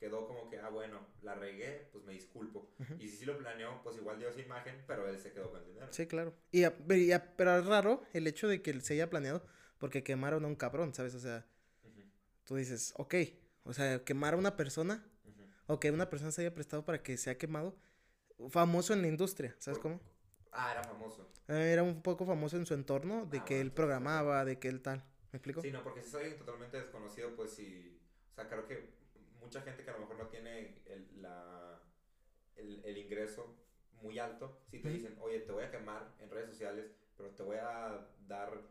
quedó 0.01 0.27
como 0.27 0.49
que, 0.49 0.57
ah, 0.59 0.69
bueno, 0.69 0.99
la 1.21 1.35
regué, 1.35 1.87
pues 1.91 2.03
me 2.03 2.13
disculpo. 2.13 2.67
Ujú. 2.79 2.95
Y 2.99 3.07
si 3.07 3.17
sí 3.17 3.25
lo 3.25 3.37
planeó, 3.37 3.81
pues 3.83 3.97
igual 3.97 4.17
dio 4.17 4.29
esa 4.29 4.41
imagen, 4.41 4.83
pero 4.87 5.07
él 5.07 5.19
se 5.19 5.31
quedó 5.31 5.51
con 5.51 5.59
el 5.61 5.67
dinero. 5.67 5.87
sí, 5.91 6.07
claro. 6.07 6.33
Y, 6.51 6.63
a- 6.63 6.75
pero 6.75 6.99
y 6.99 7.11
a- 7.11 7.35
pero 7.37 7.55
es 7.57 7.65
raro 7.67 8.03
el 8.13 8.25
hecho 8.25 8.47
de 8.47 8.61
que 8.63 8.81
se 8.81 8.95
haya 8.95 9.09
planeado 9.11 9.45
porque 9.77 10.03
quemaron 10.03 10.43
a 10.43 10.47
un 10.47 10.55
cabrón, 10.55 10.93
¿sabes? 10.95 11.13
O 11.13 11.19
sea, 11.19 11.45
Ujú, 11.83 12.01
tú 12.45 12.55
dices, 12.55 12.93
ok, 12.97 13.15
o 13.63 13.73
sea, 13.73 14.03
quemar 14.03 14.33
a 14.33 14.37
una 14.37 14.57
persona 14.57 15.05
ujú. 15.25 15.43
o 15.67 15.79
que 15.79 15.91
una 15.91 16.09
persona 16.09 16.31
se 16.31 16.41
haya 16.41 16.53
prestado 16.55 16.83
para 16.83 17.03
que 17.03 17.15
sea 17.17 17.37
quemado, 17.37 17.75
famoso 18.49 18.93
en 18.93 19.01
la 19.03 19.07
industria, 19.07 19.55
¿sabes 19.59 19.77
Por- 19.77 19.83
cómo? 19.83 20.01
Ah, 20.51 20.71
era 20.71 20.83
famoso. 20.83 21.29
Eh, 21.47 21.71
Era 21.73 21.83
un 21.83 22.01
poco 22.01 22.25
famoso 22.25 22.57
en 22.57 22.65
su 22.65 22.73
entorno, 22.73 23.25
de 23.25 23.37
Ah, 23.39 23.45
que 23.45 23.53
bueno, 23.55 23.61
él 23.69 23.71
programaba, 23.71 24.45
de 24.45 24.59
que 24.59 24.67
él 24.67 24.81
tal. 24.81 25.03
¿Me 25.31 25.37
explico? 25.37 25.61
Sí, 25.61 25.71
no, 25.71 25.83
porque 25.83 26.01
si 26.01 26.09
es 26.09 26.15
alguien 26.15 26.37
totalmente 26.37 26.77
desconocido, 26.77 27.35
pues 27.35 27.51
sí. 27.51 27.99
O 28.31 28.35
sea, 28.35 28.47
creo 28.49 28.67
que 28.67 29.00
mucha 29.51 29.61
gente 29.61 29.83
que 29.83 29.89
a 29.89 29.93
lo 29.93 29.99
mejor 29.99 30.17
no 30.17 30.27
tiene 30.27 30.81
el, 30.85 31.21
la, 31.21 31.81
el, 32.55 32.81
el 32.85 32.97
ingreso 32.97 33.57
muy 34.01 34.17
alto, 34.17 34.61
si 34.69 34.79
te 34.79 34.89
dicen, 34.89 35.17
oye, 35.19 35.41
te 35.41 35.51
voy 35.51 35.63
a 35.63 35.71
quemar 35.71 36.13
en 36.19 36.29
redes 36.29 36.49
sociales, 36.49 36.91
pero 37.17 37.31
te 37.31 37.43
voy 37.43 37.57
a 37.57 38.07
dar 38.27 38.61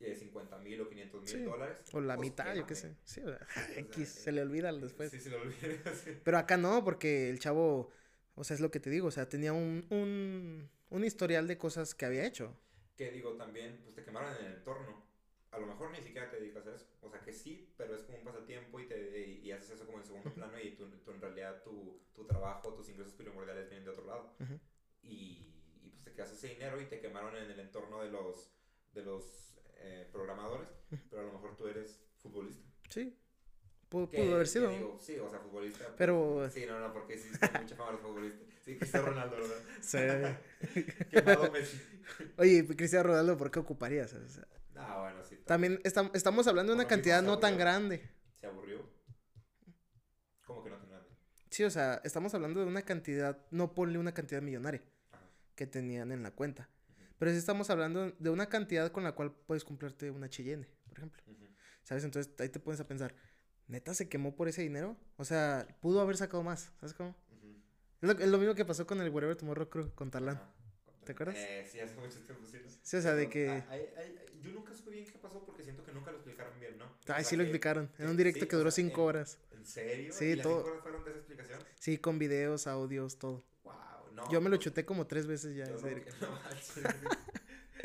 eh, 0.00 0.14
50 0.14 0.58
mil 0.58 0.80
o 0.80 0.88
500 0.88 1.22
mil 1.22 1.32
Sí, 1.32 1.44
dólares. 1.44 1.84
O 1.92 2.00
la 2.00 2.16
pues, 2.16 2.26
mitad, 2.26 2.54
yo 2.54 2.66
qué 2.66 2.74
quémame. 2.74 2.74
sé. 2.74 2.96
Sí, 3.04 3.20
o 3.20 3.28
sea, 3.28 3.46
sea, 3.54 3.78
X, 3.80 4.08
eh, 4.08 4.22
se 4.24 4.32
le 4.32 4.42
olvida 4.42 4.72
después. 4.72 5.10
Sí, 5.10 5.20
se 5.20 5.30
lo 5.30 5.40
olvidé. 5.42 5.80
sí. 6.04 6.18
Pero 6.22 6.38
acá 6.38 6.56
no, 6.56 6.84
porque 6.84 7.30
el 7.30 7.38
chavo, 7.38 7.90
o 8.34 8.44
sea, 8.44 8.54
es 8.54 8.60
lo 8.60 8.70
que 8.70 8.80
te 8.80 8.90
digo, 8.90 9.08
o 9.08 9.10
sea, 9.10 9.28
tenía 9.28 9.52
un, 9.52 9.86
un, 9.90 10.68
un 10.90 11.04
historial 11.04 11.46
de 11.46 11.58
cosas 11.58 11.94
que 11.94 12.04
había 12.06 12.24
hecho. 12.26 12.56
Que 12.96 13.10
digo, 13.10 13.36
también, 13.36 13.80
pues 13.82 13.94
te 13.94 14.04
quemaron 14.04 14.34
en 14.36 14.46
el 14.46 14.52
entorno. 14.54 15.04
a 15.50 15.58
lo 15.58 15.66
mejor 15.66 15.90
ni 15.90 16.00
siquiera 16.02 16.30
te 16.30 16.36
dedicas 16.40 16.66
a 16.66 16.74
eso. 16.74 16.86
O 17.02 17.10
sea, 17.10 17.20
que 17.22 17.32
sí, 17.32 17.65
pero 17.76 17.94
es 17.94 18.02
como 18.02 18.18
un 18.18 18.24
pasatiempo 18.24 18.80
y, 18.80 18.86
te, 18.86 19.20
y, 19.42 19.50
haces 19.52 19.70
eso 19.70 19.86
como 19.86 19.98
en 19.98 20.04
segundo 20.04 20.32
plano 20.32 20.58
y 20.60 20.76
tú, 20.76 20.84
en 20.84 21.20
realidad 21.20 21.62
tu, 21.62 22.00
tu, 22.14 22.24
trabajo, 22.24 22.74
tus 22.74 22.88
ingresos 22.88 23.14
primordiales 23.14 23.68
vienen 23.68 23.84
de 23.84 23.90
otro 23.90 24.06
lado. 24.06 24.34
y, 25.02 25.52
y, 25.82 25.90
pues 25.90 26.04
te 26.04 26.12
quedas 26.12 26.32
ese 26.32 26.48
dinero 26.48 26.80
y 26.80 26.86
te 26.86 27.00
quemaron 27.00 27.36
en 27.36 27.50
el 27.50 27.60
entorno 27.60 28.02
de 28.02 28.10
los, 28.10 28.50
de 28.92 29.02
los 29.02 29.58
eh, 29.78 30.08
programadores, 30.12 30.68
pero 31.10 31.22
a 31.22 31.24
lo 31.26 31.32
mejor 31.32 31.56
tú 31.56 31.66
eres 31.66 32.02
futbolista. 32.18 32.64
Sí, 32.88 33.16
Pudo, 33.88 34.34
haber 34.34 34.48
sido. 34.48 34.98
sí, 35.00 35.16
o 35.18 35.28
sea, 35.28 35.38
futbolista. 35.38 35.84
Pues, 35.84 35.94
pero. 35.96 36.50
Sí, 36.50 36.66
no, 36.66 36.80
no, 36.80 36.92
porque 36.92 37.16
sí, 37.16 37.28
sí 37.32 37.38
mucha 37.60 37.76
fama 37.76 37.92
los 37.92 38.00
futbolistas. 38.00 38.48
Sí, 38.64 38.76
Cristiano 38.76 39.06
Ronaldo, 39.06 39.36
¿verdad? 39.36 40.40
Sí. 40.64 40.82
Quemado 41.10 41.52
Messi. 41.52 41.80
Oye, 42.36 42.66
Cristiano 42.76 43.08
Ronaldo, 43.10 43.36
¿por 43.36 43.50
qué 43.50 43.60
ocuparías? 43.60 44.12
O 44.12 44.28
sea, 44.28 44.46
ah, 44.78 45.00
bueno, 45.00 45.24
sí. 45.24 45.36
También 45.44 45.80
estamos 45.84 46.46
hablando 46.46 46.72
de 46.72 46.78
una 46.78 46.88
cantidad 46.88 47.22
no 47.22 47.38
tan 47.38 47.56
grande. 47.56 48.08
¿Se 48.40 48.46
aburrió? 48.46 48.88
¿Cómo 50.44 50.62
que 50.62 50.70
no 50.70 50.76
tan 50.78 50.88
grande? 50.88 51.08
Sí, 51.50 51.64
o 51.64 51.70
sea, 51.70 52.00
estamos 52.04 52.34
hablando 52.34 52.60
de 52.60 52.66
una 52.66 52.82
cantidad, 52.82 53.38
no 53.50 53.74
ponle 53.74 53.98
una 53.98 54.12
cantidad 54.12 54.42
millonaria 54.42 54.82
que 55.54 55.66
tenían 55.66 56.12
en 56.12 56.22
la 56.22 56.30
cuenta. 56.30 56.68
Pero 57.18 57.30
sí 57.30 57.38
estamos 57.38 57.70
hablando 57.70 58.12
de 58.18 58.30
una 58.30 58.48
cantidad 58.48 58.90
con 58.92 59.04
la 59.04 59.12
cual 59.12 59.32
puedes 59.46 59.64
comprarte 59.64 60.10
una 60.10 60.28
Cheyenne, 60.28 60.68
por 60.88 60.98
ejemplo. 60.98 61.22
¿Sabes? 61.82 62.04
Entonces 62.04 62.32
ahí 62.40 62.48
te 62.48 62.60
pones 62.60 62.80
a 62.80 62.86
pensar, 62.86 63.14
¿neta 63.68 63.94
se 63.94 64.08
quemó 64.08 64.34
por 64.34 64.48
ese 64.48 64.62
dinero? 64.62 64.96
O 65.16 65.24
sea, 65.24 65.66
pudo 65.80 66.00
haber 66.00 66.16
sacado 66.16 66.42
más, 66.42 66.72
¿sabes 66.80 66.94
cómo? 66.94 67.14
es, 68.02 68.28
lo, 68.28 68.38
mismo 68.38 68.54
que 68.54 68.64
pasó 68.64 68.86
con 68.86 69.00
el 69.00 69.08
Wherever 69.08 69.36
Tomorrow 69.36 69.68
Crew, 69.68 69.94
con 69.94 70.10
Talán. 70.10 70.40
¿Te 71.04 71.12
acuerdas? 71.12 71.36
Eh, 71.38 71.66
sí, 71.70 71.80
hace 71.80 71.94
mucho 71.94 72.18
tiempo 72.20 72.44
sí. 72.44 72.58
Sí, 72.82 72.96
o 72.96 73.00
sea, 73.00 73.14
de 73.14 73.30
que... 73.30 73.62
yo 74.46 74.52
nunca 74.52 74.72
supe 74.72 74.90
bien 74.90 75.04
qué 75.04 75.18
pasó 75.18 75.44
porque 75.44 75.62
siento 75.62 75.84
que 75.84 75.92
nunca 75.92 76.10
lo 76.10 76.18
explicaron 76.18 76.58
bien, 76.60 76.78
¿no? 76.78 76.86
Ah, 77.08 77.22
sí 77.22 77.36
lo 77.36 77.42
explicaron. 77.42 77.90
En 77.98 78.08
un 78.08 78.16
directo 78.16 78.46
que 78.46 78.56
duró 78.56 78.70
cinco 78.70 79.04
horas. 79.04 79.38
¿En 79.52 79.64
serio? 79.64 80.12
Sí, 80.12 80.32
¿Y 80.32 80.40
todo. 80.40 80.58
cinco 80.58 80.70
horas 80.70 80.82
fueron 80.82 81.04
de 81.04 81.10
esa 81.10 81.18
explicación? 81.18 81.60
Sí, 81.78 81.98
con 81.98 82.18
videos, 82.18 82.66
audios, 82.66 83.18
todo. 83.18 83.44
Wow, 83.64 83.74
no. 84.12 84.30
Yo 84.30 84.40
me 84.40 84.48
lo 84.50 84.56
chuté 84.56 84.84
como 84.84 85.06
tres 85.06 85.26
veces 85.26 85.56
ya. 85.56 85.64
ese 85.64 85.88
directo. 85.88 86.26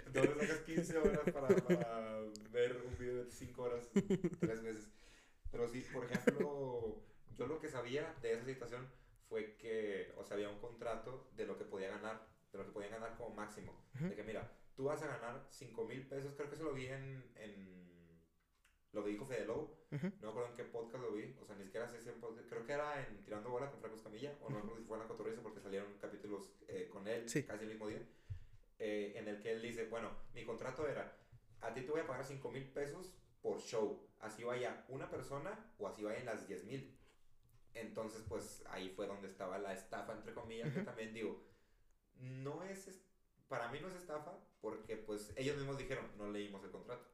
Entonces 0.06 0.47
sacas 0.47 0.60
15 0.65 0.97
horas 0.97 1.19
para, 1.32 1.47
para 1.56 2.19
ver 2.52 2.82
un 2.86 2.97
video 2.97 3.24
de 3.24 3.32
5 3.32 3.63
horas 3.63 3.88
tres 4.39 4.62
veces. 4.62 4.89
Pero 5.52 5.67
sí, 5.67 5.86
por 5.93 6.06
ejemplo, 6.06 7.02
yo 7.38 7.47
lo 7.47 7.60
que 7.60 7.69
sabía 7.69 8.13
de 8.21 8.34
esa 8.34 8.45
situación 8.45 8.88
fue 9.30 9.56
que, 9.56 10.13
o 10.17 10.24
sea, 10.26 10.36
había 10.36 10.50
un 10.50 10.60
contrato 10.60 11.30
de 11.38 11.45
lo 11.45 11.58
que 11.58 11.63
podía 11.63 11.89
ganar, 11.89 12.28
de 12.52 12.58
lo 12.58 12.65
que 12.65 12.71
podían 12.71 12.91
ganar 12.91 13.15
como 13.17 13.34
máximo. 13.36 13.74
De 14.00 14.13
que, 14.15 14.24
mira, 14.24 14.52
tú 14.82 14.86
vas 14.88 15.04
a 15.04 15.08
ganar 15.08 15.46
5 15.52 15.86
mil 15.86 16.08
pesos, 16.08 16.34
creo 16.36 16.50
que 16.50 16.56
eso 16.56 16.63
lo 16.63 16.74
vi 16.74 16.88
en, 16.88 17.32
en 17.36 18.20
lo 18.94 19.04
dijo 19.04 19.28
Fede 19.28 19.46
Lobo, 19.46 19.86
no 19.91 20.00
me 20.00 20.28
acuerdo 20.28 20.50
en 20.50 20.56
qué 20.56 20.63
podcast 20.63 21.04
lo 21.04 21.12
vi, 21.12 21.38
o 21.39 21.46
sea, 21.46 21.56
ni 21.56 21.65
siquiera 21.65 21.88
sé 21.88 22.02
si 22.02 22.10
podcast, 22.10 22.50
creo 22.50 22.65
que 22.65 22.74
era 22.74 23.06
en 23.06 23.24
Tirando 23.24 23.52
Bola 23.52 23.70
con 23.70 23.80
Franco 23.80 23.98
Escamilla, 23.98 24.36
o 24.41 24.50
no 24.50 24.56
me 24.56 24.62
acuerdo 24.62 24.80
si 24.80 24.88
fue 24.88 24.98
en 24.98 25.04
La 25.04 25.08
Cotorriza 25.08 25.44
porque 25.44 25.60
salieron 25.60 26.00
capítulos 26.00 26.56
eh, 26.67 26.89
con 26.91 27.08
él 27.08 27.26
casi 27.26 27.63
el 27.63 27.70
mismo 27.70 27.89
día, 27.89 28.02
eh, 28.80 29.13
en 29.17 29.28
el 29.28 29.39
que 29.39 29.52
él 29.52 29.62
dice, 29.62 29.86
bueno, 29.86 30.10
mi 30.34 30.46
contrato 30.46 30.88
era, 30.88 31.15
a 31.60 31.72
ti 31.76 31.82
te 31.82 31.91
voy 31.91 32.00
a 32.00 32.08
pagar 32.08 32.26
5 32.26 32.50
mil 32.50 32.67
pesos 32.72 33.13
por 33.39 33.60
show. 33.60 34.10
Así 34.17 34.44
vaya 34.44 34.84
una 34.89 35.12
persona 35.12 35.74
o 35.78 35.88
así 35.88 36.02
vayan 36.02 36.26
las 36.26 36.48
10 36.48 36.65
mil. 36.65 36.98
Entonces, 37.76 38.24
pues 38.28 38.63
ahí 38.67 38.89
fue 38.89 39.06
donde 39.06 39.28
estaba 39.28 39.60
la 39.60 39.74
estafa, 39.74 40.13
entre 40.13 40.34
comillas, 40.34 40.74
que 40.74 40.82
también 40.82 41.13
digo, 41.13 41.39
no 42.15 42.63
es, 42.63 42.88
para 43.52 43.68
mí 43.68 43.80
no 43.82 43.90
es 43.90 43.96
estafa, 43.96 44.32
porque 44.62 44.96
pues 44.96 45.34
ellos 45.36 45.58
mismos 45.58 45.78
dijeron, 45.78 46.06
no 46.18 46.32
leímos 46.32 46.64
el 46.64 46.72
contrato. 46.72 47.06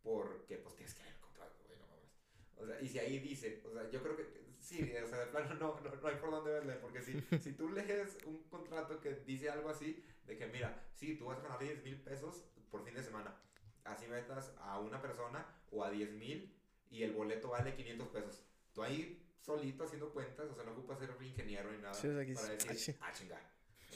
Porque 0.00 0.58
pues 0.58 0.76
tienes 0.76 0.94
que 0.94 1.02
leer 1.02 1.14
el 1.16 1.20
contrato, 1.20 1.64
güey, 1.66 1.76
no 1.76 1.86
mames. 1.88 2.12
O 2.56 2.64
sea, 2.64 2.80
y 2.80 2.88
si 2.88 3.00
ahí 3.00 3.18
dice, 3.18 3.60
o 3.66 3.72
sea, 3.72 3.90
yo 3.90 4.00
creo 4.00 4.16
que 4.16 4.46
sí, 4.60 4.94
o 4.96 5.08
sea, 5.08 5.18
de 5.18 5.26
plano 5.26 5.54
no, 5.56 5.80
no, 5.80 5.96
no 5.96 6.08
hay 6.08 6.14
por 6.14 6.30
dónde 6.30 6.52
verle, 6.52 6.74
porque 6.74 7.02
si, 7.02 7.20
si 7.40 7.52
tú 7.54 7.68
lees 7.70 8.16
un 8.26 8.44
contrato 8.44 9.00
que 9.00 9.16
dice 9.26 9.50
algo 9.50 9.68
así, 9.68 10.04
de 10.24 10.38
que 10.38 10.46
mira, 10.46 10.84
sí, 10.94 11.16
tú 11.16 11.24
vas 11.24 11.40
a 11.40 11.42
ganar 11.42 11.58
10 11.58 11.82
mil 11.82 12.00
pesos 12.00 12.44
por 12.70 12.84
fin 12.84 12.94
de 12.94 13.02
semana, 13.02 13.34
así 13.82 14.06
metas 14.06 14.52
a 14.60 14.78
una 14.78 15.02
persona 15.02 15.44
o 15.72 15.82
a 15.82 15.90
10 15.90 16.12
mil 16.12 16.54
y 16.90 17.02
el 17.02 17.12
boleto 17.12 17.48
vale 17.48 17.74
500 17.74 18.08
pesos. 18.10 18.44
Tú 18.72 18.84
ahí 18.84 19.20
solito 19.40 19.82
haciendo 19.82 20.12
cuentas, 20.12 20.46
o 20.48 20.54
sea, 20.54 20.62
no 20.62 20.70
ocupas 20.70 21.00
ser 21.00 21.10
un 21.10 21.24
ingeniero 21.24 21.72
ni 21.72 21.78
nada 21.78 21.92
para 22.36 22.54
decir, 22.54 22.96
ah, 23.00 23.12
chinga. 23.12 23.40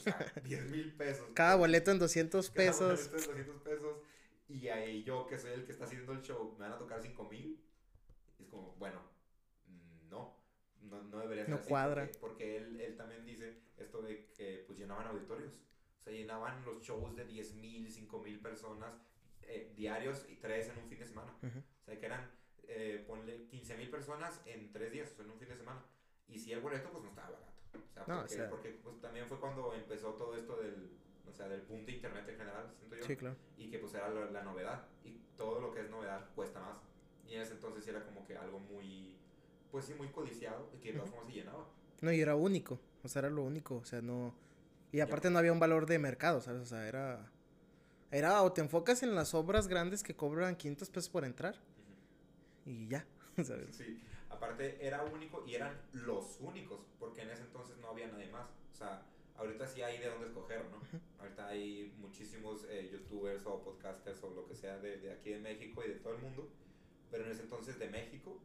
O 0.01 0.03
sea, 0.03 0.33
10 0.43 0.69
mil 0.71 0.93
pesos. 0.93 1.27
Cada 1.33 1.55
boleto 1.55 1.91
en 1.91 1.99
200 1.99 2.49
pesos. 2.49 2.79
Cada 2.79 2.95
boleto 2.95 3.31
en 3.31 3.45
200 3.45 3.61
pesos. 3.61 3.97
Y 4.47 4.67
ahí 4.67 5.03
yo, 5.03 5.27
que 5.27 5.37
soy 5.37 5.51
el 5.51 5.65
que 5.65 5.71
está 5.71 5.85
haciendo 5.85 6.11
el 6.11 6.21
show, 6.21 6.55
me 6.57 6.65
van 6.65 6.73
a 6.73 6.77
tocar 6.77 7.01
5 7.01 7.29
mil. 7.29 7.63
Es 8.39 8.47
como, 8.47 8.75
bueno, 8.75 9.01
no. 10.09 10.37
No, 10.81 11.03
no 11.03 11.19
debería 11.19 11.45
ser 11.45 11.55
no 11.55 11.61
cuadra. 11.61 12.03
Porque, 12.05 12.19
porque, 12.19 12.57
él, 12.57 12.81
él 12.81 12.97
también 12.97 13.23
dice 13.25 13.61
esto 13.77 14.01
de 14.01 14.31
que 14.33 14.63
pues 14.67 14.77
llenaban 14.77 15.07
auditorios. 15.07 15.53
O 15.99 16.03
sea, 16.03 16.13
llenaban 16.13 16.65
los 16.65 16.81
shows 16.81 17.15
de 17.15 17.25
10 17.25 17.53
mil, 17.55 17.89
5 17.89 18.19
mil 18.19 18.39
personas 18.39 18.93
eh, 19.43 19.73
diarios 19.75 20.25
y 20.29 20.35
tres 20.35 20.69
en 20.69 20.77
un 20.77 20.87
fin 20.87 20.99
de 20.99 21.05
semana. 21.05 21.33
O 21.41 21.83
sea, 21.85 21.99
que 21.99 22.05
eran, 22.05 22.31
eh, 22.67 23.03
ponle 23.05 23.47
15 23.47 23.75
mil 23.77 23.89
personas 23.89 24.41
en 24.45 24.71
tres 24.71 24.91
días, 24.91 25.11
o 25.11 25.15
sea, 25.15 25.25
en 25.25 25.31
un 25.31 25.39
fin 25.39 25.49
de 25.49 25.57
semana. 25.57 25.83
Y 26.27 26.39
si 26.39 26.53
el 26.53 26.61
boleto, 26.61 26.89
pues 26.89 27.03
no 27.03 27.09
estaba 27.09 27.31
barato. 27.31 27.50
O 28.07 28.27
sea, 28.27 28.49
porque, 28.49 28.79
pues, 28.83 28.99
también 28.99 29.27
fue 29.27 29.39
cuando 29.39 29.73
empezó 29.73 30.13
todo 30.13 30.35
esto 30.35 30.57
del, 30.57 30.91
o 31.29 31.33
sea, 31.33 31.47
del 31.47 31.61
punto 31.61 31.85
de 31.85 31.93
internet 31.93 32.27
en 32.27 32.37
general, 32.37 32.71
siento 32.77 32.95
yo. 32.95 33.03
Sí, 33.03 33.15
claro. 33.15 33.35
Y 33.57 33.69
que 33.69 33.79
pues 33.79 33.93
era 33.93 34.09
la, 34.09 34.43
novedad. 34.43 34.85
Y 35.03 35.21
todo 35.37 35.61
lo 35.61 35.73
que 35.73 35.81
es 35.81 35.89
novedad 35.89 36.29
cuesta 36.35 36.59
más. 36.59 36.77
Y 37.27 37.35
en 37.35 37.41
ese 37.41 37.53
entonces 37.53 37.87
era 37.87 38.03
como 38.03 38.25
que 38.25 38.35
algo 38.35 38.59
muy, 38.59 39.15
pues 39.71 39.85
sí, 39.85 39.93
muy 39.93 40.09
codiciado 40.09 40.69
y 40.73 40.79
que 40.79 40.91
de 40.91 40.99
todas 40.99 41.11
formas 41.11 41.27
se 41.27 41.33
llenaba. 41.33 41.65
No, 42.01 42.11
y 42.11 42.19
era 42.19 42.35
único. 42.35 42.79
O 43.03 43.07
sea, 43.07 43.21
era 43.21 43.29
lo 43.29 43.43
único. 43.43 43.77
O 43.77 43.85
sea, 43.85 44.01
no. 44.01 44.33
Y 44.91 44.99
aparte 44.99 45.29
no 45.29 45.39
había 45.39 45.53
un 45.53 45.59
valor 45.59 45.85
de 45.85 45.99
mercado, 45.99 46.41
¿sabes? 46.41 46.61
O 46.61 46.65
sea, 46.65 46.87
era. 46.87 47.31
Era 48.09 48.41
o 48.41 48.51
te 48.51 48.59
enfocas 48.59 49.03
en 49.03 49.15
las 49.15 49.33
obras 49.33 49.69
grandes 49.69 50.03
que 50.03 50.15
cobran 50.15 50.57
500 50.57 50.89
pesos 50.89 51.09
por 51.09 51.23
entrar 51.23 51.55
y 52.65 52.87
ya, 52.87 53.05
¿sabes? 53.43 53.75
Sí, 53.75 54.01
aparte 54.41 54.77
era 54.81 55.03
único 55.03 55.43
y 55.45 55.53
eran 55.53 55.79
los 55.93 56.39
únicos, 56.39 56.79
porque 56.99 57.21
en 57.21 57.29
ese 57.29 57.43
entonces 57.43 57.77
no 57.77 57.89
había 57.89 58.07
nadie 58.07 58.27
más. 58.29 58.49
O 58.71 58.75
sea, 58.75 59.03
ahorita 59.37 59.67
sí 59.67 59.83
hay 59.83 59.99
de 59.99 60.07
dónde 60.07 60.25
escoger, 60.25 60.65
¿no? 60.71 60.81
Ahorita 61.19 61.47
hay 61.47 61.93
muchísimos 61.99 62.65
eh, 62.67 62.89
youtubers 62.91 63.45
o 63.45 63.61
podcasters 63.63 64.23
o 64.23 64.31
lo 64.31 64.47
que 64.47 64.55
sea 64.55 64.79
de, 64.79 64.97
de, 64.97 65.11
aquí 65.11 65.29
de 65.29 65.39
México 65.39 65.83
y 65.85 65.89
de 65.89 65.95
todo 65.95 66.15
el 66.15 66.21
mundo, 66.21 66.49
pero 67.11 67.25
en 67.25 67.31
ese 67.31 67.43
entonces 67.43 67.77
de 67.77 67.87
México 67.89 68.39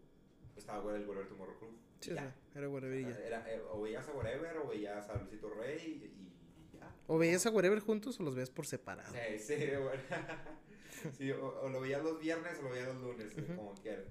estaba 0.55 0.95
el 0.95 1.07
Whatever 1.07 1.29
Tomorrow 1.29 1.59
Crew. 1.59 1.71
Sí, 2.01 2.11
sí, 2.11 2.17
era 2.55 2.69
Whatever 2.69 3.01
ya. 3.01 3.19
Era, 3.19 3.51
eh, 3.51 3.63
o 3.71 3.81
veías 3.81 4.07
a 4.07 4.13
Whatever 4.13 4.59
o 4.59 4.69
veías 4.69 5.09
a 5.09 5.17
Luisito 5.17 5.49
Rey 5.49 5.81
y 5.81 6.27
¿O 7.09 7.19
veías 7.19 7.47
a 7.47 7.51
Whatever 7.51 7.81
juntos 7.81 8.21
o 8.21 8.23
los 8.23 8.35
veías 8.35 8.51
por 8.51 8.67
separado? 8.67 9.15
Sí, 9.15 9.39
sí, 9.39 9.55
bueno. 9.83 10.03
sí, 11.17 11.31
o, 11.31 11.69
lo 11.69 11.81
veías 11.81 12.03
los 12.03 12.21
viernes 12.21 12.59
o 12.59 12.63
lo 12.63 12.71
veías 12.71 12.89
los 12.89 13.01
lunes, 13.01 13.33
como 13.57 13.75
quieras. 13.75 14.05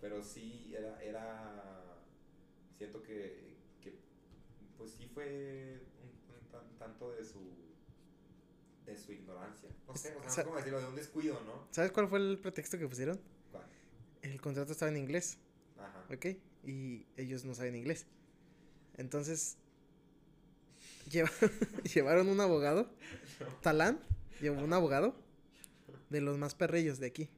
Pero 0.00 0.22
sí, 0.22 0.72
era, 0.76 1.02
era 1.02 1.98
siento 2.76 3.02
que, 3.02 3.56
que 3.82 3.98
pues 4.76 4.92
sí 4.92 5.08
fue 5.12 5.80
un, 6.02 6.78
tanto 6.78 7.12
de 7.12 7.24
su 7.24 7.40
de 8.86 8.96
su 8.96 9.12
ignorancia. 9.12 9.68
No 9.86 9.96
sé, 9.96 10.08
o 10.08 10.12
sea, 10.12 10.22
no 10.22 10.30
sé 10.30 10.44
cómo 10.44 10.56
decirlo, 10.56 10.80
de 10.80 10.86
un 10.86 10.96
descuido, 10.96 11.40
¿no? 11.44 11.66
¿Sabes 11.70 11.92
cuál 11.92 12.08
fue 12.08 12.18
el 12.18 12.38
pretexto 12.38 12.78
que 12.78 12.88
pusieron? 12.88 13.20
¿Cuál? 13.52 13.64
El 14.22 14.40
contrato 14.40 14.72
estaba 14.72 14.90
en 14.90 14.96
inglés. 14.96 15.38
Ajá. 15.76 16.06
¿Ok? 16.14 16.26
Y 16.64 17.06
ellos 17.16 17.44
no 17.44 17.54
saben 17.54 17.76
inglés. 17.76 18.06
Entonces, 18.96 19.58
llevaron 21.94 22.28
un 22.28 22.40
abogado. 22.40 22.90
Talán 23.62 24.00
llevó 24.40 24.62
un 24.62 24.72
abogado 24.72 25.14
de 26.10 26.20
los 26.20 26.38
más 26.38 26.54
perrillos 26.54 26.98
de 26.98 27.06
aquí, 27.06 27.28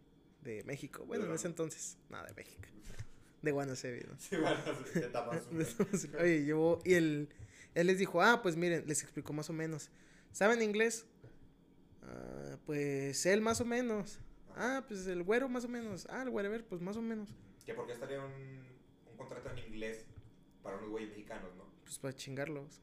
de 0.43 0.65
México. 0.65 1.05
Bueno, 1.07 1.27
en 1.27 1.33
ese 1.33 1.49
entonces, 1.49 1.99
nada, 2.09 2.27
de 2.27 2.35
México. 2.35 2.63
De 3.43 3.53
Guanacevi, 3.53 4.03
¿no? 4.07 4.19
Sí, 4.19 4.37
bueno, 4.37 4.61
Oye, 6.21 6.45
llevó, 6.45 6.81
y 6.85 6.95
él, 6.95 7.29
él 7.75 7.87
les 7.87 7.99
dijo, 7.99 8.21
ah, 8.21 8.43
pues 8.43 8.57
miren, 8.57 8.87
les 8.87 9.03
explicó 9.03 9.33
más 9.33 9.49
o 9.49 9.53
menos. 9.53 9.91
¿Saben 10.33 10.61
inglés? 10.63 11.07
Ah, 12.03 12.59
pues 12.67 13.25
él 13.27 13.41
más 13.41 13.61
o 13.61 13.65
menos. 13.65 14.21
Ah, 14.57 14.85
pues 14.87 15.07
el 15.07 15.23
güero 15.23 15.49
más 15.49 15.65
o 15.65 15.69
menos. 15.69 16.07
Ah, 16.11 16.23
el 16.23 16.31
ver 16.31 16.67
pues 16.67 16.83
más 16.83 16.97
o 16.97 17.03
menos. 17.03 17.35
¿Que 17.65 17.73
por 17.73 17.87
qué 17.87 17.93
estaría 17.93 18.21
un, 18.21 18.63
un 19.11 19.17
contrato 19.17 19.51
en 19.51 19.59
inglés 19.59 20.05
para 20.63 20.77
unos 20.77 20.91
güeyes 20.91 21.11
mexicanos, 21.11 21.55
no? 21.57 21.65
Pues 21.85 21.99
para 21.99 22.15
chingarlos. 22.15 22.83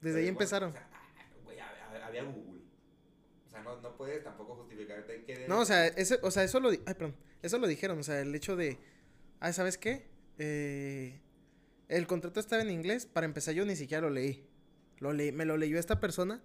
Desde 0.00 0.20
ahí 0.20 0.28
empezaron. 0.28 0.72
había 2.04 2.22
Google. 2.22 2.55
Sea, 3.56 3.64
no, 3.64 3.80
no 3.80 3.96
puedes 3.96 4.22
tampoco 4.22 4.54
justificarte 4.56 5.24
que... 5.24 5.48
No, 5.48 5.60
o 5.60 5.64
sea, 5.64 5.86
eso, 5.86 6.16
o 6.22 6.30
sea, 6.30 6.44
eso 6.44 6.60
lo... 6.60 6.70
Ay, 6.70 6.78
perdón. 6.84 7.16
Eso 7.42 7.58
lo 7.58 7.66
dijeron, 7.66 7.98
o 7.98 8.02
sea, 8.02 8.20
el 8.20 8.34
hecho 8.34 8.56
de... 8.56 8.78
Ah, 9.40 9.52
¿sabes 9.52 9.78
qué? 9.78 10.06
Eh, 10.38 11.20
el 11.88 12.06
contrato 12.06 12.40
estaba 12.40 12.62
en 12.62 12.70
inglés. 12.70 13.06
Para 13.06 13.26
empezar, 13.26 13.54
yo 13.54 13.64
ni 13.64 13.76
siquiera 13.76 14.02
lo 14.02 14.10
leí. 14.10 14.46
Lo 14.98 15.12
leí 15.12 15.32
me 15.32 15.44
lo 15.44 15.56
leyó 15.56 15.78
esta 15.78 16.00
persona. 16.00 16.42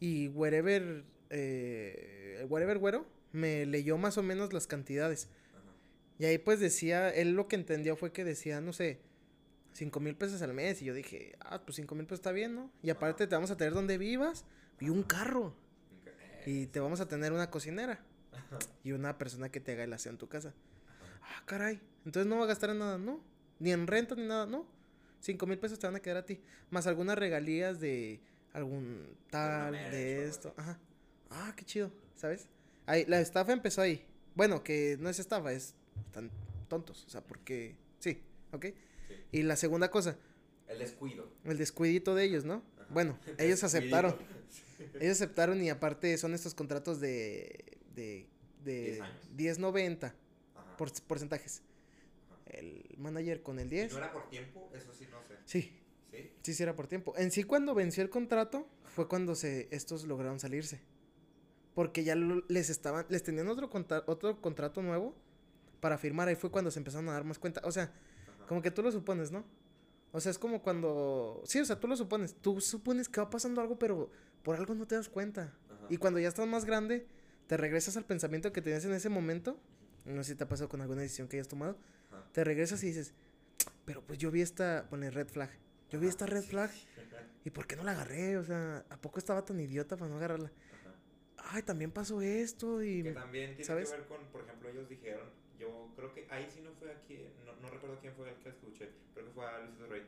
Y 0.00 0.28
wherever... 0.28 1.04
Eh, 1.30 2.46
wherever 2.48 2.78
güero 2.78 3.06
me 3.32 3.66
leyó 3.66 3.98
más 3.98 4.18
o 4.18 4.22
menos 4.22 4.52
las 4.52 4.68
cantidades. 4.68 5.28
Ajá. 5.52 5.72
Y 6.18 6.24
ahí 6.26 6.38
pues 6.38 6.60
decía, 6.60 7.10
él 7.10 7.32
lo 7.32 7.48
que 7.48 7.56
entendió 7.56 7.96
fue 7.96 8.12
que 8.12 8.22
decía, 8.22 8.60
no 8.60 8.72
sé, 8.72 9.00
cinco 9.72 9.98
mil 9.98 10.14
pesos 10.14 10.42
al 10.42 10.54
mes. 10.54 10.80
Y 10.82 10.84
yo 10.84 10.94
dije, 10.94 11.34
ah, 11.40 11.62
pues 11.64 11.76
cinco 11.76 11.96
mil 11.96 12.06
pesos 12.06 12.20
está 12.20 12.30
bien, 12.30 12.54
¿no? 12.54 12.70
Y 12.82 12.90
aparte 12.90 13.26
te 13.26 13.34
vamos 13.34 13.50
a 13.50 13.56
tener 13.56 13.72
donde 13.72 13.98
vivas 13.98 14.44
y 14.80 14.90
un 14.90 15.02
carro. 15.02 15.56
Y 16.46 16.66
te 16.66 16.80
vamos 16.80 17.00
a 17.00 17.08
tener 17.08 17.32
una 17.32 17.50
cocinera. 17.50 18.00
Y 18.82 18.92
una 18.92 19.16
persona 19.18 19.48
que 19.48 19.60
te 19.60 19.72
haga 19.72 19.84
el 19.84 19.92
aseo 19.92 20.12
en 20.12 20.18
tu 20.18 20.28
casa. 20.28 20.52
Ah, 21.22 21.42
caray. 21.46 21.80
Entonces 22.04 22.28
no 22.28 22.36
va 22.38 22.44
a 22.44 22.48
gastar 22.48 22.70
en 22.70 22.78
nada, 22.78 22.98
¿no? 22.98 23.20
Ni 23.58 23.72
en 23.72 23.86
renta 23.86 24.14
ni 24.14 24.26
nada, 24.26 24.46
¿no? 24.46 24.66
Cinco 25.20 25.46
mil 25.46 25.58
pesos 25.58 25.78
te 25.78 25.86
van 25.86 25.96
a 25.96 26.00
quedar 26.00 26.18
a 26.18 26.26
ti. 26.26 26.40
Más 26.70 26.86
algunas 26.86 27.16
regalías 27.16 27.80
de 27.80 28.20
algún 28.52 29.16
tal, 29.30 29.72
de 29.72 30.26
esto. 30.26 30.52
Ajá. 30.56 30.78
Ah, 31.30 31.52
qué 31.56 31.64
chido, 31.64 31.90
¿sabes? 32.16 32.46
Ahí, 32.86 33.04
la 33.06 33.20
estafa 33.20 33.52
empezó 33.52 33.80
ahí. 33.80 34.04
Bueno, 34.34 34.62
que 34.62 34.96
no 35.00 35.08
es 35.08 35.18
estafa, 35.18 35.52
es 35.52 35.74
tan 36.12 36.30
tontos. 36.68 37.04
O 37.06 37.10
sea, 37.10 37.22
porque. 37.22 37.76
Sí, 38.00 38.20
¿ok? 38.52 38.66
Sí. 38.66 38.74
Y 39.32 39.42
la 39.44 39.56
segunda 39.56 39.90
cosa, 39.90 40.16
El 40.68 40.78
descuido. 40.78 41.28
el 41.44 41.56
descuidito 41.56 42.14
de 42.14 42.24
ellos, 42.24 42.44
¿no? 42.44 42.62
Ajá. 42.76 42.86
Bueno, 42.90 43.18
ellos 43.38 43.64
aceptaron. 43.64 44.14
Ellos 44.78 45.12
aceptaron 45.16 45.62
y 45.62 45.70
aparte 45.70 46.16
son 46.18 46.34
estos 46.34 46.54
contratos 46.54 47.00
de. 47.00 47.78
de. 47.94 48.28
de 48.64 48.82
10 48.82 49.00
años. 49.00 49.30
10.90 49.36 50.04
Ajá. 50.54 50.76
por, 50.76 50.90
porcentajes. 51.04 51.62
Ajá. 52.30 52.40
El 52.58 52.94
manager 52.98 53.42
con 53.42 53.58
el 53.58 53.66
¿Y 53.68 53.76
10. 53.76 53.92
¿No 53.92 53.98
era 53.98 54.12
por 54.12 54.28
tiempo? 54.28 54.70
Eso 54.74 54.92
sí, 54.92 55.06
no 55.10 55.22
sé. 55.28 55.34
Sí, 55.44 55.72
¿Sí? 56.10 56.32
sí, 56.42 56.54
sí 56.54 56.62
era 56.62 56.74
por 56.74 56.86
tiempo. 56.86 57.14
En 57.16 57.30
sí, 57.30 57.42
cuando 57.44 57.74
venció 57.74 58.02
el 58.02 58.10
contrato, 58.10 58.68
fue 58.84 59.08
cuando 59.08 59.34
se, 59.34 59.68
estos 59.70 60.04
lograron 60.04 60.38
salirse. 60.40 60.80
Porque 61.74 62.04
ya 62.04 62.14
lo- 62.14 62.44
les 62.48 62.70
estaban, 62.70 63.04
les 63.08 63.22
tenían 63.24 63.48
otro, 63.48 63.68
contra- 63.68 64.04
otro 64.06 64.40
contrato 64.40 64.80
nuevo 64.82 65.14
para 65.80 65.98
firmar. 65.98 66.28
Ahí 66.28 66.36
fue 66.36 66.50
cuando 66.50 66.70
se 66.70 66.78
empezaron 66.78 67.08
a 67.08 67.12
dar 67.12 67.24
más 67.24 67.38
cuenta. 67.38 67.60
O 67.64 67.72
sea, 67.72 67.84
Ajá. 67.84 68.46
como 68.46 68.62
que 68.62 68.70
tú 68.70 68.82
lo 68.82 68.92
supones, 68.92 69.32
¿no? 69.32 69.44
O 70.12 70.20
sea, 70.20 70.30
es 70.30 70.38
como 70.38 70.62
cuando... 70.62 71.42
Sí, 71.44 71.58
o 71.58 71.64
sea, 71.64 71.80
tú 71.80 71.88
lo 71.88 71.96
supones. 71.96 72.36
Tú 72.40 72.60
supones 72.60 73.08
que 73.08 73.20
va 73.20 73.28
pasando 73.28 73.60
algo, 73.60 73.76
pero 73.80 74.10
por 74.44 74.56
algo 74.56 74.74
no 74.74 74.86
te 74.86 74.94
das 74.94 75.08
cuenta. 75.08 75.52
Ajá. 75.68 75.86
Y 75.88 75.96
cuando 75.96 76.20
ya 76.20 76.28
estás 76.28 76.46
más 76.46 76.64
grande, 76.64 77.06
te 77.48 77.56
regresas 77.56 77.96
al 77.96 78.04
pensamiento 78.04 78.52
que 78.52 78.62
tenías 78.62 78.84
en 78.84 78.92
ese 78.92 79.08
momento. 79.08 79.58
No 80.04 80.22
sé 80.22 80.32
si 80.32 80.38
te 80.38 80.44
ha 80.44 80.48
pasado 80.48 80.68
con 80.68 80.80
alguna 80.80 81.02
decisión 81.02 81.26
que 81.26 81.36
hayas 81.36 81.48
tomado. 81.48 81.76
Ajá. 82.12 82.24
Te 82.32 82.44
regresas 82.44 82.82
y 82.84 82.88
dices, 82.88 83.14
pero 83.84 84.02
pues 84.02 84.18
yo 84.18 84.30
vi 84.30 84.42
esta, 84.42 84.86
pone 84.88 85.10
red 85.10 85.28
flag. 85.28 85.50
Yo 85.90 85.98
vi 85.98 86.06
esta 86.06 86.26
red 86.26 86.42
flag. 86.42 86.70
¿Y 87.44 87.50
por 87.50 87.66
qué 87.66 87.76
no 87.76 87.82
la 87.82 87.92
agarré? 87.92 88.36
O 88.36 88.44
sea, 88.44 88.84
¿a 88.88 88.96
poco 88.96 89.18
estaba 89.18 89.44
tan 89.44 89.58
idiota 89.60 89.96
para 89.96 90.10
no 90.10 90.16
agarrarla? 90.16 90.50
Ajá. 90.72 90.94
Ay, 91.56 91.62
también 91.62 91.90
pasó 91.90 92.22
esto 92.22 92.82
y... 92.82 93.02
Que 93.02 93.12
también 93.12 93.50
tiene 93.50 93.64
¿sabes? 93.64 93.90
que 93.90 93.96
ver 93.96 94.06
con, 94.06 94.24
por 94.26 94.42
ejemplo, 94.42 94.68
ellos 94.68 94.88
dijeron, 94.88 95.28
yo 95.58 95.92
creo 95.96 96.12
que 96.14 96.26
ahí 96.30 96.48
sí 96.50 96.60
no 96.62 96.72
fue 96.72 96.92
aquí, 96.92 97.18
no, 97.44 97.54
no 97.56 97.70
recuerdo 97.70 97.98
quién 98.00 98.14
fue 98.14 98.30
el 98.30 98.36
que 98.36 98.48
escuché, 98.50 98.90
creo 99.12 99.26
que 99.26 99.32
fue 99.32 99.46
a 99.46 99.60
Luisito 99.60 99.86
Rey, 99.86 100.02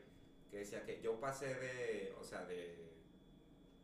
que 0.51 0.59
decía 0.59 0.85
que 0.85 1.01
yo 1.03 1.21
pasé 1.21 1.55
de, 1.55 2.15
o 2.19 2.25
sea, 2.25 2.45
de, 2.45 2.96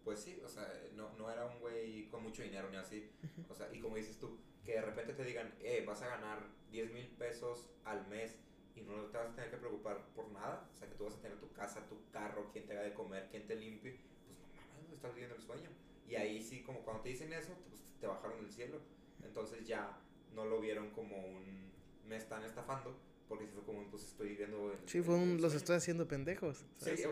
pues 0.04 0.20
sí, 0.20 0.40
o 0.44 0.48
sea, 0.48 0.66
no, 0.94 1.10
no 1.16 1.30
era 1.30 1.46
un 1.46 1.58
güey 1.60 2.08
con 2.08 2.22
mucho 2.22 2.42
dinero 2.42 2.68
ni 2.70 2.76
así, 2.76 3.10
o 3.48 3.54
sea, 3.54 3.72
y 3.72 3.80
como 3.80 3.96
dices 3.96 4.18
tú, 4.18 4.38
que 4.64 4.72
de 4.72 4.82
repente 4.82 5.12
te 5.14 5.24
digan, 5.24 5.52
eh, 5.60 5.84
vas 5.86 6.02
a 6.02 6.08
ganar 6.08 6.40
10 6.70 6.92
mil 6.92 7.06
pesos 7.08 7.70
al 7.84 8.06
mes 8.08 8.38
y 8.74 8.82
no 8.82 8.94
te 9.06 9.18
vas 9.18 9.30
a 9.30 9.34
tener 9.34 9.50
que 9.50 9.56
preocupar 9.56 10.04
por 10.14 10.30
nada, 10.30 10.68
o 10.72 10.76
sea, 10.76 10.88
que 10.88 10.94
tú 10.94 11.04
vas 11.04 11.14
a 11.14 11.20
tener 11.20 11.38
tu 11.38 11.52
casa, 11.52 11.86
tu 11.88 11.98
carro, 12.10 12.50
quien 12.52 12.66
te 12.66 12.72
haga 12.72 12.82
de 12.82 12.94
comer, 12.94 13.28
quien 13.30 13.46
te 13.46 13.56
limpie, 13.56 13.98
pues 14.26 14.38
no 14.38 14.62
mames, 14.72 14.92
estás 14.92 15.12
viviendo 15.12 15.36
el 15.36 15.42
sueño. 15.42 15.68
Y 16.08 16.16
ahí 16.16 16.42
sí, 16.42 16.62
como 16.62 16.80
cuando 16.80 17.02
te 17.02 17.10
dicen 17.10 17.32
eso, 17.32 17.54
pues 17.68 17.82
te 18.00 18.06
bajaron 18.06 18.40
del 18.40 18.50
cielo. 18.50 18.80
Entonces 19.22 19.66
ya 19.66 19.98
no 20.34 20.44
lo 20.46 20.60
vieron 20.60 20.90
como 20.90 21.16
un 21.16 21.72
me 22.06 22.16
están 22.16 22.44
estafando, 22.44 22.94
porque 23.28 23.46
sí 23.46 23.52
fue 23.54 23.64
como 23.64 23.78
un 23.80 23.90
pues 23.90 24.04
estoy 24.04 24.28
viviendo 24.30 24.72
el, 24.72 24.78
Sí, 24.88 25.00
fue 25.02 25.14
un... 25.14 25.32
el 25.32 25.42
Los 25.42 25.54
estoy 25.54 25.76
haciendo 25.76 26.06
pendejos. 26.08 26.64
¿sabes? 26.78 27.06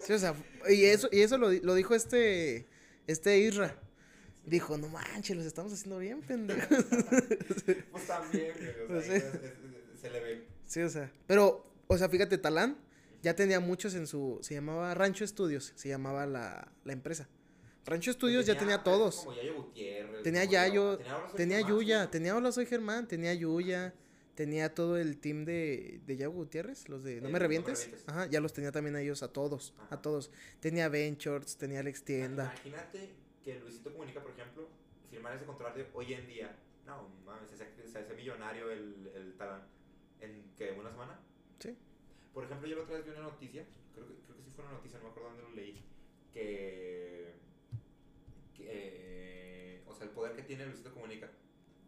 Sí, 0.00 0.12
o 0.12 0.18
sea, 0.18 0.34
y 0.68 0.84
eso, 0.84 1.08
y 1.12 1.20
eso 1.20 1.38
lo, 1.38 1.50
lo 1.50 1.74
dijo 1.74 1.94
este, 1.94 2.66
este 3.06 3.38
Isra. 3.38 3.76
Dijo, 4.46 4.78
no 4.78 4.88
manches, 4.88 5.36
los 5.36 5.44
estamos 5.44 5.72
haciendo 5.72 5.98
bien, 5.98 6.22
pendejos. 6.22 6.68
pues 7.90 8.06
también, 8.06 8.52
o 8.52 8.58
sea, 8.58 8.86
Pues 8.86 9.04
sí. 9.04 9.98
se 10.00 10.10
le 10.10 10.20
ve. 10.20 10.46
Sí, 10.64 10.80
o 10.80 10.88
sea, 10.88 11.12
pero, 11.26 11.66
o 11.86 11.98
sea, 11.98 12.08
fíjate, 12.08 12.38
Talán 12.38 12.78
ya 13.22 13.34
tenía 13.34 13.60
muchos 13.60 13.94
en 13.94 14.06
su, 14.06 14.38
se 14.42 14.54
llamaba 14.54 14.94
Rancho 14.94 15.24
Estudios, 15.24 15.72
se 15.74 15.88
llamaba 15.88 16.24
la, 16.26 16.72
la 16.84 16.92
empresa. 16.92 17.28
Rancho 17.84 18.10
Estudios 18.10 18.46
ya 18.46 18.56
tenía 18.56 18.82
pues, 18.82 18.84
todos. 18.96 19.16
Como 19.16 19.34
Yayo 19.34 19.54
Gutiérrez. 19.56 20.22
Tenía 20.22 20.44
Yayo, 20.44 20.98
tenía 21.36 21.60
Yuya, 21.60 22.10
tenía 22.10 22.36
Hola 22.36 22.52
Soy 22.52 22.66
Germán, 22.66 23.08
tenía 23.08 23.34
Yuya, 23.34 23.94
tenía 24.38 24.72
todo 24.72 24.96
el 24.98 25.18
team 25.18 25.44
de, 25.44 26.00
de 26.06 26.16
Yago 26.16 26.32
Gutiérrez, 26.34 26.88
los 26.88 27.02
de 27.02 27.16
No 27.16 27.22
me 27.22 27.26
No 27.26 27.32
Me 27.32 27.38
revientes. 27.40 27.90
Ajá, 28.06 28.26
ya 28.26 28.40
los 28.40 28.52
tenía 28.52 28.70
también 28.70 28.94
a 28.94 29.00
ellos, 29.00 29.24
a 29.24 29.32
todos, 29.32 29.74
a 29.90 30.00
todos. 30.00 30.30
Tenía 30.60 30.88
Ventures, 30.88 31.56
tenía 31.56 31.80
Alex 31.80 32.04
Tienda. 32.04 32.44
Imagínate 32.44 33.16
que 33.42 33.58
Luisito 33.58 33.90
Comunica, 33.90 34.22
por 34.22 34.30
ejemplo, 34.30 34.68
firmar 35.10 35.34
ese 35.34 35.44
contrato 35.44 35.80
hoy 35.92 36.14
en 36.14 36.28
día. 36.28 36.56
No, 36.86 37.08
mames, 37.26 37.50
se 37.50 37.64
hace, 37.64 37.88
se 37.88 37.98
hace 37.98 38.14
millonario 38.14 38.70
el, 38.70 39.10
el 39.12 39.34
talán. 39.36 39.66
¿En 40.20 40.44
qué? 40.56 40.70
¿Una 40.70 40.90
semana? 40.90 41.18
Sí. 41.58 41.76
Por 42.32 42.44
ejemplo, 42.44 42.68
yo 42.68 42.76
la 42.76 42.82
otra 42.84 42.94
vez 42.94 43.06
vi 43.06 43.10
una 43.10 43.22
noticia, 43.22 43.66
creo 43.92 44.06
que, 44.06 44.14
creo 44.22 44.36
que 44.36 44.44
sí 44.44 44.50
fue 44.54 44.64
una 44.66 44.74
noticia, 44.74 44.98
no 44.98 45.06
me 45.06 45.10
acuerdo 45.10 45.30
dónde 45.30 45.42
lo 45.42 45.50
leí, 45.50 45.82
que, 46.32 47.34
que, 48.54 48.66
eh, 48.68 49.82
o 49.88 49.92
sea, 49.96 50.06
el 50.06 50.12
poder 50.12 50.36
que 50.36 50.44
tiene 50.44 50.64
Luisito 50.64 50.94
Comunica, 50.94 51.28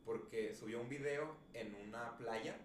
porque 0.05 0.55
subió 0.55 0.81
un 0.81 0.89
video 0.89 1.37
en 1.55 1.75
una 1.75 2.17
playa 2.17 2.57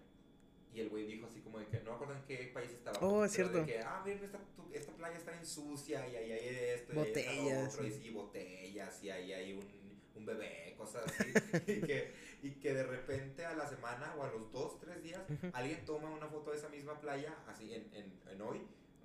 y 0.74 0.80
el 0.80 0.88
güey 0.90 1.06
dijo 1.06 1.26
así 1.26 1.40
como 1.40 1.58
de 1.58 1.66
que, 1.66 1.78
no 1.80 1.90
me 1.90 1.94
acuerdo 1.96 2.14
en 2.16 2.22
qué 2.24 2.50
país 2.52 2.70
estaba. 2.70 2.98
Oh, 3.00 3.24
es 3.24 3.34
pero 3.34 3.48
de 3.48 3.54
cierto. 3.64 3.66
que, 3.72 3.80
ah, 3.80 4.02
miren, 4.04 4.24
esta, 4.24 4.38
tu- 4.56 4.70
esta 4.72 4.92
playa 4.92 5.16
está 5.16 5.30
bien 5.32 5.46
sucia 5.46 6.06
y 6.08 6.16
ahí 6.16 6.32
hay 6.32 6.48
esto, 6.74 6.92
y 6.94 6.98
ahí 6.98 7.04
Botellas, 7.06 7.72
otro, 7.74 7.86
y 7.86 7.90
sí. 7.92 8.00
sí, 8.02 8.10
botellas, 8.10 9.02
y 9.04 9.10
ahí 9.10 9.32
hay 9.32 9.52
un, 9.54 9.64
un 10.16 10.26
bebé, 10.26 10.74
cosas 10.76 11.04
así, 11.06 11.30
y, 11.66 11.80
que, 11.80 12.12
y 12.42 12.50
que 12.52 12.74
de 12.74 12.82
repente 12.84 13.46
a 13.46 13.54
la 13.54 13.66
semana 13.66 14.14
o 14.16 14.22
a 14.24 14.30
los 14.30 14.52
dos, 14.52 14.78
tres 14.78 15.02
días, 15.02 15.22
Ujú. 15.30 15.48
alguien 15.54 15.82
toma 15.86 16.10
una 16.10 16.26
foto 16.28 16.50
de 16.50 16.58
esa 16.58 16.68
misma 16.68 17.00
playa, 17.00 17.34
así 17.46 17.72
en, 17.72 17.88
en, 17.94 18.12
en 18.30 18.42
hoy, 18.42 18.60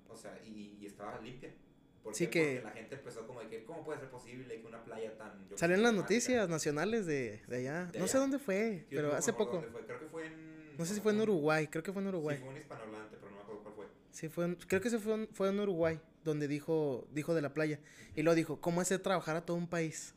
o 0.08 0.16
sea, 0.16 0.38
y, 0.44 0.76
y 0.78 0.86
estaba 0.86 1.18
limpia. 1.20 1.54
¿Por 2.02 2.14
Sí 2.14 2.26
que- 2.26 2.56
Porque 2.56 2.62
la 2.64 2.70
gente 2.72 2.96
empezó 2.96 3.26
¿cómo 3.72 3.84
puede 3.84 4.00
ser 4.00 4.10
posible 4.10 4.60
que 4.60 4.66
una 4.66 4.84
playa 4.84 5.16
tan... 5.16 5.32
sé, 5.56 5.68
las 5.68 5.94
noticias 5.94 6.48
nacionales 6.48 7.06
de, 7.06 7.42
de 7.46 7.56
allá. 7.56 7.86
De 7.86 7.98
no 7.98 8.06
sé 8.06 8.18
dónde 8.18 8.38
fue, 8.38 8.86
yo 8.90 8.96
pero 8.98 9.14
hace 9.14 9.32
poco. 9.32 9.56
dónde 9.56 9.70
fue, 9.70 9.86
Creo 9.86 9.98
que 10.00 10.06
fue 10.06 10.26
en... 10.26 10.76
No 10.76 10.84
sé 10.86 10.94
si 10.94 11.00
fue 11.00 11.12
en 11.12 11.20
Uruguay, 11.20 11.66
creo 11.68 11.82
que 11.82 11.92
fue 11.92 12.02
en 12.02 12.08
Uruguay. 12.08 12.36
Sí, 12.36 12.42
fue 12.42 12.50
un 12.52 12.56
hispanohablante, 12.58 13.16
pero 13.16 13.30
no 13.30 13.36
me 13.36 13.42
acuerdo 13.42 13.62
cuál 13.62 13.74
fue. 13.74 13.86
Sí, 14.10 14.28
fue 14.28 14.44
en- 14.46 14.54
creo 14.56 14.80
que 14.80 14.90
se 14.90 14.98
fue, 14.98 15.14
en- 15.14 15.28
fue 15.32 15.48
en 15.48 15.60
Uruguay, 15.60 16.00
donde 16.24 16.48
dijo, 16.48 17.06
dijo 17.12 17.34
de 17.34 17.42
la 17.42 17.52
playa. 17.54 17.80
Y 18.14 18.22
lo 18.22 18.34
dijo, 18.34 18.60
¿cómo 18.60 18.80
hacer 18.80 19.00
trabajar 19.00 19.36
a 19.36 19.44
todo 19.44 19.56
un 19.56 19.68
país? 19.68 20.14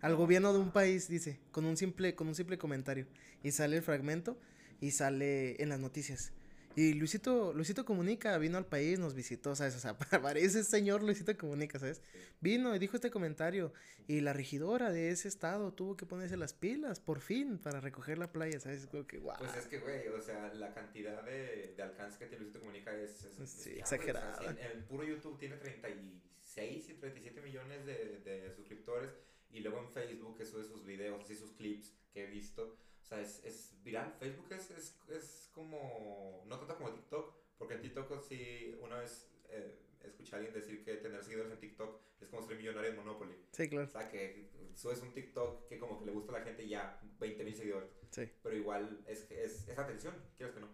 Al 0.00 0.14
gobierno 0.16 0.52
de 0.52 0.58
un 0.60 0.70
país, 0.70 1.08
dice, 1.08 1.40
con 1.52 1.64
un 1.64 1.76
simple, 1.76 2.14
con 2.14 2.28
un 2.28 2.34
simple 2.34 2.58
comentario. 2.58 3.06
Y 3.42 3.52
sale 3.52 3.76
el 3.76 3.82
fragmento 3.82 4.38
y 4.80 4.90
sale 4.92 5.60
en 5.62 5.68
las 5.70 5.80
noticias. 5.80 6.32
Y 6.76 6.92
Luisito, 6.92 7.54
Luisito 7.54 7.86
Comunica 7.86 8.36
vino 8.36 8.58
al 8.58 8.66
país, 8.66 8.98
nos 8.98 9.14
visitó, 9.14 9.56
¿sabes? 9.56 9.74
O 9.76 9.80
sea, 9.80 9.96
parece 10.22 10.62
señor 10.62 11.02
Luisito 11.02 11.34
Comunica, 11.38 11.78
¿sabes? 11.78 12.02
Vino 12.42 12.76
y 12.76 12.78
dijo 12.78 12.96
este 12.96 13.10
comentario. 13.10 13.72
Y 14.06 14.20
la 14.20 14.34
regidora 14.34 14.92
de 14.92 15.08
ese 15.08 15.26
estado 15.26 15.72
tuvo 15.72 15.96
que 15.96 16.04
ponerse 16.04 16.36
las 16.36 16.52
pilas, 16.52 17.00
por 17.00 17.20
fin, 17.20 17.56
para 17.56 17.80
recoger 17.80 18.18
la 18.18 18.30
playa, 18.30 18.60
¿sabes? 18.60 18.86
Como 18.86 19.06
que, 19.06 19.16
guau. 19.16 19.38
Pues 19.38 19.56
es 19.56 19.66
que, 19.68 19.78
güey, 19.78 20.06
o 20.08 20.20
sea, 20.20 20.52
la 20.52 20.74
cantidad 20.74 21.24
de, 21.24 21.72
de 21.74 21.82
alcance 21.82 22.18
que 22.18 22.26
tiene 22.26 22.44
Luisito 22.44 22.60
Comunica 22.60 22.94
es, 22.94 23.24
es, 23.24 23.40
es 23.40 23.50
Sí, 23.50 23.70
güey, 23.70 23.80
exagerada. 23.80 24.36
o 24.36 24.42
sea, 24.42 24.50
en, 24.50 24.58
el 24.58 24.84
puro 24.84 25.02
YouTube 25.04 25.38
tiene 25.38 25.56
36 25.56 26.88
y 26.90 26.92
37 26.92 27.40
millones 27.40 27.86
de, 27.86 28.20
de 28.22 28.52
suscriptores. 28.54 29.10
Y 29.50 29.60
luego 29.60 29.78
en 29.80 29.88
Facebook, 29.88 30.36
eso 30.40 30.58
de 30.58 30.64
sus 30.64 30.84
videos, 30.84 31.22
así 31.22 31.34
sus 31.34 31.52
clips 31.52 31.94
que 32.12 32.24
he 32.24 32.26
visto. 32.26 32.76
O 33.06 33.08
sea, 33.08 33.20
es, 33.20 33.40
es 33.44 33.72
viral. 33.84 34.12
Facebook 34.18 34.48
es, 34.50 34.68
es, 34.72 34.98
es 35.08 35.50
como. 35.54 36.42
No 36.48 36.58
tanto 36.58 36.76
como 36.76 36.92
TikTok, 36.92 37.36
porque 37.56 37.74
en 37.74 37.82
TikTok 37.82 38.20
sí, 38.20 38.76
una 38.80 38.98
vez 38.98 39.30
eh, 39.48 39.78
escuché 40.02 40.34
a 40.34 40.38
alguien 40.38 40.52
decir 40.52 40.84
que 40.84 40.96
tener 40.96 41.22
seguidores 41.22 41.52
en 41.52 41.60
TikTok 41.60 42.00
es 42.20 42.28
como 42.28 42.42
ser 42.42 42.56
millonario 42.56 42.90
en 42.90 42.96
Monopoly. 42.96 43.36
Sí, 43.52 43.68
claro. 43.68 43.86
O 43.86 43.90
sea, 43.90 44.08
que 44.08 44.50
subes 44.74 45.00
un 45.02 45.12
TikTok 45.12 45.68
que 45.68 45.78
como 45.78 46.00
que 46.00 46.06
le 46.06 46.12
gusta 46.12 46.32
a 46.34 46.40
la 46.40 46.44
gente 46.44 46.64
y 46.64 46.70
ya 46.70 47.00
20 47.20 47.44
mil 47.44 47.54
seguidores. 47.54 47.90
Sí. 48.10 48.28
Pero 48.42 48.56
igual 48.56 49.04
es, 49.06 49.30
es, 49.30 49.68
es 49.68 49.78
atención, 49.78 50.14
quieres 50.36 50.56
que 50.56 50.62
no. 50.62 50.68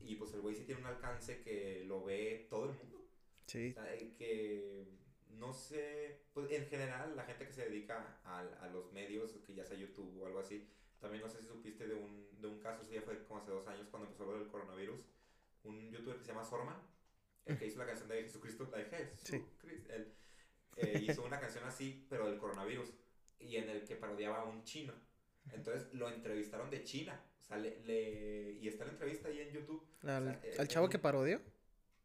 Y 0.00 0.16
pues 0.16 0.32
el 0.34 0.40
güey 0.40 0.56
sí 0.56 0.64
tiene 0.64 0.80
un 0.80 0.88
alcance 0.88 1.40
que 1.42 1.84
lo 1.86 2.02
ve 2.02 2.48
todo 2.50 2.64
el 2.64 2.76
mundo. 2.76 3.06
Sí. 3.46 3.70
O 3.70 3.74
sea, 3.74 3.96
que 4.18 4.88
no 5.28 5.52
sé, 5.52 6.22
pues 6.34 6.50
en 6.50 6.66
general 6.66 7.14
la 7.14 7.24
gente 7.24 7.46
que 7.46 7.52
se 7.52 7.68
dedica 7.68 8.20
a, 8.24 8.40
a 8.40 8.68
los 8.70 8.92
medios, 8.92 9.32
que 9.46 9.54
ya 9.54 9.64
sea 9.64 9.76
YouTube 9.76 10.20
o 10.20 10.26
algo 10.26 10.40
así, 10.40 10.68
también 11.00 11.22
no 11.22 11.28
sé 11.28 11.40
si 11.40 11.46
supiste 11.48 11.86
de 11.86 11.94
un, 11.94 12.28
de 12.40 12.46
un 12.46 12.58
caso, 12.60 12.82
eso 12.82 12.92
ya 12.92 13.02
fue 13.02 13.22
como 13.24 13.40
hace 13.40 13.50
dos 13.50 13.66
años 13.66 13.88
cuando 13.90 14.06
empezó 14.08 14.26
lo 14.26 14.38
del 14.38 14.48
coronavirus, 14.48 15.00
un 15.64 15.90
youtuber 15.90 16.16
que 16.16 16.22
se 16.24 16.28
llama 16.32 16.44
Sorman, 16.44 16.76
el 17.46 17.58
que 17.58 17.66
hizo 17.66 17.78
la 17.78 17.86
canción 17.86 18.08
de 18.08 18.22
Jesucristo, 18.22 18.68
la 18.70 18.78
de 18.78 18.84
Jesucristo, 18.84 19.92
él 19.92 20.12
eh, 20.76 21.00
hizo 21.08 21.24
una 21.24 21.40
canción 21.40 21.64
así, 21.64 22.06
pero 22.08 22.28
del 22.28 22.38
coronavirus, 22.38 22.90
y 23.38 23.56
en 23.56 23.68
el 23.70 23.84
que 23.84 23.96
parodiaba 23.96 24.40
a 24.40 24.44
un 24.44 24.62
chino. 24.64 24.92
Entonces 25.52 25.92
lo 25.94 26.08
entrevistaron 26.10 26.70
de 26.70 26.84
China. 26.84 27.20
O 27.38 27.42
sea, 27.42 27.56
le, 27.56 27.80
le- 27.84 28.52
y 28.60 28.68
está 28.68 28.84
la 28.84 28.92
entrevista 28.92 29.28
ahí 29.28 29.40
en 29.40 29.50
YouTube. 29.52 29.82
Al, 30.02 30.28
O 30.28 30.30
sea, 30.30 30.40
eh, 30.44 30.54
al 30.58 30.68
chavo 30.68 30.86
eh, 30.86 30.90
que 30.90 30.98
parodió. 30.98 31.40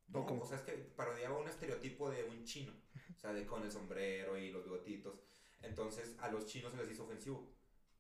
No, 0.08 0.22
¿O 0.22 0.26
cómo? 0.26 0.42
o 0.44 0.46
sea, 0.46 0.58
es 0.58 0.64
que 0.64 0.72
parodiaba 0.74 1.38
un 1.38 1.48
estereotipo 1.48 2.10
de 2.10 2.24
un 2.24 2.44
chino. 2.46 2.74
O 3.16 3.20
sea, 3.20 3.34
de 3.34 3.46
con 3.46 3.62
el 3.64 3.72
sombrero 3.72 4.38
y 4.38 4.52
los 4.52 4.64
bigotitos. 4.64 5.22
Entonces 5.62 6.16
a 6.20 6.30
los 6.32 6.46
chinos 6.46 6.72
se 6.72 6.78
les 6.78 6.90
hizo 6.90 7.04
ofensivo. 7.04 7.55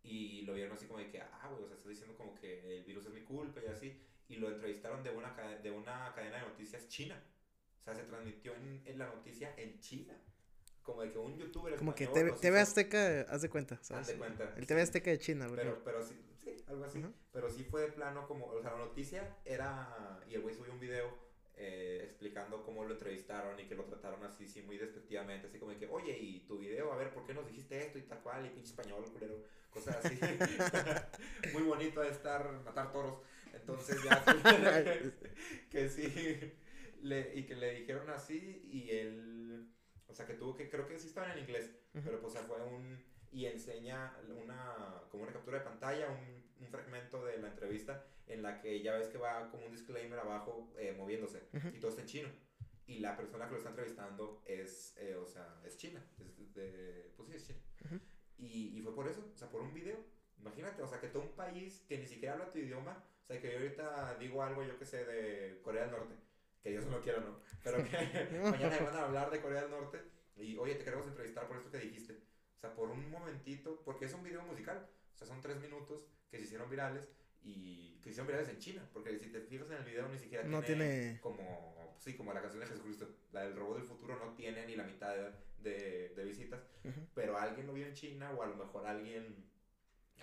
Y 0.05 0.41
lo 0.43 0.53
vieron 0.53 0.73
así 0.73 0.85
como 0.85 0.99
de 0.99 1.09
que, 1.09 1.21
ah, 1.21 1.49
güey, 1.51 1.63
o 1.63 1.67
sea, 1.67 1.75
estás 1.75 1.89
diciendo 1.89 2.15
como 2.17 2.35
que 2.35 2.77
el 2.77 2.83
virus 2.85 3.05
es 3.07 3.13
mi 3.13 3.21
culpa 3.21 3.61
y 3.61 3.67
así. 3.67 3.99
Y 4.27 4.37
lo 4.37 4.49
entrevistaron 4.49 5.03
de 5.03 5.09
una, 5.11 5.35
de 5.61 5.71
una 5.71 6.13
cadena 6.15 6.37
de 6.37 6.43
noticias 6.43 6.87
china. 6.87 7.21
O 7.81 7.83
sea, 7.83 7.93
se 7.93 8.03
transmitió 8.03 8.53
en, 8.55 8.81
en 8.85 8.97
la 8.97 9.07
noticia 9.07 9.53
en 9.57 9.79
China. 9.79 10.13
Como 10.81 11.01
de 11.01 11.11
que 11.11 11.17
un 11.17 11.35
youtuber 11.37 11.75
Como 11.75 11.93
que 11.95 12.03
español 12.05 12.23
TV, 12.25 12.31
nos 12.31 12.41
TV 12.41 12.57
hizo- 12.57 12.63
Azteca, 12.63 13.21
haz 13.29 13.41
de 13.41 13.49
cuenta, 13.49 13.79
Haz 13.89 14.07
de 14.07 14.15
cuenta. 14.17 14.53
El 14.55 14.67
TV 14.67 14.81
Azteca 14.81 15.09
de 15.11 15.17
China, 15.19 15.45
güey. 15.47 15.57
Pero, 15.59 15.83
pero 15.83 16.01
sí, 16.03 16.15
sí, 16.43 16.55
algo 16.67 16.83
así. 16.85 16.99
Ajá. 16.99 17.11
Pero 17.31 17.49
sí 17.49 17.63
fue 17.63 17.81
de 17.81 17.87
plano 17.91 18.27
como, 18.27 18.45
o 18.47 18.61
sea, 18.61 18.71
la 18.71 18.77
noticia 18.77 19.35
era, 19.45 20.19
y 20.29 20.35
el 20.35 20.41
güey 20.41 20.53
subió 20.55 20.71
un 20.73 20.79
video 20.79 21.24
eh, 21.57 22.01
explicando 22.03 22.63
cómo 22.63 22.83
lo 22.83 22.93
entrevistaron 22.93 23.57
y 23.59 23.65
que 23.65 23.75
lo 23.75 23.85
trataron 23.85 24.23
así, 24.23 24.47
sí, 24.47 24.61
muy 24.61 24.77
despectivamente, 24.77 25.47
así 25.47 25.57
como 25.57 25.71
de 25.71 25.77
que, 25.77 25.87
oye, 25.87 26.17
y 26.17 26.41
tu 26.41 26.57
video, 26.57 26.91
a 26.91 26.97
ver, 26.97 27.13
¿por 27.13 27.25
qué 27.25 27.33
nos 27.33 27.47
dijiste 27.47 27.77
esto 27.77 27.97
y 27.97 28.01
tal 28.01 28.21
cual? 28.21 28.45
Y 28.45 28.49
pinche 28.49 28.71
español, 28.71 29.05
culero, 29.11 29.41
cosas 29.69 30.03
así. 30.03 30.19
muy 31.53 31.63
bonito 31.63 32.01
de 32.01 32.09
estar, 32.09 32.51
matar 32.63 32.91
toros. 32.91 33.19
Entonces 33.53 34.03
ya, 34.03 34.23
que 35.71 35.89
sí, 35.89 36.53
le, 37.01 37.35
y 37.35 37.45
que 37.45 37.55
le 37.55 37.79
dijeron 37.79 38.09
así 38.09 38.67
y 38.71 38.91
él, 38.91 39.71
o 40.07 40.13
sea, 40.13 40.25
que 40.25 40.33
tuvo 40.33 40.55
que, 40.55 40.69
creo 40.69 40.87
que 40.87 40.99
sí 40.99 41.07
estaban 41.07 41.31
en 41.31 41.39
inglés, 41.39 41.71
pero 41.93 42.19
pues 42.19 42.33
o 42.33 42.37
sea, 42.37 42.41
fue 42.43 42.61
un, 42.61 43.01
y 43.31 43.45
enseña 43.45 44.13
una, 44.43 45.03
como 45.09 45.23
una 45.23 45.31
captura 45.31 45.59
de 45.59 45.63
pantalla, 45.63 46.09
un, 46.09 46.44
un 46.59 46.67
fragmento 46.69 47.25
de 47.25 47.37
la 47.37 47.49
entrevista 47.49 48.05
en 48.27 48.41
la 48.41 48.59
que 48.59 48.81
ya 48.81 48.95
ves 48.95 49.07
que 49.09 49.17
va 49.17 49.49
como 49.51 49.65
un 49.65 49.71
disclaimer 49.71 50.19
abajo 50.19 50.73
eh, 50.77 50.93
moviéndose 50.97 51.47
Ujú. 51.53 51.69
y 51.69 51.79
todo 51.79 51.89
está 51.89 52.01
en 52.01 52.07
chino. 52.07 52.29
Y 52.87 52.99
la 52.99 53.17
persona 53.17 53.45
que 53.45 53.51
lo 53.51 53.57
está 53.57 53.69
entrevistando 53.69 54.43
es, 54.45 54.95
eh, 54.97 55.15
o 55.15 55.25
sea, 55.25 55.59
es 55.63 55.77
china, 55.77 56.03
es 56.19 56.53
de, 56.53 57.11
pues 57.15 57.27
sí, 57.29 57.35
es 57.35 57.47
china. 57.47 57.59
Ujú. 57.85 57.99
y, 58.37 58.77
y 58.77 58.81
fue 58.81 58.93
por 58.93 59.07
eso, 59.07 59.31
o 59.33 59.37
sea, 59.37 59.49
por 59.49 59.61
un 59.61 59.73
video. 59.73 59.97
Imagínate, 60.37 60.81
o 60.81 60.87
sea, 60.87 60.99
que 60.99 61.07
todo 61.07 61.23
un 61.23 61.31
país 61.35 61.83
que 61.87 61.97
ni 61.97 62.05
siquiera 62.05 62.33
habla 62.33 62.51
tu 62.51 62.59
idioma, 62.59 63.03
o 63.23 63.25
sea, 63.25 63.41
que 63.41 63.51
yo 63.51 63.57
ahorita 63.57 64.17
digo 64.19 64.43
algo, 64.43 64.63
yo 64.63 64.77
que 64.77 64.85
sé, 64.85 65.03
de 65.05 65.59
Corea 65.63 65.83
del 65.83 65.91
Norte, 65.91 66.13
que 66.61 66.69
Dios 66.71 66.85
no 66.85 66.97
lo 66.97 67.01
quiera, 67.01 67.19
¿no? 67.21 67.39
Pero 67.63 67.77
que 67.77 67.89
mañana 68.43 68.77
me 68.79 68.85
van 68.85 68.95
a 68.97 69.05
hablar 69.05 69.31
de 69.31 69.41
Corea 69.41 69.61
del 69.61 69.71
Norte 69.71 70.01
y, 70.35 70.55
oye, 70.57 70.75
te 70.75 70.83
queremos 70.83 71.07
entrevistar 71.07 71.47
por 71.47 71.57
esto 71.57 71.71
que 71.71 71.79
dijiste. 71.79 72.13
O 72.57 72.59
sea, 72.59 72.75
por 72.75 72.89
un 72.89 73.09
momentito, 73.09 73.81
porque 73.83 74.05
es 74.05 74.13
un 74.13 74.23
video 74.23 74.43
musical, 74.43 74.87
o 75.13 75.17
sea, 75.17 75.25
son 75.25 75.41
tres 75.41 75.57
minutos 75.59 76.05
que 76.35 76.39
se 76.41 76.45
hicieron 76.45 76.69
virales 76.69 77.03
y 77.43 77.97
que 77.97 78.05
se 78.05 78.09
hicieron 78.11 78.27
virales 78.27 78.49
en 78.49 78.59
China, 78.59 78.89
porque 78.93 79.17
si 79.19 79.29
te 79.29 79.39
fijas 79.41 79.67
en 79.71 79.77
el 79.77 79.83
video 79.85 80.07
ni 80.09 80.17
siquiera 80.19 80.43
No 80.45 80.63
tiene- 80.63 81.19
como, 81.21 81.95
sí, 81.99 82.13
como 82.15 82.33
la 82.33 82.41
canción 82.41 82.61
de 82.61 82.67
Jesucristo, 82.67 83.07
la 83.31 83.41
del 83.43 83.55
robot 83.55 83.77
del 83.77 83.85
futuro 83.87 84.17
no 84.17 84.33
tiene 84.35 84.65
ni 84.65 84.75
la 84.75 84.83
mitad 84.83 85.15
de, 85.15 85.31
de, 85.69 86.13
de 86.15 86.23
visitas, 86.25 86.61
Ujú. 86.83 87.01
pero 87.13 87.37
alguien 87.37 87.67
lo 87.67 87.73
vio 87.73 87.85
en 87.87 87.93
China 87.93 88.31
o 88.31 88.43
a 88.43 88.47
lo 88.47 88.55
mejor 88.55 88.85
alguien, 88.85 89.45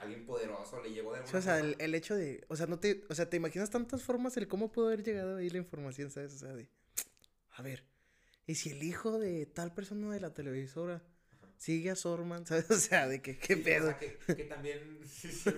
alguien 0.00 0.26
poderoso 0.26 0.82
le 0.82 0.90
llegó 0.92 1.12
de 1.12 1.18
Sí, 1.18 1.22
alguna 1.24 1.38
o 1.38 1.42
sea, 1.42 1.58
forma. 1.58 1.68
el, 1.70 1.76
el 1.80 1.94
hecho 1.94 2.14
de, 2.16 2.44
o 2.48 2.56
sea, 2.56 2.66
no 2.66 2.78
te, 2.78 3.04
o 3.08 3.14
sea, 3.14 3.28
te 3.30 3.36
imaginas 3.36 3.70
tantas 3.70 4.02
formas 4.02 4.36
el 4.36 4.48
cómo 4.48 4.72
pudo 4.72 4.88
haber 4.88 5.02
llegado 5.02 5.36
ahí 5.36 5.50
la 5.50 5.58
información, 5.58 6.10
¿sabes? 6.10 6.34
O 6.34 6.38
sea, 6.38 6.52
de, 6.54 6.68
a 7.52 7.62
ver, 7.62 7.84
¿y 8.46 8.54
si 8.56 8.70
el 8.70 8.82
hijo 8.82 9.18
de 9.18 9.46
tal 9.46 9.74
persona 9.74 10.12
de 10.12 10.20
la 10.20 10.34
televisora 10.34 11.02
Ajá. 11.32 11.48
sigue 11.58 11.90
a 11.90 11.96
Sorman, 11.96 12.46
¿sabes? 12.48 12.70
O 12.70 12.76
sea, 12.78 13.08
de 13.08 13.22
que, 13.22 13.38
qué 13.38 13.56
Sí, 13.56 13.62
pedo. 13.62 13.88
O 13.88 13.90
sea, 13.90 13.98
que, 13.98 14.18
que 14.36 14.44
también, 14.44 15.00
sí, 15.06 15.28
o 15.28 15.50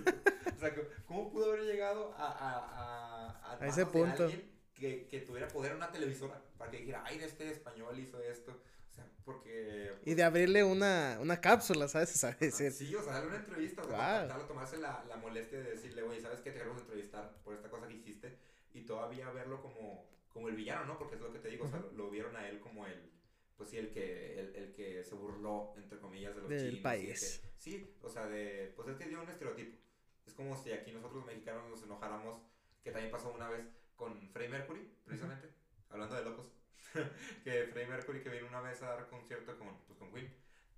sea, 0.65 1.03
¿cómo 1.05 1.29
pudo 1.29 1.51
haber 1.51 1.63
llegado 1.63 2.13
a, 2.17 2.27
a, 2.31 3.51
a, 3.53 3.57
A 3.63 3.67
ese 3.67 3.85
punto. 3.85 4.23
alguien 4.25 4.51
que, 4.73 5.07
que 5.07 5.21
tuviera 5.21 5.47
poder 5.47 5.71
en 5.71 5.77
una 5.77 5.91
televisora 5.91 6.41
para 6.57 6.71
que 6.71 6.77
dijera, 6.77 7.03
ay, 7.05 7.19
este 7.21 7.49
español 7.51 7.97
hizo 7.99 8.19
esto? 8.21 8.51
O 8.91 8.93
sea, 8.95 9.05
porque... 9.25 9.93
Y 10.05 10.13
de 10.13 10.23
abrirle 10.23 10.63
una, 10.63 11.17
una 11.21 11.41
cápsula, 11.41 11.87
¿sabes? 11.87 12.23
Ajá, 12.23 12.35
decir, 12.39 12.71
Sí, 12.71 12.95
o 12.95 13.01
sea, 13.03 13.13
darle 13.13 13.29
una 13.29 13.37
entrevista, 13.39 13.81
o 13.81 13.85
sea, 13.87 13.97
contactarlo, 13.97 14.45
tomarse 14.45 14.77
la, 14.77 15.03
la 15.09 15.17
molestia 15.17 15.59
de 15.59 15.71
decirle, 15.71 16.01
oye, 16.03 16.21
¿sabes 16.21 16.39
qué? 16.41 16.51
Te 16.51 16.59
queremos 16.59 16.81
entrevistar 16.81 17.37
por 17.43 17.53
esta 17.55 17.69
cosa 17.69 17.87
que 17.87 17.93
hiciste. 17.95 18.37
Y 18.73 18.81
todavía 18.81 19.29
verlo 19.31 19.61
como, 19.61 20.09
como 20.29 20.47
el 20.49 20.55
villano, 20.55 20.85
¿no? 20.85 20.97
Porque 20.97 21.15
es 21.15 21.21
lo 21.21 21.31
que 21.31 21.39
te 21.39 21.49
digo, 21.49 21.65
o 21.65 21.69
sea, 21.69 21.81
lo 21.95 22.09
vieron 22.09 22.35
a 22.35 22.47
él 22.49 22.59
como 22.59 22.85
el, 22.85 23.09
pues 23.55 23.69
sí, 23.69 23.77
el 23.77 23.89
que, 23.91 24.37
el, 24.39 24.55
el 24.55 24.73
que 24.73 25.01
se 25.03 25.15
burló, 25.15 25.73
entre 25.77 25.97
comillas, 25.99 26.35
de 26.35 26.41
los 26.41 26.49
Del 26.49 26.59
chinos. 26.59 26.79
y 26.79 26.81
país. 26.83 27.41
que- 27.41 27.49
sí, 27.57 27.95
o 28.01 28.09
sea, 28.09 28.27
de, 28.27 28.73
pues 28.75 28.87
es 28.89 28.97
que 28.97 29.07
dio 29.07 29.21
un 29.21 29.29
estereotipo. 29.29 29.77
Es 30.25 30.33
como 30.33 30.55
si 30.55 30.71
aquí 30.71 30.91
nosotros 30.91 31.17
los 31.17 31.25
mexicanos 31.25 31.69
nos 31.69 31.83
enojáramos, 31.83 32.41
que 32.83 32.91
también 32.91 33.11
pasó 33.11 33.31
una 33.31 33.49
vez 33.49 33.65
con 33.95 34.29
Freddie 34.29 34.49
Mercury, 34.49 34.91
precisamente, 35.03 35.49
hablando 35.89 36.15
de 36.15 36.23
locos. 36.23 36.47
que 37.43 37.65
Freddie 37.65 37.87
Mercury 37.89 38.21
que 38.21 38.29
vino 38.29 38.47
una 38.47 38.61
vez 38.61 38.81
a 38.81 38.87
dar 38.87 39.09
concierto 39.09 39.57
con, 39.57 39.77
pues, 39.85 39.97
con 39.97 40.11
Queen 40.11 40.33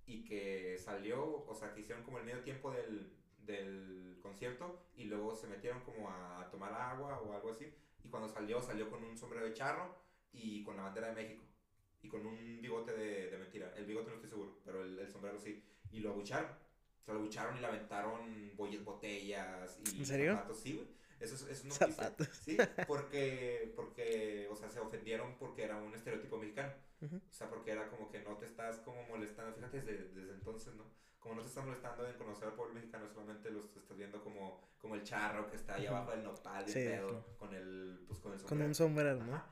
y 0.06 0.24
que 0.24 0.78
salió, 0.78 1.44
o 1.46 1.54
sea, 1.54 1.74
que 1.74 1.80
hicieron 1.80 2.02
como 2.04 2.18
el 2.18 2.24
medio 2.24 2.42
tiempo 2.42 2.70
del, 2.72 3.12
del 3.38 4.18
concierto 4.22 4.88
y 4.96 5.04
luego 5.04 5.36
se 5.36 5.46
metieron 5.46 5.80
como 5.82 6.10
a 6.10 6.48
tomar 6.50 6.72
agua 6.72 7.20
o 7.20 7.32
algo 7.32 7.50
así 7.50 7.72
y 8.02 8.08
cuando 8.08 8.28
salió, 8.28 8.60
salió 8.62 8.90
con 8.90 9.04
un 9.04 9.16
sombrero 9.16 9.44
de 9.44 9.52
charro 9.52 9.94
y 10.32 10.62
con 10.64 10.76
la 10.76 10.84
bandera 10.84 11.08
de 11.08 11.14
México 11.14 11.44
y 12.02 12.08
con 12.08 12.24
un 12.26 12.60
bigote 12.60 12.92
de, 12.92 13.30
de 13.30 13.38
mentira. 13.38 13.72
El 13.76 13.84
bigote 13.84 14.08
no 14.08 14.14
estoy 14.14 14.30
seguro, 14.30 14.60
pero 14.64 14.82
el, 14.82 14.98
el 14.98 15.10
sombrero 15.10 15.38
sí. 15.38 15.62
Y 15.90 16.00
lo 16.00 16.10
abucharon. 16.10 16.48
Se 17.08 17.14
lo 17.14 17.20
abucharon 17.20 17.56
y 17.56 17.60
le 17.60 17.66
aventaron 17.66 18.52
botellas 18.84 19.78
y 19.94 19.98
¿En 20.00 20.04
serio? 20.06 20.34
zapatos. 20.34 20.60
Sí, 20.60 20.74
güey. 20.74 20.88
Eso 21.20 21.34
es, 21.36 21.40
eso 21.40 21.50
es 21.52 21.64
noticia. 21.64 21.86
Zapatos. 22.04 22.28
Sí, 22.44 22.58
porque, 22.86 23.72
porque, 23.74 24.46
o 24.50 24.54
sea, 24.54 24.68
se 24.68 24.78
ofendieron 24.78 25.34
porque 25.38 25.62
era 25.62 25.78
un 25.78 25.94
estereotipo 25.94 26.36
mexicano. 26.36 26.70
Ujú. 27.00 27.16
O 27.16 27.32
sea, 27.32 27.48
porque 27.48 27.70
era 27.70 27.88
como 27.88 28.10
que 28.10 28.18
no 28.20 28.36
te 28.36 28.44
estás 28.44 28.80
como 28.80 29.02
molestando, 29.04 29.54
fíjate 29.56 29.80
desde, 29.80 30.08
desde 30.08 30.32
entonces, 30.34 30.74
¿no? 30.74 30.84
Como 31.18 31.36
no 31.36 31.40
te 31.40 31.48
estás 31.48 31.64
molestando 31.64 32.06
en 32.06 32.14
conocer 32.18 32.48
al 32.48 32.54
pueblo 32.54 32.74
mexicano, 32.74 33.08
solamente 33.08 33.50
los 33.50 33.74
estás 33.74 33.96
viendo 33.96 34.22
como, 34.22 34.60
como 34.78 34.94
el 34.94 35.02
charro 35.02 35.48
que 35.48 35.56
está 35.56 35.76
ahí 35.76 35.86
Ujú. 35.86 35.94
abajo 35.96 36.10
del 36.10 36.24
nopal 36.24 36.64
y 36.68 36.72
Sí, 36.72 36.74
pedo, 36.80 37.24
con 37.38 37.54
el, 37.54 38.04
pues 38.06 38.20
con 38.20 38.32
el 38.34 38.38
con 38.40 38.48
sombrero. 38.50 38.68
un 38.68 38.74
sombrero, 38.74 39.24
¿no? 39.24 39.34
Ajá. 39.34 39.50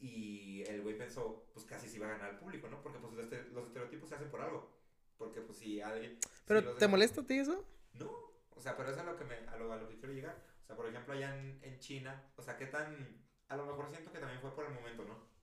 Y 0.00 0.62
el 0.68 0.80
güey 0.80 0.96
pensó, 0.96 1.46
pues 1.52 1.66
casi 1.66 1.86
se 1.86 1.96
iba 1.98 2.06
a 2.06 2.12
ganar 2.12 2.30
al 2.30 2.38
público, 2.38 2.66
¿no? 2.70 2.82
Porque 2.82 2.98
pues 2.98 3.12
los 3.12 3.24
este- 3.24 3.50
los 3.52 3.66
estereotipos 3.66 4.08
se 4.08 4.14
hacen 4.14 4.30
por 4.30 4.40
algo. 4.40 4.72
Porque 5.18 5.40
pues 5.42 5.58
si 5.58 5.80
alguien... 5.82 6.18
Pero, 6.46 6.74
¿te 6.76 6.88
molesta 6.88 7.22
a 7.22 7.26
ti 7.26 7.34
eso? 7.38 7.64
no, 7.94 8.10
o 8.50 8.60
sea, 8.60 8.76
pero 8.76 8.90
eso 8.90 9.00
es 9.00 9.06
a 9.06 9.10
lo 9.10 9.16
que, 9.16 9.24
me, 9.24 9.36
a 9.48 9.56
lo, 9.56 9.72
a 9.72 9.76
lo 9.76 9.88
que 9.88 9.96
quiero 9.98 10.14
llegar. 10.14 10.42
O 10.62 10.66
sea, 10.66 10.76
por 10.76 10.86
ejemplo, 10.86 11.14
allá 11.14 11.38
en, 11.38 11.58
en 11.62 11.78
China, 11.78 12.30
o 12.36 12.42
sea, 12.42 12.56
qué 12.56 12.66
tan... 12.66 13.22
A 13.48 13.56
lo 13.56 13.66
mejor 13.66 13.90
siento 13.90 14.10
que 14.12 14.18
también 14.18 14.40
fue 14.40 14.54
por 14.54 14.64
el 14.64 14.72
momento, 14.72 15.04
¿no? 15.04 15.34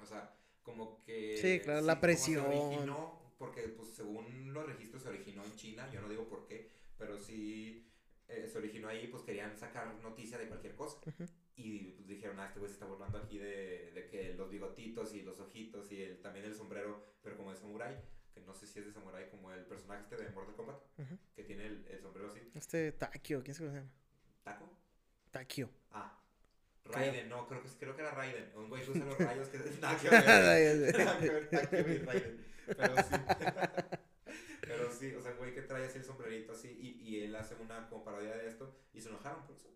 O 0.00 0.06
sea, 0.06 0.34
como 0.62 1.02
que... 1.04 1.38
Sí, 1.38 1.60
claro, 1.60 1.82
la 1.82 2.00
presión. 2.00 2.50
Se 2.50 2.58
originó, 2.58 3.34
porque 3.38 3.62
pues 3.68 3.90
según 3.90 4.52
los 4.52 4.66
registros 4.66 5.02
se 5.02 5.08
originó 5.10 5.44
en 5.44 5.54
China, 5.56 5.88
yo 5.92 6.00
no 6.00 6.08
digo 6.08 6.28
por 6.28 6.46
qué, 6.46 6.72
pero 6.96 7.16
sí 7.18 7.88
eh, 8.26 8.48
se 8.50 8.58
originó 8.58 8.88
ahí, 8.88 9.06
pues 9.08 9.22
querían 9.22 9.56
sacar 9.56 9.94
noticia 10.02 10.38
de 10.38 10.48
cualquier 10.48 10.74
cosa. 10.74 10.98
Ujú. 11.06 11.24
Y 11.54 11.92
pues 11.92 12.06
dijeron, 12.08 12.38
ah, 12.40 12.46
este 12.46 12.58
güey 12.60 12.68
se 12.68 12.74
está 12.74 12.86
burlando 12.86 13.18
aquí 13.18 13.38
de, 13.38 13.92
de 13.92 14.06
que 14.08 14.34
los 14.34 14.50
bigotitos 14.50 15.14
y 15.14 15.22
los 15.22 15.40
ojitos 15.40 15.90
y 15.92 16.02
el, 16.02 16.20
también 16.20 16.44
el 16.44 16.54
sombrero, 16.54 17.04
pero 17.22 17.36
como 17.36 17.50
de 17.50 17.56
samurai, 17.56 17.96
que 18.38 18.46
no 18.46 18.54
sé 18.54 18.66
si 18.66 18.78
es 18.78 18.86
de 18.86 18.92
samurai, 18.92 19.28
como 19.30 19.52
el 19.52 19.64
personaje 19.64 20.02
este 20.02 20.16
de 20.16 20.30
Mortal 20.30 20.54
Kombat, 20.54 20.80
que 21.34 21.44
tiene 21.44 21.66
el, 21.66 21.86
el 21.88 22.00
sombrero 22.00 22.28
así. 22.28 22.40
Este 22.54 22.92
Takio, 22.92 23.42
¿quién 23.42 23.54
se 23.54 23.64
llama? 23.64 23.88
¿Taco? 24.44 24.70
Takio. 25.30 25.70
Ah. 25.92 26.14
Raiden, 26.84 27.28
no, 27.28 27.46
creo 27.46 27.62
que, 27.62 27.68
creo 27.78 27.94
que 27.94 28.02
era 28.02 28.12
Raiden. 28.12 28.50
Un 28.56 28.68
güey 28.68 28.82
que 28.82 28.90
usa 28.92 29.04
los 29.04 29.18
rayos 29.18 29.48
que... 29.48 29.58
Ver, 29.58 31.50
Takio 31.50 31.80
y 31.80 31.98
Raiden. 31.98 32.46
Pero 32.66 32.96
sí. 32.96 33.14
Pero 34.60 34.92
sí, 34.92 35.14
o 35.14 35.22
sea, 35.22 35.32
un 35.32 35.38
güey 35.38 35.54
que 35.54 35.62
trae 35.62 35.86
así 35.86 35.98
el 35.98 36.04
sombrerito 36.04 36.52
así 36.52 36.68
y, 36.68 37.08
y 37.08 37.24
él 37.24 37.34
hace 37.36 37.54
una 37.56 37.88
como 37.88 38.04
parodia 38.04 38.36
de 38.36 38.48
esto 38.48 38.74
y 38.92 39.00
se 39.00 39.08
enojaron 39.08 39.44
por 39.44 39.56
eso. 39.56 39.68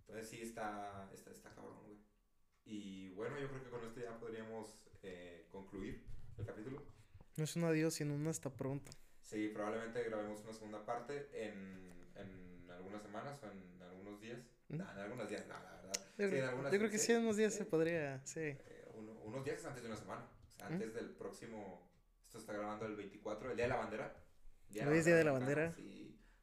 Entonces 0.00 0.28
sí 0.28 0.42
está, 0.42 1.08
está, 1.12 1.30
está 1.30 1.54
cabrón, 1.54 1.78
güey. 1.84 1.98
Y 2.64 3.10
bueno, 3.10 3.38
yo 3.38 3.48
creo 3.48 3.62
que 3.62 3.70
con 3.70 3.84
esto 3.84 4.00
ya 4.00 4.18
podríamos 4.18 4.78
eh, 5.02 5.46
concluir 5.50 6.04
el 6.38 6.46
capítulo. 6.46 6.82
No 7.40 7.44
es 7.44 7.56
un 7.56 7.64
adiós, 7.64 7.94
sino 7.94 8.12
un 8.14 8.26
hasta 8.26 8.50
pronto. 8.50 8.92
Sí, 9.22 9.48
probablemente 9.48 10.04
grabemos 10.04 10.42
una 10.42 10.52
segunda 10.52 10.84
parte 10.84 11.26
en, 11.32 11.90
en 12.14 12.70
algunas 12.70 13.00
semanas 13.00 13.40
o 13.42 13.46
en 13.46 13.82
algunos 13.82 14.20
días. 14.20 14.40
¿Mm? 14.68 14.76
Nah, 14.76 14.92
en 14.92 14.98
algunos 14.98 15.26
días, 15.30 15.46
no, 15.48 15.54
la 15.54 15.72
verdad. 15.76 15.94
Yo, 15.94 16.00
Sí, 16.18 16.22
en 16.24 16.28
creo, 16.32 16.48
algunas 16.50 16.70
yo 16.72 16.78
creo 16.78 16.90
que 16.90 16.98
sí, 16.98 17.12
en 17.12 17.22
unos 17.22 17.36
días 17.38 17.54
se 17.54 17.64
podría, 17.64 18.20
sí. 18.26 18.40
Eh, 18.40 18.88
uno- 18.94 19.12
unos 19.24 19.42
días 19.42 19.64
antes 19.64 19.82
de 19.82 19.88
una 19.88 19.96
semana. 19.96 20.28
O 20.52 20.54
sea, 20.58 20.68
¿Mm? 20.68 20.72
antes 20.74 20.92
del 20.92 21.08
próximo. 21.14 21.90
Esto 22.26 22.36
está 22.40 22.52
grabando 22.52 22.84
el 22.84 22.94
24, 22.96 23.50
el 23.52 23.56
día 23.56 23.64
de 23.64 23.68
la 23.70 23.76
bandera. 23.76 24.14
Día 24.68 24.86
Hoy 24.86 24.98
es 24.98 25.06
Día 25.06 25.16
de 25.16 25.24
la 25.24 25.32
Bandera. 25.32 25.74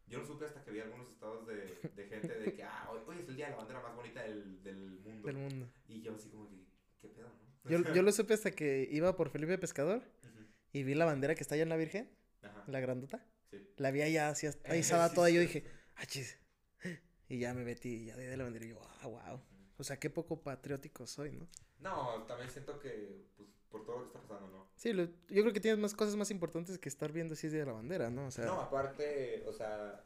Yo 0.07 0.17
lo 0.17 0.25
supe 0.25 0.45
hasta 0.45 0.63
que 0.63 0.71
vi 0.71 0.79
algunos 0.79 1.07
estados 1.11 1.45
de, 1.45 1.77
de 1.95 2.07
gente 2.07 2.39
de 2.39 2.53
que, 2.55 2.63
ah, 2.63 2.89
hoy, 2.91 3.01
hoy 3.05 3.19
es 3.19 3.27
el 3.29 3.35
día 3.35 3.45
de 3.45 3.51
la 3.51 3.57
bandera 3.57 3.81
más 3.81 3.95
bonita 3.95 4.23
del, 4.23 4.63
del 4.63 4.97
mundo. 5.01 5.27
Del 5.27 5.37
mundo. 5.37 5.69
Y 5.87 6.01
yo 6.01 6.15
así 6.15 6.29
como 6.31 6.49
que, 6.49 6.55
¿qué 6.99 7.09
pedo, 7.09 7.27
no? 7.29 7.69
Yo, 7.69 7.77
yo 7.93 8.01
lo 8.01 8.11
supe 8.11 8.33
hasta 8.33 8.49
que 8.49 8.87
iba 8.91 9.15
por 9.15 9.29
Felipe 9.29 9.59
Pescador 9.59 9.97
Ujú. 10.23 10.36
Y 10.73 10.83
vi 10.83 10.93
la 10.95 11.05
bandera 11.05 11.35
que 11.35 11.41
está 11.41 11.55
allá 11.55 11.63
en 11.63 11.69
la 11.69 11.77
Virgen, 11.77 12.09
Ajá. 12.41 12.63
la 12.67 12.79
grandota. 12.79 13.25
Sí. 13.49 13.57
La 13.77 13.91
vi 13.91 14.01
allá 14.01 14.29
así 14.29 14.47
ahí 14.65 14.79
estaba 14.79 15.11
toda 15.13 15.29
y 15.29 15.35
yo 15.35 15.41
dije, 15.41 15.65
ah, 15.95 16.05
chis. 16.05 16.37
Y 17.29 17.39
ya 17.39 17.53
me 17.53 17.65
metí 17.65 17.89
y 17.89 18.05
ya 18.05 18.15
de 18.15 18.37
la 18.37 18.43
bandera 18.45 18.65
y 18.65 18.69
yo, 18.69 18.79
ah, 19.01 19.07
wow. 19.07 19.41
O 19.77 19.83
sea, 19.83 19.99
qué 19.99 20.09
poco 20.09 20.41
patriótico 20.41 21.05
soy, 21.05 21.31
¿no? 21.33 21.47
No, 21.79 22.23
también 22.23 22.49
siento 22.49 22.79
que, 22.79 23.25
pues, 23.35 23.49
por 23.69 23.85
todo 23.85 23.97
lo 23.99 24.01
que 24.03 24.17
está 24.17 24.21
pasando, 24.27 24.47
¿no? 24.49 24.71
Sí, 24.77 24.93
lo- 24.93 25.03
yo 25.05 25.41
creo 25.41 25.51
que 25.51 25.59
tienes 25.59 25.77
más 25.79 25.93
cosas 25.93 26.15
más 26.15 26.31
importantes 26.31 26.79
que 26.79 26.87
estar 26.87 27.11
viendo 27.11 27.35
si 27.35 27.47
es 27.47 27.53
de 27.53 27.65
la 27.65 27.73
bandera, 27.73 28.09
¿no? 28.09 28.27
O 28.27 28.31
sea, 28.31 28.45
No, 28.45 28.61
aparte, 28.61 29.43
o 29.45 29.51
sea, 29.51 30.05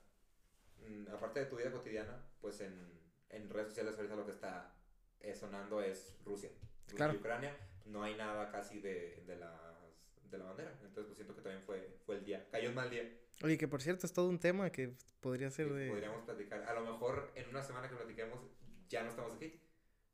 mm, 0.87 1.09
aparte 1.09 1.41
de 1.41 1.45
tu 1.45 1.57
vida 1.57 1.71
cotidiana, 1.71 2.25
pues 2.41 2.59
en, 2.61 2.73
en 3.29 3.49
redes 3.51 3.67
sociales 3.67 3.95
ahorita 3.97 4.15
lo 4.15 4.25
que 4.25 4.31
está 4.31 4.73
eh, 5.19 5.35
sonando 5.35 5.79
es 5.81 6.17
Rusia. 6.25 6.49
Rusia 6.87 6.97
Claro. 6.97 7.13
y 7.13 7.17
Ucrania, 7.17 7.55
no 7.85 8.01
hay 8.03 8.15
nada 8.15 8.51
casi 8.51 8.79
de, 8.81 9.23
de, 9.27 9.35
las, 9.35 9.90
de 10.31 10.37
la 10.37 10.45
bandera. 10.45 10.71
Entonces, 10.83 11.05
pues 11.05 11.15
siento 11.15 11.35
que 11.35 11.41
también 11.41 11.63
fue, 11.63 11.97
fue 12.05 12.15
el 12.15 12.25
día. 12.25 12.47
Cayó 12.51 12.69
un 12.69 12.75
mal 12.75 12.89
día. 12.89 13.03
oye, 13.43 13.57
que 13.57 13.67
por 13.67 13.81
cierto 13.81 14.05
es 14.05 14.13
todo 14.13 14.29
un 14.29 14.39
tema 14.39 14.71
que 14.71 14.93
podría 15.19 15.51
ser 15.51 15.67
que 15.67 15.73
de... 15.73 15.89
Podríamos 15.89 16.23
platicar. 16.23 16.63
A 16.63 16.73
lo 16.73 16.81
mejor 16.81 17.31
en 17.35 17.49
una 17.49 17.61
semana 17.63 17.89
que 17.89 17.95
platiquemos 17.95 18.39
ya 18.89 19.03
no 19.03 19.09
estamos 19.09 19.33
aquí. 19.33 19.59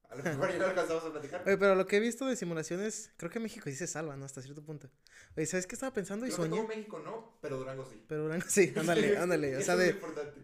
A 0.09 0.15
lo 0.15 0.23
mejor 0.23 0.51
ya 0.51 0.57
no 0.59 0.65
alcanzamos 0.67 1.03
a 1.03 1.11
platicar. 1.11 1.43
Oye, 1.45 1.57
pero 1.57 1.75
lo 1.75 1.85
que 1.85 1.97
he 1.97 1.99
visto 1.99 2.25
de 2.25 2.37
simulaciones, 2.37 3.11
creo 3.17 3.29
que 3.29 3.41
México 3.41 3.69
sí 3.69 3.75
se 3.75 3.87
salva, 3.87 4.15
¿no? 4.15 4.23
Hasta 4.23 4.41
cierto 4.41 4.63
punto. 4.63 4.89
Oye, 5.35 5.45
¿sabes 5.45 5.67
qué 5.67 5.75
estaba 5.75 5.93
pensando 5.93 6.25
y 6.25 6.29
que 6.29 6.35
soñé? 6.35 6.55
todo 6.55 6.67
México 6.67 6.99
no, 6.99 7.37
pero 7.41 7.57
Durango 7.57 7.85
sí. 7.85 8.01
Pero 8.07 8.23
Durango 8.23 8.45
sí, 8.47 8.73
ándale, 8.77 9.17
ándale. 9.17 9.57
O 9.57 9.61
sea, 9.61 9.75
de, 9.75 9.99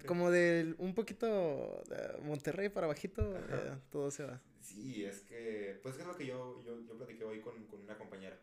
como 0.06 0.32
de 0.32 0.76
un 0.80 0.94
poquito 0.94 1.82
de 1.88 2.22
Monterrey 2.24 2.68
para 2.70 2.88
bajito, 2.88 3.38
eh, 3.38 3.78
todo 3.90 4.12
se 4.12 4.26
va. 4.26 4.42
Sí, 4.60 5.06
es 5.06 5.22
que, 5.22 5.80
pues 5.82 5.98
es 5.98 6.06
lo 6.06 6.16
que 6.16 6.26
yo, 6.26 6.62
yo, 6.66 6.82
yo 6.86 6.98
platiqué 6.98 7.24
hoy 7.24 7.40
con, 7.40 7.66
con 7.68 7.82
una 7.82 7.98
compañera, 7.98 8.38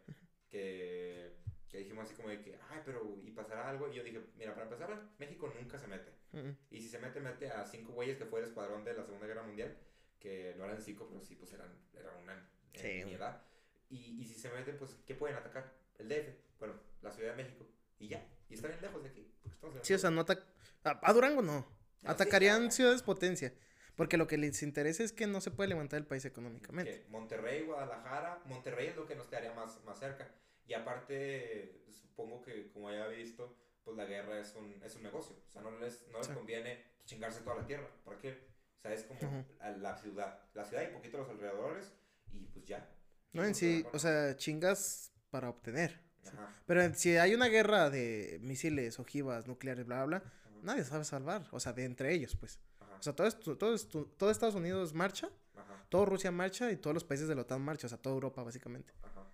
que, 0.50 1.32
que 1.68 1.78
dijimos 1.78 2.04
así 2.04 2.14
como 2.14 2.28
de 2.28 2.40
que, 2.42 2.58
ay, 2.70 2.80
pero, 2.84 3.16
¿y 3.22 3.30
pasará 3.30 3.68
algo? 3.68 3.88
Y 3.88 3.94
yo 3.96 4.02
dije, 4.04 4.20
mira, 4.36 4.52
para 4.54 4.64
empezar, 4.66 5.08
México 5.18 5.52
nunca 5.58 5.78
se 5.78 5.86
mete. 5.86 6.10
Mm, 6.32 6.50
Y 6.70 6.80
si 6.80 6.88
se 6.88 6.98
mete, 6.98 7.20
mete 7.20 7.50
a 7.50 7.64
cinco 7.64 7.92
güeyes 7.92 8.18
que 8.18 8.26
fue 8.26 8.40
el 8.40 8.46
escuadrón 8.46 8.84
de 8.84 8.94
la 8.94 9.04
Segunda 9.04 9.26
Guerra 9.26 9.42
Mundial, 9.44 9.76
que 10.18 10.54
no 10.58 10.64
eran 10.64 10.82
cinco, 10.82 11.06
pero 11.08 11.22
sí, 11.22 11.36
pues 11.36 11.52
eran, 11.52 11.72
era 11.94 12.12
una 12.16 12.48
Sí. 12.74 12.86
infinidad. 12.88 13.42
Y, 13.88 14.20
y 14.22 14.24
si 14.26 14.34
se 14.34 14.50
meten, 14.50 14.76
pues, 14.78 14.94
¿qué 15.06 15.14
pueden 15.14 15.36
atacar? 15.36 15.72
El 15.98 16.08
DF, 16.08 16.28
bueno, 16.58 16.74
la 17.02 17.10
Ciudad 17.10 17.34
de 17.36 17.42
México, 17.42 17.66
y 17.98 18.08
ya. 18.08 18.24
Y 18.48 18.54
está 18.54 18.68
bien 18.68 18.80
lejos 18.80 19.02
de 19.02 19.08
aquí. 19.08 19.32
porque 19.42 19.54
estamos 19.54 19.76
en 19.76 19.84
Sí, 19.84 19.94
o 19.94 19.98
sea, 19.98 20.10
no 20.10 20.24
atac- 20.24 20.44
a, 20.84 21.12
Durango 21.12 21.42
no. 21.42 21.62
sí, 22.00 22.06
Atacarían 22.06 22.70
ciudades 22.72 23.02
potencia. 23.02 23.52
Porque 23.96 24.16
lo 24.16 24.26
que 24.26 24.38
les 24.38 24.62
interesa 24.62 25.02
es 25.02 25.12
que 25.12 25.26
no 25.26 25.40
se 25.40 25.50
puede 25.50 25.68
levantar 25.68 25.98
el 25.98 26.06
país 26.06 26.24
económicamente. 26.24 27.04
Monterrey, 27.10 27.62
Guadalajara, 27.64 28.40
Monterrey 28.46 28.88
es 28.88 28.96
lo 28.96 29.06
que 29.06 29.14
nos 29.14 29.26
quedaría 29.28 29.52
más, 29.52 29.82
más 29.84 29.98
cerca. 29.98 30.28
Y 30.66 30.74
aparte, 30.74 31.82
supongo 31.90 32.42
que 32.42 32.70
como 32.72 32.90
ya 32.90 33.06
he 33.06 33.16
visto, 33.16 33.56
pues 33.84 33.96
la 33.96 34.04
guerra 34.04 34.38
es 34.38 34.54
un, 34.54 34.80
es 34.82 34.94
un 34.96 35.02
negocio. 35.02 35.36
O 35.48 35.50
sea, 35.50 35.62
no 35.62 35.70
les, 35.78 36.06
no 36.10 36.18
les 36.18 36.26
Sí. 36.28 36.32
conviene 36.34 36.84
chingarse 37.04 37.40
toda 37.42 37.56
la 37.56 37.66
tierra. 37.66 37.88
¿Para 38.04 38.18
qué? 38.18 38.30
O 38.78 38.80
sea, 38.82 38.92
es 38.94 39.04
como 39.04 39.44
la 39.78 39.96
ciudad. 39.96 40.38
La 40.54 40.64
ciudad 40.64 40.82
y 40.88 40.94
poquito 40.94 41.18
los 41.18 41.28
alrededores 41.28 41.92
y 42.32 42.46
pues 42.46 42.64
ya. 42.66 42.88
No, 43.32 43.44
en 43.44 43.54
sí, 43.54 43.84
o 43.92 43.98
sea, 43.98 44.36
chingas 44.36 45.12
para 45.30 45.48
obtener. 45.50 46.00
Ajá, 46.26 46.54
Pero 46.66 46.94
si 46.94 47.16
hay 47.16 47.34
una 47.34 47.46
guerra 47.48 47.90
de 47.90 48.38
misiles, 48.42 48.98
ojivas, 48.98 49.46
nucleares, 49.46 49.86
bla, 49.86 50.04
bla, 50.04 50.18
bla, 50.20 50.28
ajá, 50.28 50.50
nadie 50.62 50.84
sabe 50.84 51.04
salvar. 51.04 51.46
O 51.50 51.60
sea, 51.60 51.72
de 51.72 51.84
entre 51.84 52.12
ellos, 52.12 52.36
pues. 52.36 52.60
O 53.00 53.02
sea, 53.02 53.14
todo, 53.14 53.26
esto, 53.26 53.56
todo, 53.56 53.74
esto- 53.74 54.06
todo 54.16 54.30
Estados 54.30 54.54
Unidos 54.54 54.92
marcha, 54.94 55.30
ajá, 55.56 55.86
todo 55.88 56.04
Rusia 56.06 56.30
marcha 56.30 56.70
y 56.70 56.76
todos 56.76 56.94
los 56.94 57.04
países 57.04 57.26
de 57.28 57.34
la 57.34 57.42
OTAN 57.42 57.62
marcha. 57.62 57.86
O 57.86 57.90
sea, 57.90 57.98
toda 57.98 58.14
Europa, 58.14 58.42
básicamente. 58.42 58.92
ajá. 59.02 59.26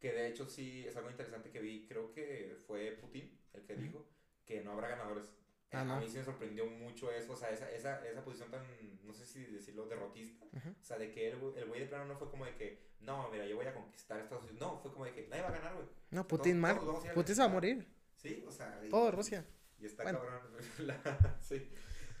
Que 0.00 0.12
de 0.12 0.28
hecho 0.28 0.46
sí 0.46 0.84
es 0.86 0.96
algo 0.96 1.10
interesante 1.10 1.50
que 1.50 1.60
vi. 1.60 1.86
Creo 1.86 2.12
que 2.12 2.56
fue 2.66 2.90
Putin 3.00 3.38
el 3.54 3.62
que 3.64 3.76
dijo 3.76 4.06
que 4.44 4.60
no 4.62 4.72
habrá 4.72 4.88
ganadores. 4.88 5.24
Ah, 5.72 5.80
a 5.80 6.00
mí 6.00 6.08
sí 6.08 6.16
me 6.18 6.24
sorprendió 6.24 6.64
mucho 6.66 7.10
eso, 7.10 7.32
o 7.32 7.36
sea, 7.36 7.50
esa, 7.50 7.70
esa, 7.70 8.06
esa 8.06 8.24
posición 8.24 8.50
tan, 8.50 8.62
no 9.04 9.12
sé 9.12 9.26
si 9.26 9.44
decirlo, 9.44 9.86
derrotista. 9.86 10.46
O 10.80 10.84
sea, 10.84 10.96
de 10.96 11.10
que 11.10 11.28
el, 11.30 11.40
güey- 11.40 11.56
el 11.56 11.66
güey 11.66 11.80
de 11.80 11.86
plano 11.86 12.04
no 12.06 12.16
fue 12.16 12.30
como 12.30 12.44
de 12.46 12.54
que, 12.54 12.86
no, 13.00 13.28
mira, 13.30 13.46
yo 13.46 13.56
voy 13.56 13.66
a 13.66 13.74
conquistar 13.74 14.20
Estados 14.20 14.44
Unidos. 14.44 14.60
No, 14.60 14.78
fue 14.80 14.92
como 14.92 15.04
de 15.04 15.12
que 15.12 15.26
nadie 15.28 15.42
va 15.42 15.48
a 15.48 15.52
ganar, 15.52 15.74
güey. 15.74 15.86
No, 16.10 16.26
Putin, 16.26 16.62
todos- 16.62 16.78
todos 16.80 17.04
Putin 17.14 17.34
se 17.34 17.40
va 17.42 17.46
a 17.46 17.50
morir. 17.50 17.86
Sí, 18.16 18.44
o 18.46 18.50
sea. 18.52 18.80
y- 18.84 18.88
Todo 18.88 19.10
Rusia. 19.10 19.44
Y 19.78 19.86
está 19.86 20.04
Bueno. 20.04 20.20
cabrón. 20.20 20.40
la- 20.86 21.36
sí. 21.42 21.68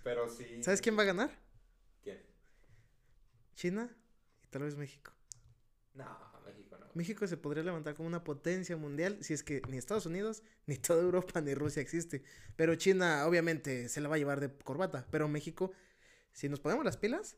Pero 0.06 0.28
sí. 0.28 0.62
¿Sabes 0.62 0.80
quién 0.80 0.96
va 0.96 1.02
a 1.02 1.06
ganar? 1.06 1.30
¿Quién? 2.00 2.22
China 3.56 3.92
y 4.40 4.46
tal 4.46 4.62
vez 4.62 4.76
México. 4.76 5.10
No, 5.94 6.04
México 6.46 6.78
no. 6.78 6.86
México 6.94 7.26
se 7.26 7.36
podría 7.36 7.64
levantar 7.64 7.96
como 7.96 8.06
una 8.06 8.22
potencia 8.22 8.76
mundial 8.76 9.18
si 9.22 9.34
es 9.34 9.42
que 9.42 9.62
ni 9.68 9.78
Estados 9.78 10.06
Unidos, 10.06 10.44
ni 10.66 10.76
toda 10.76 11.02
Europa, 11.02 11.40
ni 11.40 11.54
Rusia 11.54 11.82
existe. 11.82 12.22
Pero 12.54 12.76
China 12.76 13.26
obviamente 13.26 13.88
se 13.88 14.00
la 14.00 14.08
va 14.08 14.14
a 14.14 14.18
llevar 14.18 14.38
de 14.38 14.56
corbata. 14.56 15.08
Pero 15.10 15.26
México, 15.26 15.72
si 16.32 16.48
nos 16.48 16.60
ponemos 16.60 16.84
las 16.84 16.96
pilas, 16.96 17.36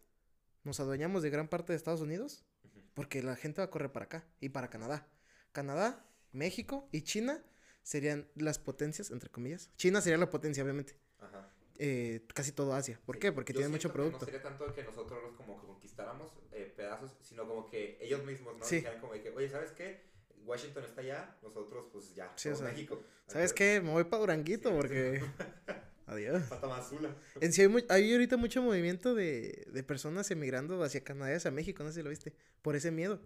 nos 0.63 0.79
adueñamos 0.79 1.23
de 1.23 1.31
gran 1.31 1.49
parte 1.49 1.73
de 1.73 1.79
Estados 1.79 2.03
Unidos, 2.03 2.45
porque 2.93 3.23
la 3.23 3.35
gente 3.35 3.63
va 3.63 3.65
a 3.65 3.71
correr 3.71 3.93
para 3.93 4.05
acá 4.05 4.27
y 4.41 4.51
para 4.51 4.69
Canadá. 4.69 5.09
Canadá, 5.53 6.05
México 6.33 6.87
y 6.93 7.01
China 7.01 7.43
serían 7.83 8.29
las 8.35 8.59
potencias, 8.59 9.11
entre 9.11 9.31
comillas. 9.31 9.71
China 9.77 10.03
sería 10.03 10.19
la 10.19 10.29
potencia, 10.29 10.63
obviamente. 10.63 10.99
Ajá. 11.19 11.51
Eh, 11.81 12.23
casi 12.35 12.51
todo 12.53 12.75
Asia. 12.75 13.01
¿Por 13.07 13.17
Sí, 13.17 13.21
qué? 13.21 13.33
Porque 13.33 13.53
yo 13.53 13.59
tiene 13.61 13.71
mucho 13.71 13.89
que 13.89 13.95
producto. 13.95 14.19
No 14.21 14.25
sería 14.25 14.43
tanto 14.43 14.75
que 14.75 14.83
nosotros 14.83 15.23
los 15.23 15.33
como 15.37 15.59
conquistáramos 15.65 16.33
eh, 16.53 16.73
pedazos, 16.77 17.17
sino 17.23 17.47
como 17.47 17.67
que 17.71 17.97
ellos 18.01 18.25
mismos, 18.25 18.57
¿no? 18.59 18.65
Sí. 18.65 18.85
Como 19.01 19.13
de 19.13 19.23
que, 19.23 19.31
oye, 19.31 19.49
¿sabes 19.49 19.71
qué? 19.73 20.03
Washington 20.45 20.85
está 20.85 21.03
allá, 21.03 21.37
nosotros 21.43 21.87
pues 21.93 22.15
ya, 22.15 22.33
Sí, 22.37 22.49
o 22.49 22.57
sea, 22.57 22.67
México. 22.69 23.01
¿Sabes 23.27 23.53
qué? 23.53 23.81
Me 23.81 23.91
voy 23.91 24.05
para 24.05 24.21
Duranguito 24.21 24.71
Sí, 24.71 24.75
sí. 24.75 24.81
porque... 24.81 25.23
Adiós. 26.07 26.43
Pata 26.45 26.67
más 26.69 26.87
azula. 26.87 27.15
En 27.41 27.53
sí 27.53 27.61
hay, 27.61 27.69
mu- 27.69 27.85
hay 27.91 28.11
ahorita 28.13 28.39
mucho 28.39 28.63
movimiento 28.63 29.15
de, 29.15 29.67
de 29.71 29.83
personas 29.83 30.31
emigrando 30.31 30.83
hacia 30.83 31.05
Canadá 31.05 31.37
hacia 31.37 31.51
México, 31.51 31.85
no 31.85 31.91
sé 31.91 31.97
si 31.97 32.03
lo 32.03 32.09
viste, 32.09 32.33
por 32.63 32.77
ese 32.77 32.91
miedo. 32.91 33.21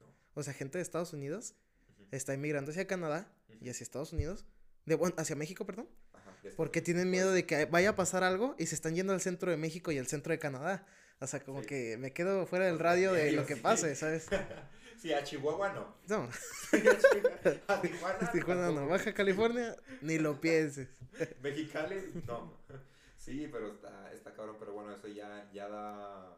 No. 0.00 0.06
O 0.34 0.42
sea, 0.44 0.54
gente 0.54 0.78
de 0.78 0.82
Estados 0.82 1.12
Unidos 1.12 1.56
está 2.12 2.32
emigrando 2.34 2.70
hacia 2.70 2.86
Canadá 2.86 3.28
y 3.60 3.70
hacia 3.70 3.82
Estados 3.82 4.12
Unidos, 4.12 4.46
de, 4.86 4.94
bueno, 4.94 5.16
hacia 5.18 5.34
México, 5.34 5.66
perdón. 5.66 5.88
Porque 6.56 6.80
tienen 6.82 7.10
miedo 7.10 7.32
de 7.32 7.46
que 7.46 7.64
vaya 7.66 7.90
a 7.90 7.94
pasar 7.96 8.24
algo 8.24 8.54
y 8.58 8.66
se 8.66 8.74
están 8.74 8.94
yendo 8.94 9.12
al 9.12 9.20
centro 9.20 9.50
de 9.50 9.56
México 9.56 9.92
y 9.92 9.98
al 9.98 10.06
centro 10.06 10.32
de 10.32 10.38
Canadá. 10.38 10.86
O 11.20 11.26
sea, 11.26 11.40
como 11.40 11.60
Sí. 11.62 11.66
que 11.66 11.96
me 11.98 12.12
quedo 12.12 12.46
fuera 12.46 12.66
del 12.66 12.78
radio 12.78 13.12
de 13.12 13.32
lo 13.32 13.44
que 13.46 13.56
pase, 13.56 13.94
¿sabes? 13.96 14.26
Sí, 14.98 15.12
a 15.12 15.22
Chihuahua 15.22 15.72
no. 15.74 15.94
No, 16.08 16.28
a 17.68 17.80
Tijuana, 17.80 18.18
Tijuana 18.32 18.70
no. 18.72 18.88
Baja 18.88 19.14
California, 19.14 19.76
ni 20.00 20.18
lo 20.18 20.40
pienses. 20.40 20.88
Mexicali, 21.40 22.22
no. 22.26 22.52
Sí, 23.16 23.48
pero 23.52 23.68
está, 23.74 24.12
está 24.12 24.32
cabrón, 24.34 24.56
pero 24.58 24.72
bueno, 24.72 24.92
eso 24.92 25.06
ya, 25.06 25.48
ya 25.52 25.68
da 25.68 26.36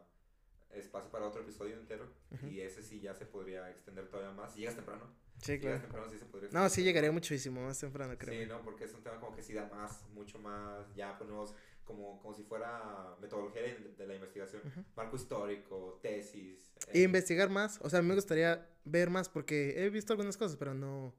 espacio 0.75 1.09
para 1.09 1.25
otro 1.25 1.41
episodio 1.41 1.75
entero. 1.75 2.05
Y 2.51 2.61
ese 2.61 2.83
sí 2.83 2.99
ya 3.01 3.15
se 3.15 3.25
podría 3.25 3.67
extender 3.71 4.07
todavía 4.09 4.31
más. 4.33 4.53
Si 4.53 4.59
llegas 4.59 4.75
temprano. 4.75 5.05
Sí, 5.41 5.53
Si 5.53 5.59
claro. 5.59 5.81
temprano 5.81 6.07
sí 6.09 6.17
se 6.19 6.25
podría 6.25 6.49
No, 6.51 6.69
sí 6.69 6.83
llegaría 6.83 7.11
muchísimo 7.11 7.61
más 7.61 7.79
temprano, 7.79 8.15
creo. 8.17 8.39
Sí, 8.39 8.47
no, 8.47 8.61
porque 8.61 8.83
es 8.85 8.93
un 8.93 9.01
tema 9.03 9.19
como 9.19 9.35
que 9.35 9.41
sí 9.41 9.53
da 9.53 9.67
más, 9.67 10.07
mucho 10.09 10.37
más, 10.39 10.93
ya 10.95 11.17
ponemos 11.17 11.53
como, 11.83 12.21
como 12.21 12.33
si 12.35 12.43
fuera 12.43 13.15
metodología 13.19 13.61
de, 13.63 13.95
de 13.97 14.07
la 14.07 14.15
investigación, 14.15 14.61
marco 14.95 15.15
histórico, 15.15 15.99
tesis. 16.01 16.71
Eh, 16.93 17.01
investigar 17.03 17.49
más, 17.49 17.79
o 17.81 17.89
sea, 17.89 18.01
me 18.01 18.13
gustaría 18.13 18.67
ver 18.85 19.09
más 19.09 19.29
porque 19.29 19.83
he 19.83 19.89
visto 19.89 20.13
algunas 20.13 20.37
cosas, 20.37 20.57
pero 20.57 20.73
no, 20.73 21.13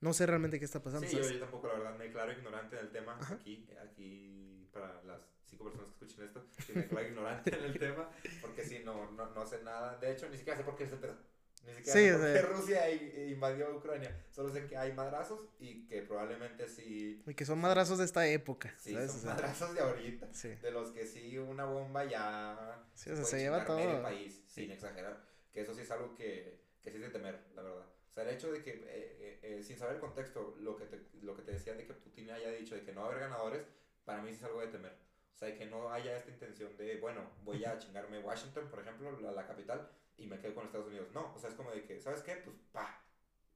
no 0.00 0.12
sé 0.12 0.26
realmente 0.26 0.58
qué 0.58 0.64
está 0.64 0.82
pasando. 0.82 1.06
Sí, 1.06 1.16
yo, 1.16 1.38
tampoco, 1.38 1.68
la 1.68 1.74
verdad, 1.74 1.96
me 1.96 2.04
declaro 2.06 2.32
ignorante 2.32 2.76
en 2.76 2.86
el 2.86 2.90
tema. 2.92 3.16
Ajá. 3.20 3.34
Aquí, 3.34 3.66
aquí, 3.80 4.68
para 4.72 5.02
las 5.04 5.20
cinco 5.44 5.64
personas 5.64 5.88
que 5.88 6.04
escuchen 6.04 6.24
esto, 6.24 6.44
me 6.74 6.82
declaro 6.82 7.06
ignorante 7.08 7.56
en 7.56 7.64
el 7.64 7.78
tema, 7.78 8.10
porque 8.40 8.64
sí, 8.64 8.82
no, 8.84 9.10
no, 9.12 9.30
no 9.30 9.46
sé 9.46 9.62
nada. 9.62 9.96
De 9.98 10.12
hecho, 10.12 10.28
ni 10.28 10.36
siquiera 10.36 10.58
sé 10.58 10.64
por 10.64 10.76
qué 10.76 10.84
es 10.84 10.90
pedo. 10.90 11.16
Ni 11.64 11.74
siquiera 11.74 12.18
Sí, 12.18 12.22
sé 12.34 12.42
Rusia 12.42 12.90
invadió 12.90 13.76
Ucrania. 13.76 14.24
Solo 14.30 14.50
sé 14.50 14.66
que 14.66 14.76
hay 14.76 14.92
madrazos 14.92 15.40
y 15.60 15.86
que 15.86 16.02
probablemente 16.02 16.68
sí, 16.68 17.22
Y 17.26 17.34
que 17.34 17.44
son 17.44 17.60
madrazos 17.60 17.98
de 17.98 18.04
esta 18.04 18.26
época, 18.26 18.74
sí 18.78 18.92
¿sabes? 18.92 19.10
son 19.12 19.20
O 19.20 19.22
sea, 19.22 19.34
madrazos 19.34 19.74
de 19.74 19.80
ahorita. 19.80 20.28
sí. 20.32 20.48
De 20.48 20.70
los 20.70 20.90
que 20.90 21.06
sí, 21.06 21.38
una 21.38 21.64
bomba 21.64 22.04
ya. 22.04 22.82
Sí, 22.94 23.10
o 23.10 23.16
sea, 23.16 23.24
se 23.24 23.38
lleva 23.38 23.64
todo. 23.64 24.02
país, 24.02 24.42
sin 24.46 24.70
exagerar. 24.70 25.22
Que 25.52 25.60
eso 25.60 25.74
sí 25.74 25.82
es 25.82 25.90
algo 25.90 26.14
que, 26.14 26.60
que 26.82 26.90
sí 26.90 26.96
es 26.96 27.02
de 27.02 27.10
temer, 27.10 27.38
la 27.54 27.62
verdad. 27.62 27.86
O 28.10 28.14
sea, 28.14 28.24
el 28.24 28.30
hecho 28.30 28.52
de 28.52 28.62
que, 28.62 28.70
eh, 28.70 28.82
eh, 28.88 29.40
eh, 29.42 29.62
sin 29.62 29.78
saber 29.78 29.94
el 29.94 30.00
contexto, 30.00 30.54
lo 30.60 30.76
que, 30.76 30.84
te, 30.86 31.00
lo 31.22 31.34
que 31.36 31.42
te 31.42 31.52
decía 31.52 31.74
de 31.74 31.86
que 31.86 31.94
Putin 31.94 32.30
haya 32.30 32.50
dicho 32.50 32.74
de 32.74 32.82
que 32.84 32.92
no 32.92 33.00
va 33.02 33.06
a 33.06 33.10
haber 33.10 33.20
ganadores, 33.22 33.62
para 34.04 34.20
mí 34.22 34.30
sí 34.30 34.36
es 34.36 34.44
algo 34.44 34.60
de 34.60 34.66
temer. 34.68 34.92
O 35.32 35.36
sea, 35.36 35.48
de 35.48 35.56
que 35.56 35.66
no 35.66 35.90
haya 35.90 36.16
esta 36.16 36.30
intención 36.30 36.76
de, 36.76 36.96
bueno, 36.98 37.22
voy 37.44 37.64
a 37.64 37.78
chingarme 37.78 38.18
Washington, 38.18 38.68
por 38.68 38.80
ejemplo, 38.80 39.18
la, 39.20 39.32
la 39.32 39.46
capital, 39.46 39.88
y 40.16 40.26
me 40.26 40.38
quedo 40.40 40.54
con 40.54 40.66
Estados 40.66 40.86
Unidos. 40.88 41.08
No, 41.14 41.32
o 41.34 41.38
sea, 41.38 41.48
es 41.50 41.54
como 41.56 41.70
de 41.70 41.84
que, 41.84 42.00
¿sabes 42.00 42.22
qué? 42.22 42.36
Pues, 42.44 42.56
pa. 42.72 43.02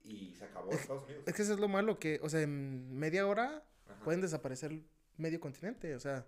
Y 0.05 0.35
se 0.35 0.45
acabó 0.45 0.71
Es- 0.71 0.81
Estados 0.83 1.05
Unidos. 1.05 1.25
Es 1.27 1.35
que 1.35 1.43
eso 1.43 1.53
es 1.55 1.61
lo 1.61 1.69
malo, 1.69 1.99
que, 1.99 2.21
o 2.23 2.29
sea, 2.29 2.41
en 2.43 2.97
media 2.97 3.27
hora 3.27 3.63
Ajá. 3.89 4.05
pueden 4.05 4.21
desaparecer 4.21 4.73
medio 5.17 5.41
continente, 5.41 5.95
o 5.95 6.01
sea, 6.01 6.25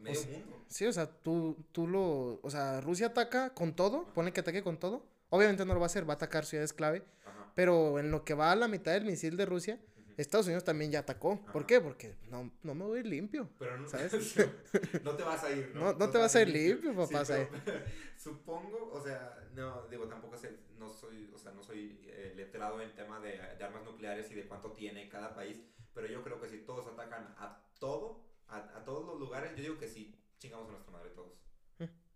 Medio 0.00 0.18
sea, 0.18 0.30
mundo. 0.38 0.64
sí, 0.68 0.86
o 0.86 0.92
sea, 0.92 1.06
tú, 1.06 1.56
tú 1.72 1.86
lo, 1.86 2.40
o 2.42 2.50
sea, 2.50 2.80
Rusia 2.80 3.08
ataca 3.08 3.52
con 3.52 3.76
todo, 3.76 4.06
pone 4.14 4.32
que 4.32 4.40
ataque 4.40 4.62
con 4.62 4.78
todo, 4.78 5.04
obviamente 5.28 5.64
no 5.66 5.74
lo 5.74 5.80
va 5.80 5.84
a 5.84 5.88
hacer, 5.88 6.08
va 6.08 6.14
a 6.14 6.16
atacar 6.16 6.46
ciudades 6.46 6.72
clave, 6.72 7.04
Ajá. 7.26 7.52
pero 7.54 7.98
en 7.98 8.10
lo 8.10 8.24
que 8.24 8.32
va 8.32 8.50
a 8.50 8.56
la 8.56 8.66
mitad 8.66 8.92
del 8.92 9.04
misil 9.04 9.36
de 9.36 9.44
Rusia. 9.46 9.78
Estados 10.20 10.46
Unidos 10.46 10.64
también 10.64 10.90
ya 10.90 11.00
atacó. 11.00 11.40
¿Por 11.52 11.62
Ajá. 11.62 11.66
qué? 11.66 11.80
Porque 11.80 12.16
no, 12.28 12.50
no 12.62 12.74
me 12.74 12.84
voy 12.84 12.98
a 12.98 13.00
ir 13.00 13.06
limpio. 13.06 13.48
Pero 13.58 13.78
no, 13.78 13.88
¿Sabes? 13.88 14.12
no 15.04 15.16
te 15.16 15.22
vas 15.22 15.42
a 15.44 15.50
ir, 15.52 15.72
¿no? 15.74 15.80
No- 15.80 15.92
no 15.98 16.10
te 16.10 16.18
vas 16.18 16.34
a 16.36 16.42
ir 16.42 16.48
limpio, 16.48 16.94
papá, 16.94 17.24
Sí, 17.24 17.32
pero 17.32 17.48
supongo, 18.16 18.90
o 18.92 19.02
sea, 19.02 19.48
no, 19.54 19.86
digo, 19.88 20.06
tampoco 20.06 20.36
sé, 20.36 20.58
no 20.78 20.88
soy, 20.88 21.30
o 21.34 21.38
sea, 21.38 21.52
no 21.52 21.62
soy 21.62 22.00
eh, 22.06 22.32
letrado 22.36 22.80
en 22.80 22.94
tema 22.94 23.20
de, 23.20 23.32
de 23.56 23.64
armas 23.64 23.84
nucleares 23.84 24.30
y 24.30 24.34
de 24.34 24.46
cuánto 24.46 24.72
tiene 24.72 25.08
cada 25.08 25.34
país, 25.34 25.60
pero 25.94 26.06
yo 26.06 26.22
creo 26.22 26.40
que 26.40 26.48
si 26.48 26.58
todos 26.58 26.86
atacan 26.86 27.34
a 27.38 27.64
todo, 27.78 28.24
a, 28.48 28.58
a 28.78 28.84
todos 28.84 29.06
los 29.06 29.18
lugares, 29.18 29.52
yo 29.56 29.62
digo 29.62 29.78
que 29.78 29.88
sí, 29.88 30.14
chingamos 30.38 30.68
a 30.68 30.72
nuestra 30.72 30.92
madre 30.92 31.10
todos. 31.10 31.38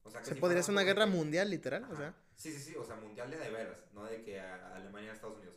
O 0.07 0.11
sea, 0.11 0.21
que 0.21 0.27
Se 0.29 0.35
si 0.35 0.41
podría 0.41 0.63
ser 0.63 0.73
una 0.73 0.83
por- 0.83 0.87
guerra 0.89 1.07
mundial, 1.07 1.49
literal. 1.49 1.83
O 1.85 1.87
Ajá. 1.87 1.97
sea, 1.97 2.15
Sí, 2.37 2.53
sí, 2.53 2.59
sí, 2.59 2.77
o 2.77 2.85
sea, 2.85 2.97
mundial 2.97 3.31
de 3.31 3.39
de 3.39 3.49
veras, 3.51 3.79
no 3.95 4.05
de 4.05 4.23
que 4.23 4.39
a 4.41 4.75
Alemania 4.75 5.13
a 5.13 5.15
Estados 5.15 5.39
Unidos, 5.39 5.55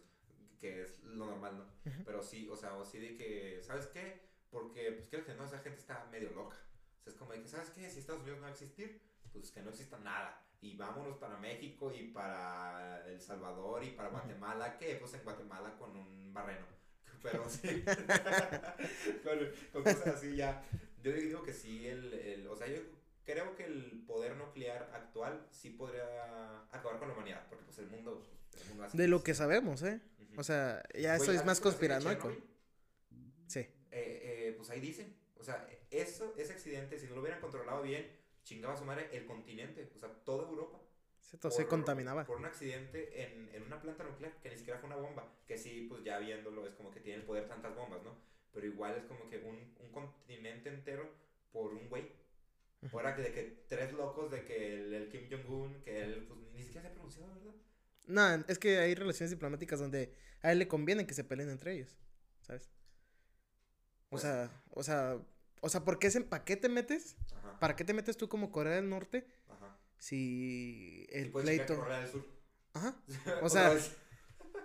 que 0.59 0.83
es 0.83 0.99
lo 1.03 1.25
normal, 1.25 1.57
¿no? 1.57 1.91
Ujú. 1.91 2.03
Pero 2.05 2.23
sí, 2.23 2.47
o 2.49 2.55
sea, 2.55 2.75
o 2.75 2.85
sí 2.85 2.99
de 2.99 3.15
que, 3.15 3.61
¿sabes 3.63 3.87
qué? 3.87 4.21
Porque, 4.49 4.91
pues 4.91 5.07
creo 5.09 5.25
que 5.25 5.33
no, 5.33 5.45
esa 5.45 5.59
gente 5.59 5.79
está 5.79 6.05
medio 6.11 6.31
loca. 6.31 6.57
O 6.99 7.03
sea, 7.03 7.13
es 7.13 7.17
como 7.17 7.33
de 7.33 7.41
que, 7.41 7.47
¿sabes 7.47 7.69
qué? 7.71 7.89
Si 7.89 7.99
Estados 7.99 8.21
Unidos 8.21 8.39
no 8.39 8.43
va 8.43 8.49
a 8.49 8.53
existir, 8.53 9.01
pues 9.31 9.51
que 9.51 9.61
no 9.61 9.69
exista 9.69 9.97
nada. 9.99 10.41
Y 10.61 10.75
vámonos 10.75 11.17
para 11.17 11.37
México 11.37 11.91
y 11.91 12.07
para 12.07 13.05
El 13.07 13.21
Salvador 13.21 13.83
y 13.83 13.91
para. 13.91 14.09
Guatemala, 14.09 14.77
que 14.77 14.95
pues 14.95 15.13
en 15.13 15.23
Guatemala 15.23 15.77
con 15.77 15.95
un 15.95 16.33
barreno. 16.33 16.65
Pero 17.21 17.47
sí, 17.49 17.83
con, 19.23 19.39
con 19.73 19.83
cosas 19.83 20.07
así 20.07 20.35
ya. 20.35 20.63
Yo 21.03 21.11
digo 21.11 21.43
que 21.43 21.53
sí, 21.53 21.87
el, 21.87 22.13
el, 22.13 22.47
o 22.47 22.55
sea, 22.55 22.67
yo 22.67 22.81
creo 23.23 23.55
que 23.55 23.65
el 23.65 24.03
poder 24.07 24.35
nuclear 24.35 24.89
actual 24.93 25.45
sí 25.51 25.69
podría 25.71 26.61
acabar 26.71 26.97
con 26.97 27.09
la 27.09 27.13
humanidad, 27.13 27.45
porque 27.49 27.65
pues 27.65 27.77
el 27.79 27.87
mundo... 27.87 28.25
el 28.59 28.69
mundo 28.69 28.83
así 28.85 28.97
de 28.97 29.07
lo 29.07 29.23
que 29.23 29.35
sabemos, 29.35 29.83
¿eh? 29.83 30.01
O 30.37 30.43
sea, 30.43 30.83
ya 30.93 31.15
eso 31.15 31.31
es 31.31 31.39
¿has 31.39 31.45
más 31.45 31.59
conspiranoico. 31.59 32.31
Sí. 33.47 33.59
Eh, 33.59 33.69
eh, 33.91 34.53
pues 34.55 34.69
ahí 34.69 34.79
dicen, 34.79 35.15
o 35.37 35.43
sea, 35.43 35.67
eso, 35.91 36.33
ese 36.37 36.53
accidente, 36.53 36.99
si 36.99 37.07
no 37.07 37.15
lo 37.15 37.21
hubieran 37.21 37.41
controlado 37.41 37.81
bien, 37.81 38.07
chingaba 38.43 38.73
a 38.75 38.77
su 38.77 38.85
madre 38.85 39.09
el 39.11 39.25
continente, 39.25 39.89
o 39.95 39.99
sea, 39.99 40.09
toda 40.23 40.47
Europa. 40.47 40.79
Se, 41.19 41.37
to- 41.37 41.49
se 41.51 41.63
por- 41.63 41.69
contaminaba. 41.71 42.25
Por 42.25 42.37
un 42.37 42.45
accidente 42.45 43.21
en, 43.23 43.49
en 43.53 43.63
una 43.63 43.81
planta 43.81 44.03
nuclear, 44.03 44.39
que 44.41 44.49
ni 44.49 44.57
siquiera 44.57 44.79
fue 44.79 44.87
una 44.87 44.95
bomba, 44.97 45.27
que 45.47 45.57
sí, 45.57 45.87
pues 45.89 46.03
ya 46.03 46.19
viéndolo, 46.19 46.65
es 46.67 46.73
como 46.75 46.91
que 46.91 47.01
tiene 47.01 47.19
el 47.19 47.25
poder 47.25 47.47
tantas 47.47 47.75
bombas, 47.75 48.03
¿no? 48.03 48.15
Pero 48.53 48.65
igual 48.67 48.95
es 48.95 49.03
como 49.05 49.29
que 49.29 49.39
un, 49.39 49.75
un 49.79 49.91
continente 49.91 50.69
entero 50.69 51.09
por 51.51 51.73
un 51.73 51.89
güey. 51.89 52.11
Fuera 52.91 53.15
que 53.15 53.23
de 53.23 53.31
que 53.33 53.65
tres 53.67 53.91
locos 53.93 54.29
de 54.31 54.45
que 54.45 54.75
el, 54.75 54.93
el 54.93 55.09
Kim 55.09 55.27
Jong-un, 55.29 55.81
que 55.81 56.01
él, 56.03 56.25
pues 56.27 56.39
ni 56.53 56.61
siquiera 56.61 56.87
se 56.87 56.93
pronunciaba, 56.93 57.33
¿verdad? 57.33 57.55
No, 58.07 58.43
es 58.47 58.57
que 58.59 58.77
hay 58.79 58.95
relaciones 58.95 59.31
diplomáticas 59.31 59.79
donde 59.79 60.13
a 60.41 60.51
él 60.51 60.59
le 60.59 60.67
conviene 60.67 61.05
que 61.05 61.13
se 61.13 61.23
peleen 61.23 61.49
entre 61.49 61.73
ellos, 61.73 61.97
¿sabes? 62.41 62.69
O 64.07 64.09
Pues- 64.11 64.21
sea, 64.23 64.49
o 64.71 64.83
sea, 64.83 65.17
o 65.61 65.69
sea, 65.69 65.83
¿por 65.83 65.99
qué 65.99 66.09
se, 66.09 66.21
¿para 66.21 66.45
qué 66.45 66.55
te 66.55 66.69
metes? 66.69 67.17
Ajá, 67.35 67.59
¿Para 67.59 67.75
qué 67.75 67.83
te 67.83 67.93
metes 67.93 68.15
tú 68.17 68.29
como 68.29 68.51
Corea 68.51 68.75
del 68.75 68.89
Norte 68.89 69.27
ajá. 69.49 69.77
si 69.97 71.07
el 71.11 71.31
pleito? 71.31 71.75
Corea 71.77 71.99
del 71.99 72.09
Sur. 72.11 72.25
Ajá. 72.73 72.95
O 73.43 73.49
sea. 73.49 73.77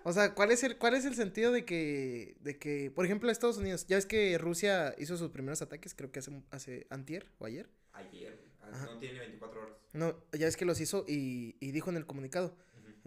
O 0.04 0.12
sea, 0.12 0.34
¿cuál 0.34 0.50
es 0.50 0.64
el, 0.64 0.78
cuál 0.78 0.94
es 0.94 1.04
el 1.04 1.14
sentido 1.14 1.52
de 1.52 1.64
que, 1.64 2.36
de 2.40 2.58
que, 2.58 2.90
por 2.90 3.04
ejemplo, 3.04 3.30
Estados 3.30 3.58
Unidos, 3.58 3.86
ya 3.86 3.94
ves 3.96 4.04
que 4.06 4.36
Rusia 4.36 4.96
hizo 4.98 5.16
sus 5.16 5.30
primeros 5.30 5.62
ataques, 5.62 5.94
creo 5.94 6.10
que 6.10 6.18
hace, 6.18 6.42
hace 6.50 6.86
antier 6.90 7.30
o 7.38 7.46
ayer. 7.46 7.70
Ayer, 7.92 8.36
Ajá. 8.62 8.86
no 8.86 8.98
tiene 8.98 9.20
24 9.20 9.60
horas. 9.62 9.76
No, 9.92 10.18
ya 10.32 10.46
ves 10.46 10.56
que 10.56 10.64
los 10.64 10.80
hizo 10.80 11.04
y, 11.06 11.54
y 11.60 11.70
dijo 11.70 11.88
en 11.90 11.96
el 11.98 12.04
comunicado. 12.06 12.56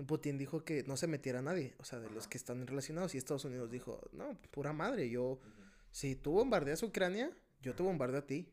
Putin 0.03 0.37
dijo 0.37 0.65
que 0.65 0.83
no 0.83 0.97
se 0.97 1.07
metiera 1.07 1.41
nadie, 1.41 1.73
o 1.79 1.85
sea, 1.85 1.99
de 1.99 2.09
los 2.09 2.27
que 2.27 2.37
están 2.37 2.65
relacionados. 2.67 3.15
Y 3.15 3.17
Estados 3.17 3.45
Unidos 3.45 3.71
dijo, 3.71 4.01
no, 4.11 4.37
pura 4.51 4.73
madre, 4.73 5.09
yo, 5.09 5.39
si 5.91 6.15
tú 6.15 6.33
bombardeas 6.33 6.83
Ucrania, 6.83 7.31
yo 7.61 7.75
te 7.75 7.83
bombardeo 7.83 8.19
a 8.19 8.25
ti, 8.25 8.51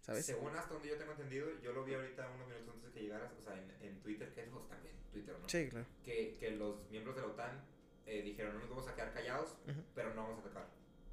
¿sabes? 0.00 0.24
Según 0.24 0.56
hasta 0.56 0.72
donde 0.72 0.88
yo 0.88 0.96
tengo 0.96 1.12
entendido, 1.12 1.48
yo 1.62 1.72
lo 1.72 1.84
vi 1.84 1.94
ahorita 1.94 2.30
unos 2.34 2.48
minutos 2.48 2.74
antes 2.74 2.88
de 2.88 2.92
que 2.92 3.04
llegaras, 3.04 3.32
o 3.38 3.42
sea, 3.42 3.54
en, 3.54 3.70
en 3.82 4.00
Twitter, 4.00 4.32
que 4.32 4.42
es 4.42 4.48
pues, 4.48 4.66
también 4.68 4.94
Twitter, 5.12 5.36
¿no? 5.38 5.48
Sí, 5.48 5.68
claro. 5.68 5.86
Que, 6.02 6.36
que 6.40 6.52
los 6.52 6.88
miembros 6.90 7.16
de 7.16 7.22
la 7.22 7.28
OTAN 7.28 7.60
eh, 8.06 8.22
dijeron, 8.22 8.54
no 8.54 8.60
nos 8.60 8.70
vamos 8.70 8.88
a 8.88 8.94
quedar 8.94 9.12
callados, 9.12 9.58
pero 9.94 10.14
no 10.14 10.22
vamos 10.22 10.38
a 10.38 10.40
atacar. 10.48 10.66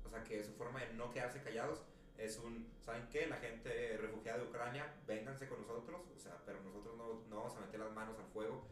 O 0.06 0.10
sea, 0.10 0.24
que 0.24 0.44
su 0.44 0.54
forma 0.54 0.80
de 0.80 0.94
no 0.94 1.12
quedarse 1.12 1.42
callados 1.42 1.82
es 2.18 2.38
un, 2.40 2.72
¿saben 2.80 3.08
qué? 3.10 3.28
La 3.28 3.38
gente 3.38 3.98
refugiada 3.98 4.38
de 4.38 4.46
Ucrania, 4.46 4.94
vénganse 5.06 5.50
con 5.50 5.60
nosotros, 5.60 6.02
o 6.16 6.20
sea, 6.20 6.42
pero 6.46 6.62
nosotros 6.62 6.96
no, 6.96 7.26
no 7.30 7.36
vamos 7.36 7.58
a 7.58 7.60
meter 7.60 7.82
las 7.82 7.92
manos 7.92 8.18
al 8.18 8.28
fuego, 8.28 8.66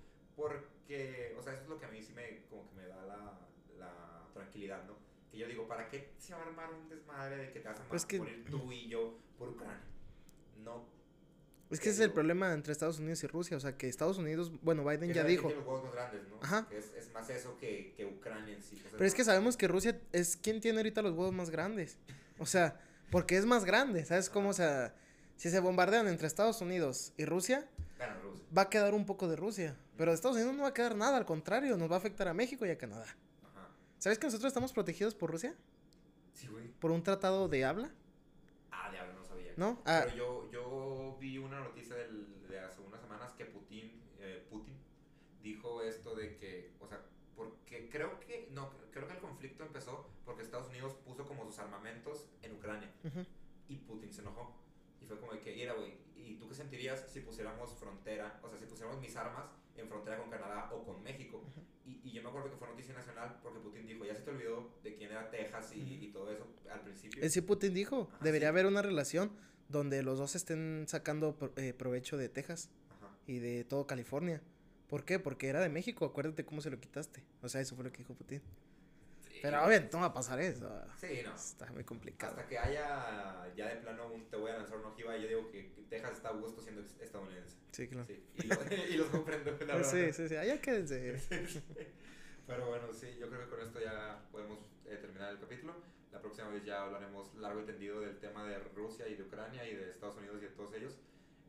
porque, 0.88 1.36
o 1.39 1.41
sea, 1.41 1.53
eso 1.53 1.63
es 1.63 1.69
lo 1.69 1.79
que 1.79 1.86
a 1.86 1.89
mí 1.89 2.01
sí 2.01 2.13
me, 2.13 2.41
como 2.49 2.67
que 2.69 2.75
me 2.75 2.88
da 2.88 3.01
la, 3.05 3.39
la 3.79 4.27
tranquilidad, 4.34 4.84
¿no? 4.86 4.95
Que 5.31 5.38
yo 5.38 5.47
digo, 5.47 5.67
¿para 5.67 5.88
qué 5.88 6.11
se 6.19 6.34
va 6.34 6.39
a 6.41 6.43
armar 6.43 6.69
un 6.73 6.89
desmadre 6.89 7.38
de 7.38 7.51
que 7.51 7.59
te 7.61 7.67
vas 7.69 7.79
a 7.79 7.84
Pues 7.86 8.05
que- 8.05 8.19
morir 8.19 8.45
tú 8.49 8.71
y 8.71 8.88
yo 8.89 9.17
por 9.38 9.49
Ucrania? 9.49 9.79
No. 10.63 10.86
Es 11.69 11.79
que 11.79 11.89
ese 11.89 12.03
es 12.03 12.05
el 12.07 12.11
problema 12.13 12.53
entre 12.53 12.71
Estados 12.71 12.99
Unidos 12.99 13.23
y 13.23 13.27
Rusia, 13.27 13.57
o 13.57 13.59
sea, 13.59 13.75
que 13.77 13.88
Estados 13.88 14.17
Unidos, 14.19 14.51
bueno, 14.61 14.84
Biden 14.84 15.07
que 15.07 15.15
ya 15.15 15.23
dijo, 15.23 15.49
los 15.49 15.57
huevos 15.65 15.84
más 15.86 15.93
grandes, 15.93 16.27
¿no? 16.29 16.38
Ajá. 16.41 16.67
Que 16.69 16.77
es, 16.77 16.93
es 16.93 17.11
más 17.13 17.29
eso 17.31 17.57
que, 17.57 17.93
que 17.97 18.05
Ucrania 18.05 18.53
en 18.53 18.61
sí. 18.61 18.75
sea, 18.77 18.91
pero 18.91 19.05
es 19.05 19.15
que 19.15 19.23
sabemos 19.23 19.57
que 19.57 19.67
Rusia 19.67 19.99
es 20.11 20.38
quien 20.38 20.61
tiene 20.61 20.79
ahorita 20.79 21.01
los 21.01 21.13
huevos 21.13 21.34
más 21.34 21.49
grandes, 21.49 21.97
o 22.38 22.45
sea, 22.45 22.79
porque 23.09 23.38
es 23.38 23.45
más 23.45 23.65
grande, 23.65 24.05
¿sabes 24.05 24.29
cómo? 24.29 24.49
O 24.49 24.53
sea, 24.53 24.93
si 25.36 25.49
se 25.49 25.59
bombardean 25.61 26.07
entre 26.07 26.27
Estados 26.27 26.61
Unidos 26.61 27.13
y 27.17 27.25
Rusia, 27.25 27.67
Rusia. 28.22 28.45
va 28.56 28.64
a 28.64 28.70
quedar 28.70 28.93
un 28.93 29.06
poco 29.06 29.28
de 29.28 29.36
Rusia. 29.36 29.76
Pero 29.97 30.12
de 30.12 30.16
Estados 30.16 30.38
Unidos 30.38 30.56
no 30.56 30.64
va 30.64 30.70
a 30.70 30.74
quedar 30.74 30.95
nada, 30.95 31.18
al 31.18 31.26
contrario, 31.26 31.78
nos 31.78 31.89
va 31.89 31.95
a 31.95 31.97
afectar 31.99 32.28
a 32.28 32.34
México 32.34 32.66
y 32.66 32.70
a 32.72 32.78
Canadá. 32.78 33.06
Ajá. 33.43 33.70
¿Sabes 33.99 34.18
que 34.20 34.26
nosotros 34.28 34.47
estamos 34.49 34.74
protegidos 34.74 35.14
por 35.16 35.32
Rusia? 35.32 35.56
Sí, 36.34 36.47
güey. 36.47 36.68
Por 36.80 36.91
un 36.91 37.04
tratado 37.04 37.47
de 37.47 37.64
habla, 37.66 37.91
Ah, 38.72 38.89
diablo, 38.91 39.14
no 39.14 39.24
sabía. 39.26 39.54
¿no? 39.56 39.80
Ah, 39.86 40.01
Pero 40.06 40.16
yo, 40.18 40.51
yo 40.51 41.18
vi 41.20 41.38
una 41.38 41.60
noticia 41.62 41.95
del- 41.95 42.47
de 42.49 42.60
hace 42.60 42.82
unas 42.82 42.99
semanas 43.01 43.32
que 43.34 43.45
Putin, 43.45 44.01
eh, 44.20 44.45
Putin 44.49 44.76
dijo 45.41 45.82
esto 45.84 46.16
de 46.16 46.36
que, 46.38 46.72
o 46.80 46.88
sea, 46.88 47.01
porque 47.36 47.89
creo 47.89 48.20
que, 48.20 48.49
no, 48.51 48.72
creo 48.91 49.08
que 49.08 49.14
el 49.14 49.20
conflicto 49.20 49.64
empezó 49.64 50.10
porque 50.26 50.41
Estados 50.43 50.70
Unidos 50.70 50.93
puso 51.06 51.26
como 51.28 51.45
sus 51.45 51.60
armamentos 51.60 52.26
en 52.41 52.54
Ucrania 52.56 52.89
ujú. 53.04 53.26
y 53.68 53.76
Putin 53.78 54.12
se 54.12 54.22
enojó. 54.22 54.56
Y 55.01 55.06
fue 55.06 55.20
como 55.20 55.34
de 55.34 55.39
que, 55.41 55.54
mira, 55.54 55.74
güey, 55.74 55.93
¿y 56.84 56.88
tú 56.88 56.93
qué 56.93 56.99
sentirías 56.99 57.11
si 57.11 57.19
pusiéramos 57.21 57.73
frontera, 57.75 58.39
o 58.43 58.49
sea, 58.49 58.59
si 58.59 58.65
pusiéramos 58.65 58.99
mis 59.01 59.15
armas 59.15 59.45
en 59.75 59.88
frontera 59.88 60.17
con 60.17 60.29
Canadá 60.29 60.69
o 60.71 60.84
con 60.86 61.01
México? 61.03 61.43
Y, 61.86 61.99
y 62.03 62.11
yo 62.13 62.23
me 62.23 62.29
acuerdo 62.29 62.49
que 62.49 62.55
fue 62.57 62.67
noticia 62.67 62.93
nacional 62.93 63.39
porque 63.43 63.59
Putin 63.59 63.86
dijo, 63.86 64.05
ya 64.05 64.15
se 64.15 64.21
te 64.21 64.29
olvidó 64.31 64.69
de 64.84 64.95
quién 64.95 65.11
era 65.11 65.29
Texas 65.29 65.73
y, 65.75 65.81
y 66.05 66.11
todo 66.13 66.31
eso 66.31 66.47
al 66.71 66.81
principio. 66.81 67.21
Eh, 67.23 67.29
sí, 67.29 67.41
Putin 67.41 67.73
dijo, 67.73 68.07
Ajá, 68.13 68.23
debería 68.23 68.47
sí. 68.47 68.49
haber 68.49 68.65
una 68.67 68.81
relación 68.81 69.31
donde 69.67 70.01
los 70.03 70.17
dos 70.17 70.36
estén 70.36 70.86
sacando 70.88 71.36
eh, 71.57 71.73
provecho 71.73 72.15
de 72.17 72.29
Texas 72.29 72.69
Ajá. 72.89 73.13
y 73.27 73.39
de 73.39 73.63
todo 73.65 73.86
California. 73.88 74.41
¿Por 74.88 75.03
qué? 75.05 75.19
Porque 75.19 75.47
era 75.47 75.59
de 75.59 75.69
México, 75.69 76.05
acuérdate 76.05 76.45
cómo 76.45 76.61
se 76.61 76.69
lo 76.69 76.79
quitaste. 76.79 77.23
O 77.41 77.49
sea, 77.49 77.59
eso 77.61 77.75
fue 77.75 77.84
lo 77.84 77.91
que 77.91 77.97
dijo 77.99 78.13
Putin. 78.13 78.41
Pero 79.44 79.58
güey. 79.58 79.68
obviamente 79.68 79.96
no 79.98 80.02
va 80.02 80.08
a 80.08 80.14
pasar 80.14 80.39
eso. 80.41 80.68
Sí, 81.00 81.22
no. 81.24 81.36
Está 81.36 81.66
muy 81.72 81.84
complicado. 81.84 82.32
Hasta 82.32 82.48
que 82.48 82.58
haya 82.58 83.46
ya 83.56 83.68
de 83.68 83.76
plano 83.76 84.08
un 84.12 84.28
te 84.30 84.38
voy 84.38 84.50
a 84.52 84.58
lanzar 84.58 84.78
una 84.78 84.88
ojiva, 84.88 85.16
yo 85.18 85.28
digo 85.28 85.52
que 85.52 85.64
Texas 85.89 86.14
está 86.14 86.30
a 86.30 86.34
gusto 86.34 86.62
siendo 86.62 86.82
estadounidense. 86.82 87.58
Sí, 87.72 87.88
claro. 87.88 88.08
Sí, 88.08 88.24
y, 88.38 88.48
lo- 88.48 88.56
y 88.89 88.98
los 88.98 89.08
comprendo. 89.08 89.52
la 89.68 89.76
verdad. 89.76 89.91
Sí, 89.91 90.14
sí, 90.14 90.30
sí. 90.30 90.36
Allá 90.38 90.60
quédense. 90.62 91.20
Pero 92.48 92.68
bueno, 92.68 92.91
sí, 92.94 93.08
yo 93.20 93.30
creo 93.30 93.41
que 93.44 93.50
con 93.50 93.62
esto 93.62 93.80
ya 93.80 94.20
podemos 94.32 94.60
eh, 94.86 94.98
terminar 94.98 95.32
el 95.34 95.39
capítulo. 95.39 95.76
La 96.12 96.20
próxima 96.22 96.50
vez 96.50 96.64
ya 96.66 96.82
hablaremos 96.84 97.34
largo 97.36 97.62
y 97.62 97.66
tendido 97.66 98.00
del 98.02 98.18
tema 98.20 98.46
de 98.48 98.60
Rusia 98.76 99.08
y 99.08 99.16
de 99.16 99.24
Ucrania 99.24 99.68
y 99.68 99.76
de 99.76 99.91
Estados 99.91 100.18
Unidos 100.18 100.38
y 100.39 100.46
de 100.46 100.52
todos 100.52 100.74
ellos. 100.76 100.98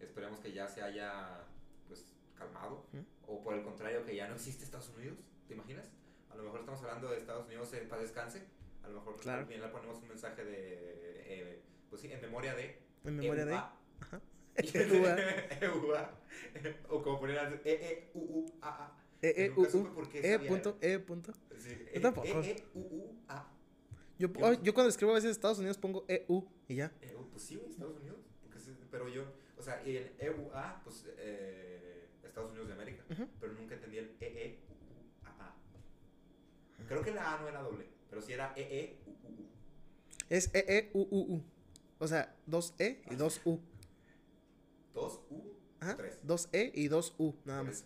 Esperemos 0.01 0.41
que 0.41 0.53
ya 0.53 0.67
se 0.69 0.83
haya 0.83 1.45
pues 1.89 2.05
calmado. 2.37 2.87
Ujú. 2.93 3.05
O 3.27 3.43
por 3.43 3.55
el 3.55 3.63
contrario, 3.63 4.05
que 4.05 4.15
ya 4.17 4.27
no 4.29 4.35
existe 4.35 4.65
Estados 4.65 4.89
Unidos. 4.91 5.19
¿Te 5.49 5.55
imaginas? 5.55 5.91
A 6.35 6.37
lo 6.37 6.43
mejor 6.45 6.61
estamos 6.61 6.81
hablando 6.83 7.09
de 7.11 7.19
Estados 7.19 7.47
Unidos 7.47 7.73
en 7.75 7.89
paz 7.89 8.01
descanse. 8.01 8.43
A 8.83 8.89
lo 8.89 8.95
mejor 8.97 9.17
Claro. 9.19 9.43
también 9.43 9.61
le 9.63 9.69
ponemos 9.69 10.03
un 10.03 10.09
mensaje 10.09 10.45
de, 10.45 11.23
eh, 11.27 11.63
pues 11.89 12.03
sí, 12.03 12.11
en 12.13 12.21
memoria 12.21 12.55
de 12.55 12.77
En 13.05 13.17
memoria 13.17 13.45
de. 13.45 13.53
EUA. 13.53 13.79
Ajá. 14.01 14.21
EUA. 14.57 15.17
EUA. 15.61 16.11
O 16.89 17.03
como 17.03 17.21
poner 17.21 17.39
antes, 17.39 17.61
E, 17.65 17.73
E, 17.73 18.11
U, 18.15 18.21
U, 18.21 18.59
A, 18.61 18.69
A. 18.87 18.99
E, 19.23 19.45
E, 19.47 19.51
U, 19.51 19.63
U. 19.63 20.09
E, 20.13 20.39
punto, 20.41 20.77
E, 20.81 20.99
punto. 20.99 21.33
Sí, 21.57 21.79
Yo 21.95 22.01
tampoco. 22.01 22.27
E, 22.27 22.51
E, 22.51 22.65
U, 22.75 22.81
U, 22.81 23.17
A. 23.29 23.49
Yo, 24.19 24.33
cuando 24.33 24.89
escribo 24.89 25.13
a 25.13 25.15
veces 25.15 25.31
Estados 25.31 25.59
Unidos 25.59 25.79
pongo 25.79 26.05
EU 26.09 26.45
y 26.69 26.77
ya. 26.77 26.93
Eh, 27.01 27.15
oh, 27.19 27.27
pues 27.31 27.43
sí, 27.45 27.61
Estados 27.69 27.97
Unidos. 27.97 28.19
Pero 28.91 29.09
yo, 29.09 29.25
o 29.59 29.63
sea, 29.63 29.83
y 29.85 29.97
el 29.97 30.13
EUA, 30.19 30.81
pues 30.85 31.05
eh, 31.19 32.07
Estados 32.23 32.51
Unidos 32.51 32.69
de 32.69 32.75
América. 32.75 33.03
Pero 33.41 33.53
nunca 33.55 33.75
entendí 33.75 33.99
el 33.99 34.17
E, 34.21 34.27
E, 34.27 34.59
U, 34.64 34.64
U, 34.64 34.64
A, 34.64 34.64
A. 34.64 34.64
Creo 36.87 37.03
que 37.03 37.11
la 37.13 37.35
A 37.35 37.41
no 37.41 37.49
era 37.49 37.61
doble, 37.63 37.87
pero 38.11 38.21
sí 38.23 38.33
era 38.33 38.53
E, 38.57 38.63
E, 38.63 38.99
U, 39.07 39.11
U, 39.11 39.31
U. 39.43 39.47
Es 40.29 40.55
E, 40.55 40.65
E, 40.69 40.91
U, 40.95 41.03
U, 41.11 41.35
U. 41.37 41.43
O 41.99 42.07
sea, 42.09 42.35
dos 42.47 42.75
E 42.79 43.03
y 43.11 43.15
Ah, 43.15 43.17
dos 43.17 43.41
U. 43.45 43.61
Dos 44.93 45.21
U, 45.31 45.53
Ajá. 45.81 45.97
tres. 45.97 46.19
Dos 46.23 46.49
E 46.53 46.71
y 46.75 46.89
dos 46.89 47.15
U, 47.19 47.35
nada 47.45 47.61
Por 47.61 47.69
más. 47.71 47.85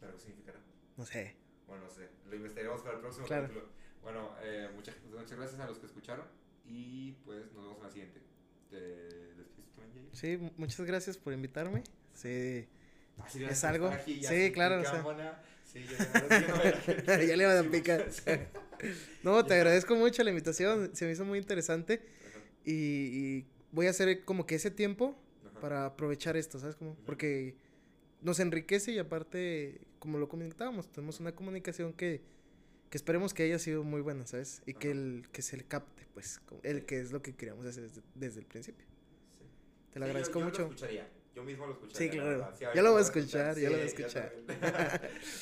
¿Pero 0.00 0.12
qué 0.14 0.20
significará? 0.20 0.58
No 0.96 1.06
sé. 1.06 1.36
Bueno, 1.66 1.84
no 1.84 1.90
sé. 1.90 2.08
Lo 2.28 2.36
investigaremos 2.36 2.82
para 2.82 2.94
el 2.96 3.00
próximo 3.00 3.26
Claro. 3.26 3.42
capítulo. 3.44 3.68
Bueno, 4.02 4.34
eh, 4.42 4.68
muchas, 4.74 4.96
muchas 5.04 5.32
gracias 5.38 5.60
a 5.60 5.66
los 5.66 5.78
que 5.78 5.86
escucharon 5.86 6.26
y 6.64 7.12
pues 7.24 7.52
nos 7.52 7.62
vemos 7.64 7.76
en 7.78 7.82
la 7.84 7.90
siguiente. 7.90 8.22
¿Te 8.70 8.76
despides 9.34 9.70
también? 9.76 10.08
Sí, 10.12 10.36
mu- 10.38 10.52
muchas 10.56 10.86
gracias 10.86 11.16
por 11.18 11.32
invitarme. 11.32 11.82
Sí, 12.14 12.68
Ah, 13.18 13.26
Es 13.50 13.64
algo- 13.64 13.88
aquí, 13.88 14.24
sí, 14.24 14.50
claro, 14.50 14.80
o 14.80 14.84
sea. 14.84 15.02
Sí, 15.72 15.84
ya, 17.26 17.36
le 17.36 17.42
iban 17.44 17.66
a 17.66 17.70
picar. 17.70 18.06
no, 19.22 19.44
te 19.44 19.54
agradezco 19.54 19.94
mucho 19.94 20.22
la 20.24 20.30
invitación. 20.30 20.90
Se 20.94 21.04
me 21.04 21.12
hizo 21.12 21.24
muy 21.24 21.38
interesante. 21.38 22.00
Y, 22.64 22.72
y 22.72 23.46
voy 23.72 23.86
a 23.86 23.90
hacer 23.90 24.24
como 24.24 24.46
que 24.46 24.56
ese 24.56 24.70
tiempo 24.70 25.16
ajá. 25.48 25.60
para 25.60 25.86
aprovechar 25.86 26.36
esto, 26.36 26.58
¿sabes? 26.58 26.76
Como, 26.76 26.94
porque 27.06 27.56
nos 28.20 28.40
enriquece 28.40 28.92
y 28.92 28.98
aparte, 28.98 29.80
como 29.98 30.18
lo 30.18 30.28
comentábamos, 30.28 30.90
tenemos 30.90 31.20
una 31.20 31.32
comunicación 31.34 31.92
que, 31.92 32.20
que 32.90 32.96
esperemos 32.98 33.32
que 33.32 33.44
haya 33.44 33.58
sido 33.58 33.82
muy 33.84 34.00
buena, 34.00 34.26
¿sabes? 34.26 34.62
Y 34.66 34.74
que, 34.74 34.90
el, 34.90 35.26
que 35.32 35.42
se 35.42 35.56
le 35.56 35.64
capte, 35.64 36.06
pues, 36.12 36.40
el 36.64 36.84
que 36.84 37.00
es 37.00 37.12
lo 37.12 37.22
que 37.22 37.34
queríamos 37.34 37.64
hacer 37.66 37.84
desde, 37.84 38.02
desde 38.14 38.40
el 38.40 38.46
principio. 38.46 38.84
Sí. 39.38 39.44
Te 39.92 40.00
lo 40.00 40.04
Sí, 40.06 40.08
yo- 40.08 40.16
agradezco 40.16 40.38
yo 40.40 40.44
mucho. 40.44 40.62
Lo 40.70 40.76
mismo 41.44 41.66
lo. 41.66 41.78
Sí, 41.92 42.06
la 42.06 42.12
claro. 42.12 42.52
Sí, 42.58 42.64
Ya 42.74 42.82
lo 42.82 42.92
voy 42.92 42.98
a 42.98 43.02
escuchar, 43.02 43.56
ya 43.56 43.70
lo 43.70 43.76
voy 43.76 43.84
a 43.86 43.88
Sí, 43.88 43.96
escuchar. 43.96 44.32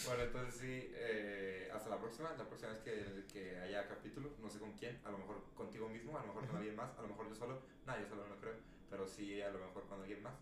bueno, 0.07 0.23
entonces 0.23 0.55
sí, 0.61 0.91
eh, 0.95 1.69
hasta 1.73 1.91
la 1.91 1.99
próxima. 1.99 2.33
La 2.37 2.45
próxima 2.47 2.73
vez 2.73 2.81
que, 2.83 3.25
que 3.33 3.59
haya 3.59 3.87
capítulo, 3.89 4.31
no 4.41 4.49
sé 4.51 4.59
con 4.59 4.73
quién, 4.73 5.01
a 5.05 5.11
lo 5.11 5.19
mejor 5.19 5.43
contigo 5.55 5.89
mismo, 5.89 6.17
a 6.17 6.23
lo 6.23 6.29
mejor 6.29 6.47
con 6.47 6.57
alguien 6.57 6.77
más, 6.77 6.91
a 6.99 7.03
lo 7.03 7.09
mejor 7.09 7.29
yo 7.29 7.35
solo. 7.35 7.63
No, 7.87 7.99
yo 8.01 8.07
solo 8.07 8.27
no 8.29 8.37
creo, 8.41 8.55
pero 8.91 9.07
sí 9.07 9.41
a 9.43 9.51
lo 9.51 9.59
mejor 9.59 9.87
con 9.89 10.01
alguien 10.01 10.23
más. 10.23 10.35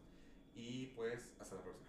Y 0.54 0.86
pues, 0.96 1.32
hasta 1.38 1.56
la 1.56 1.62
próxima. 1.62 1.85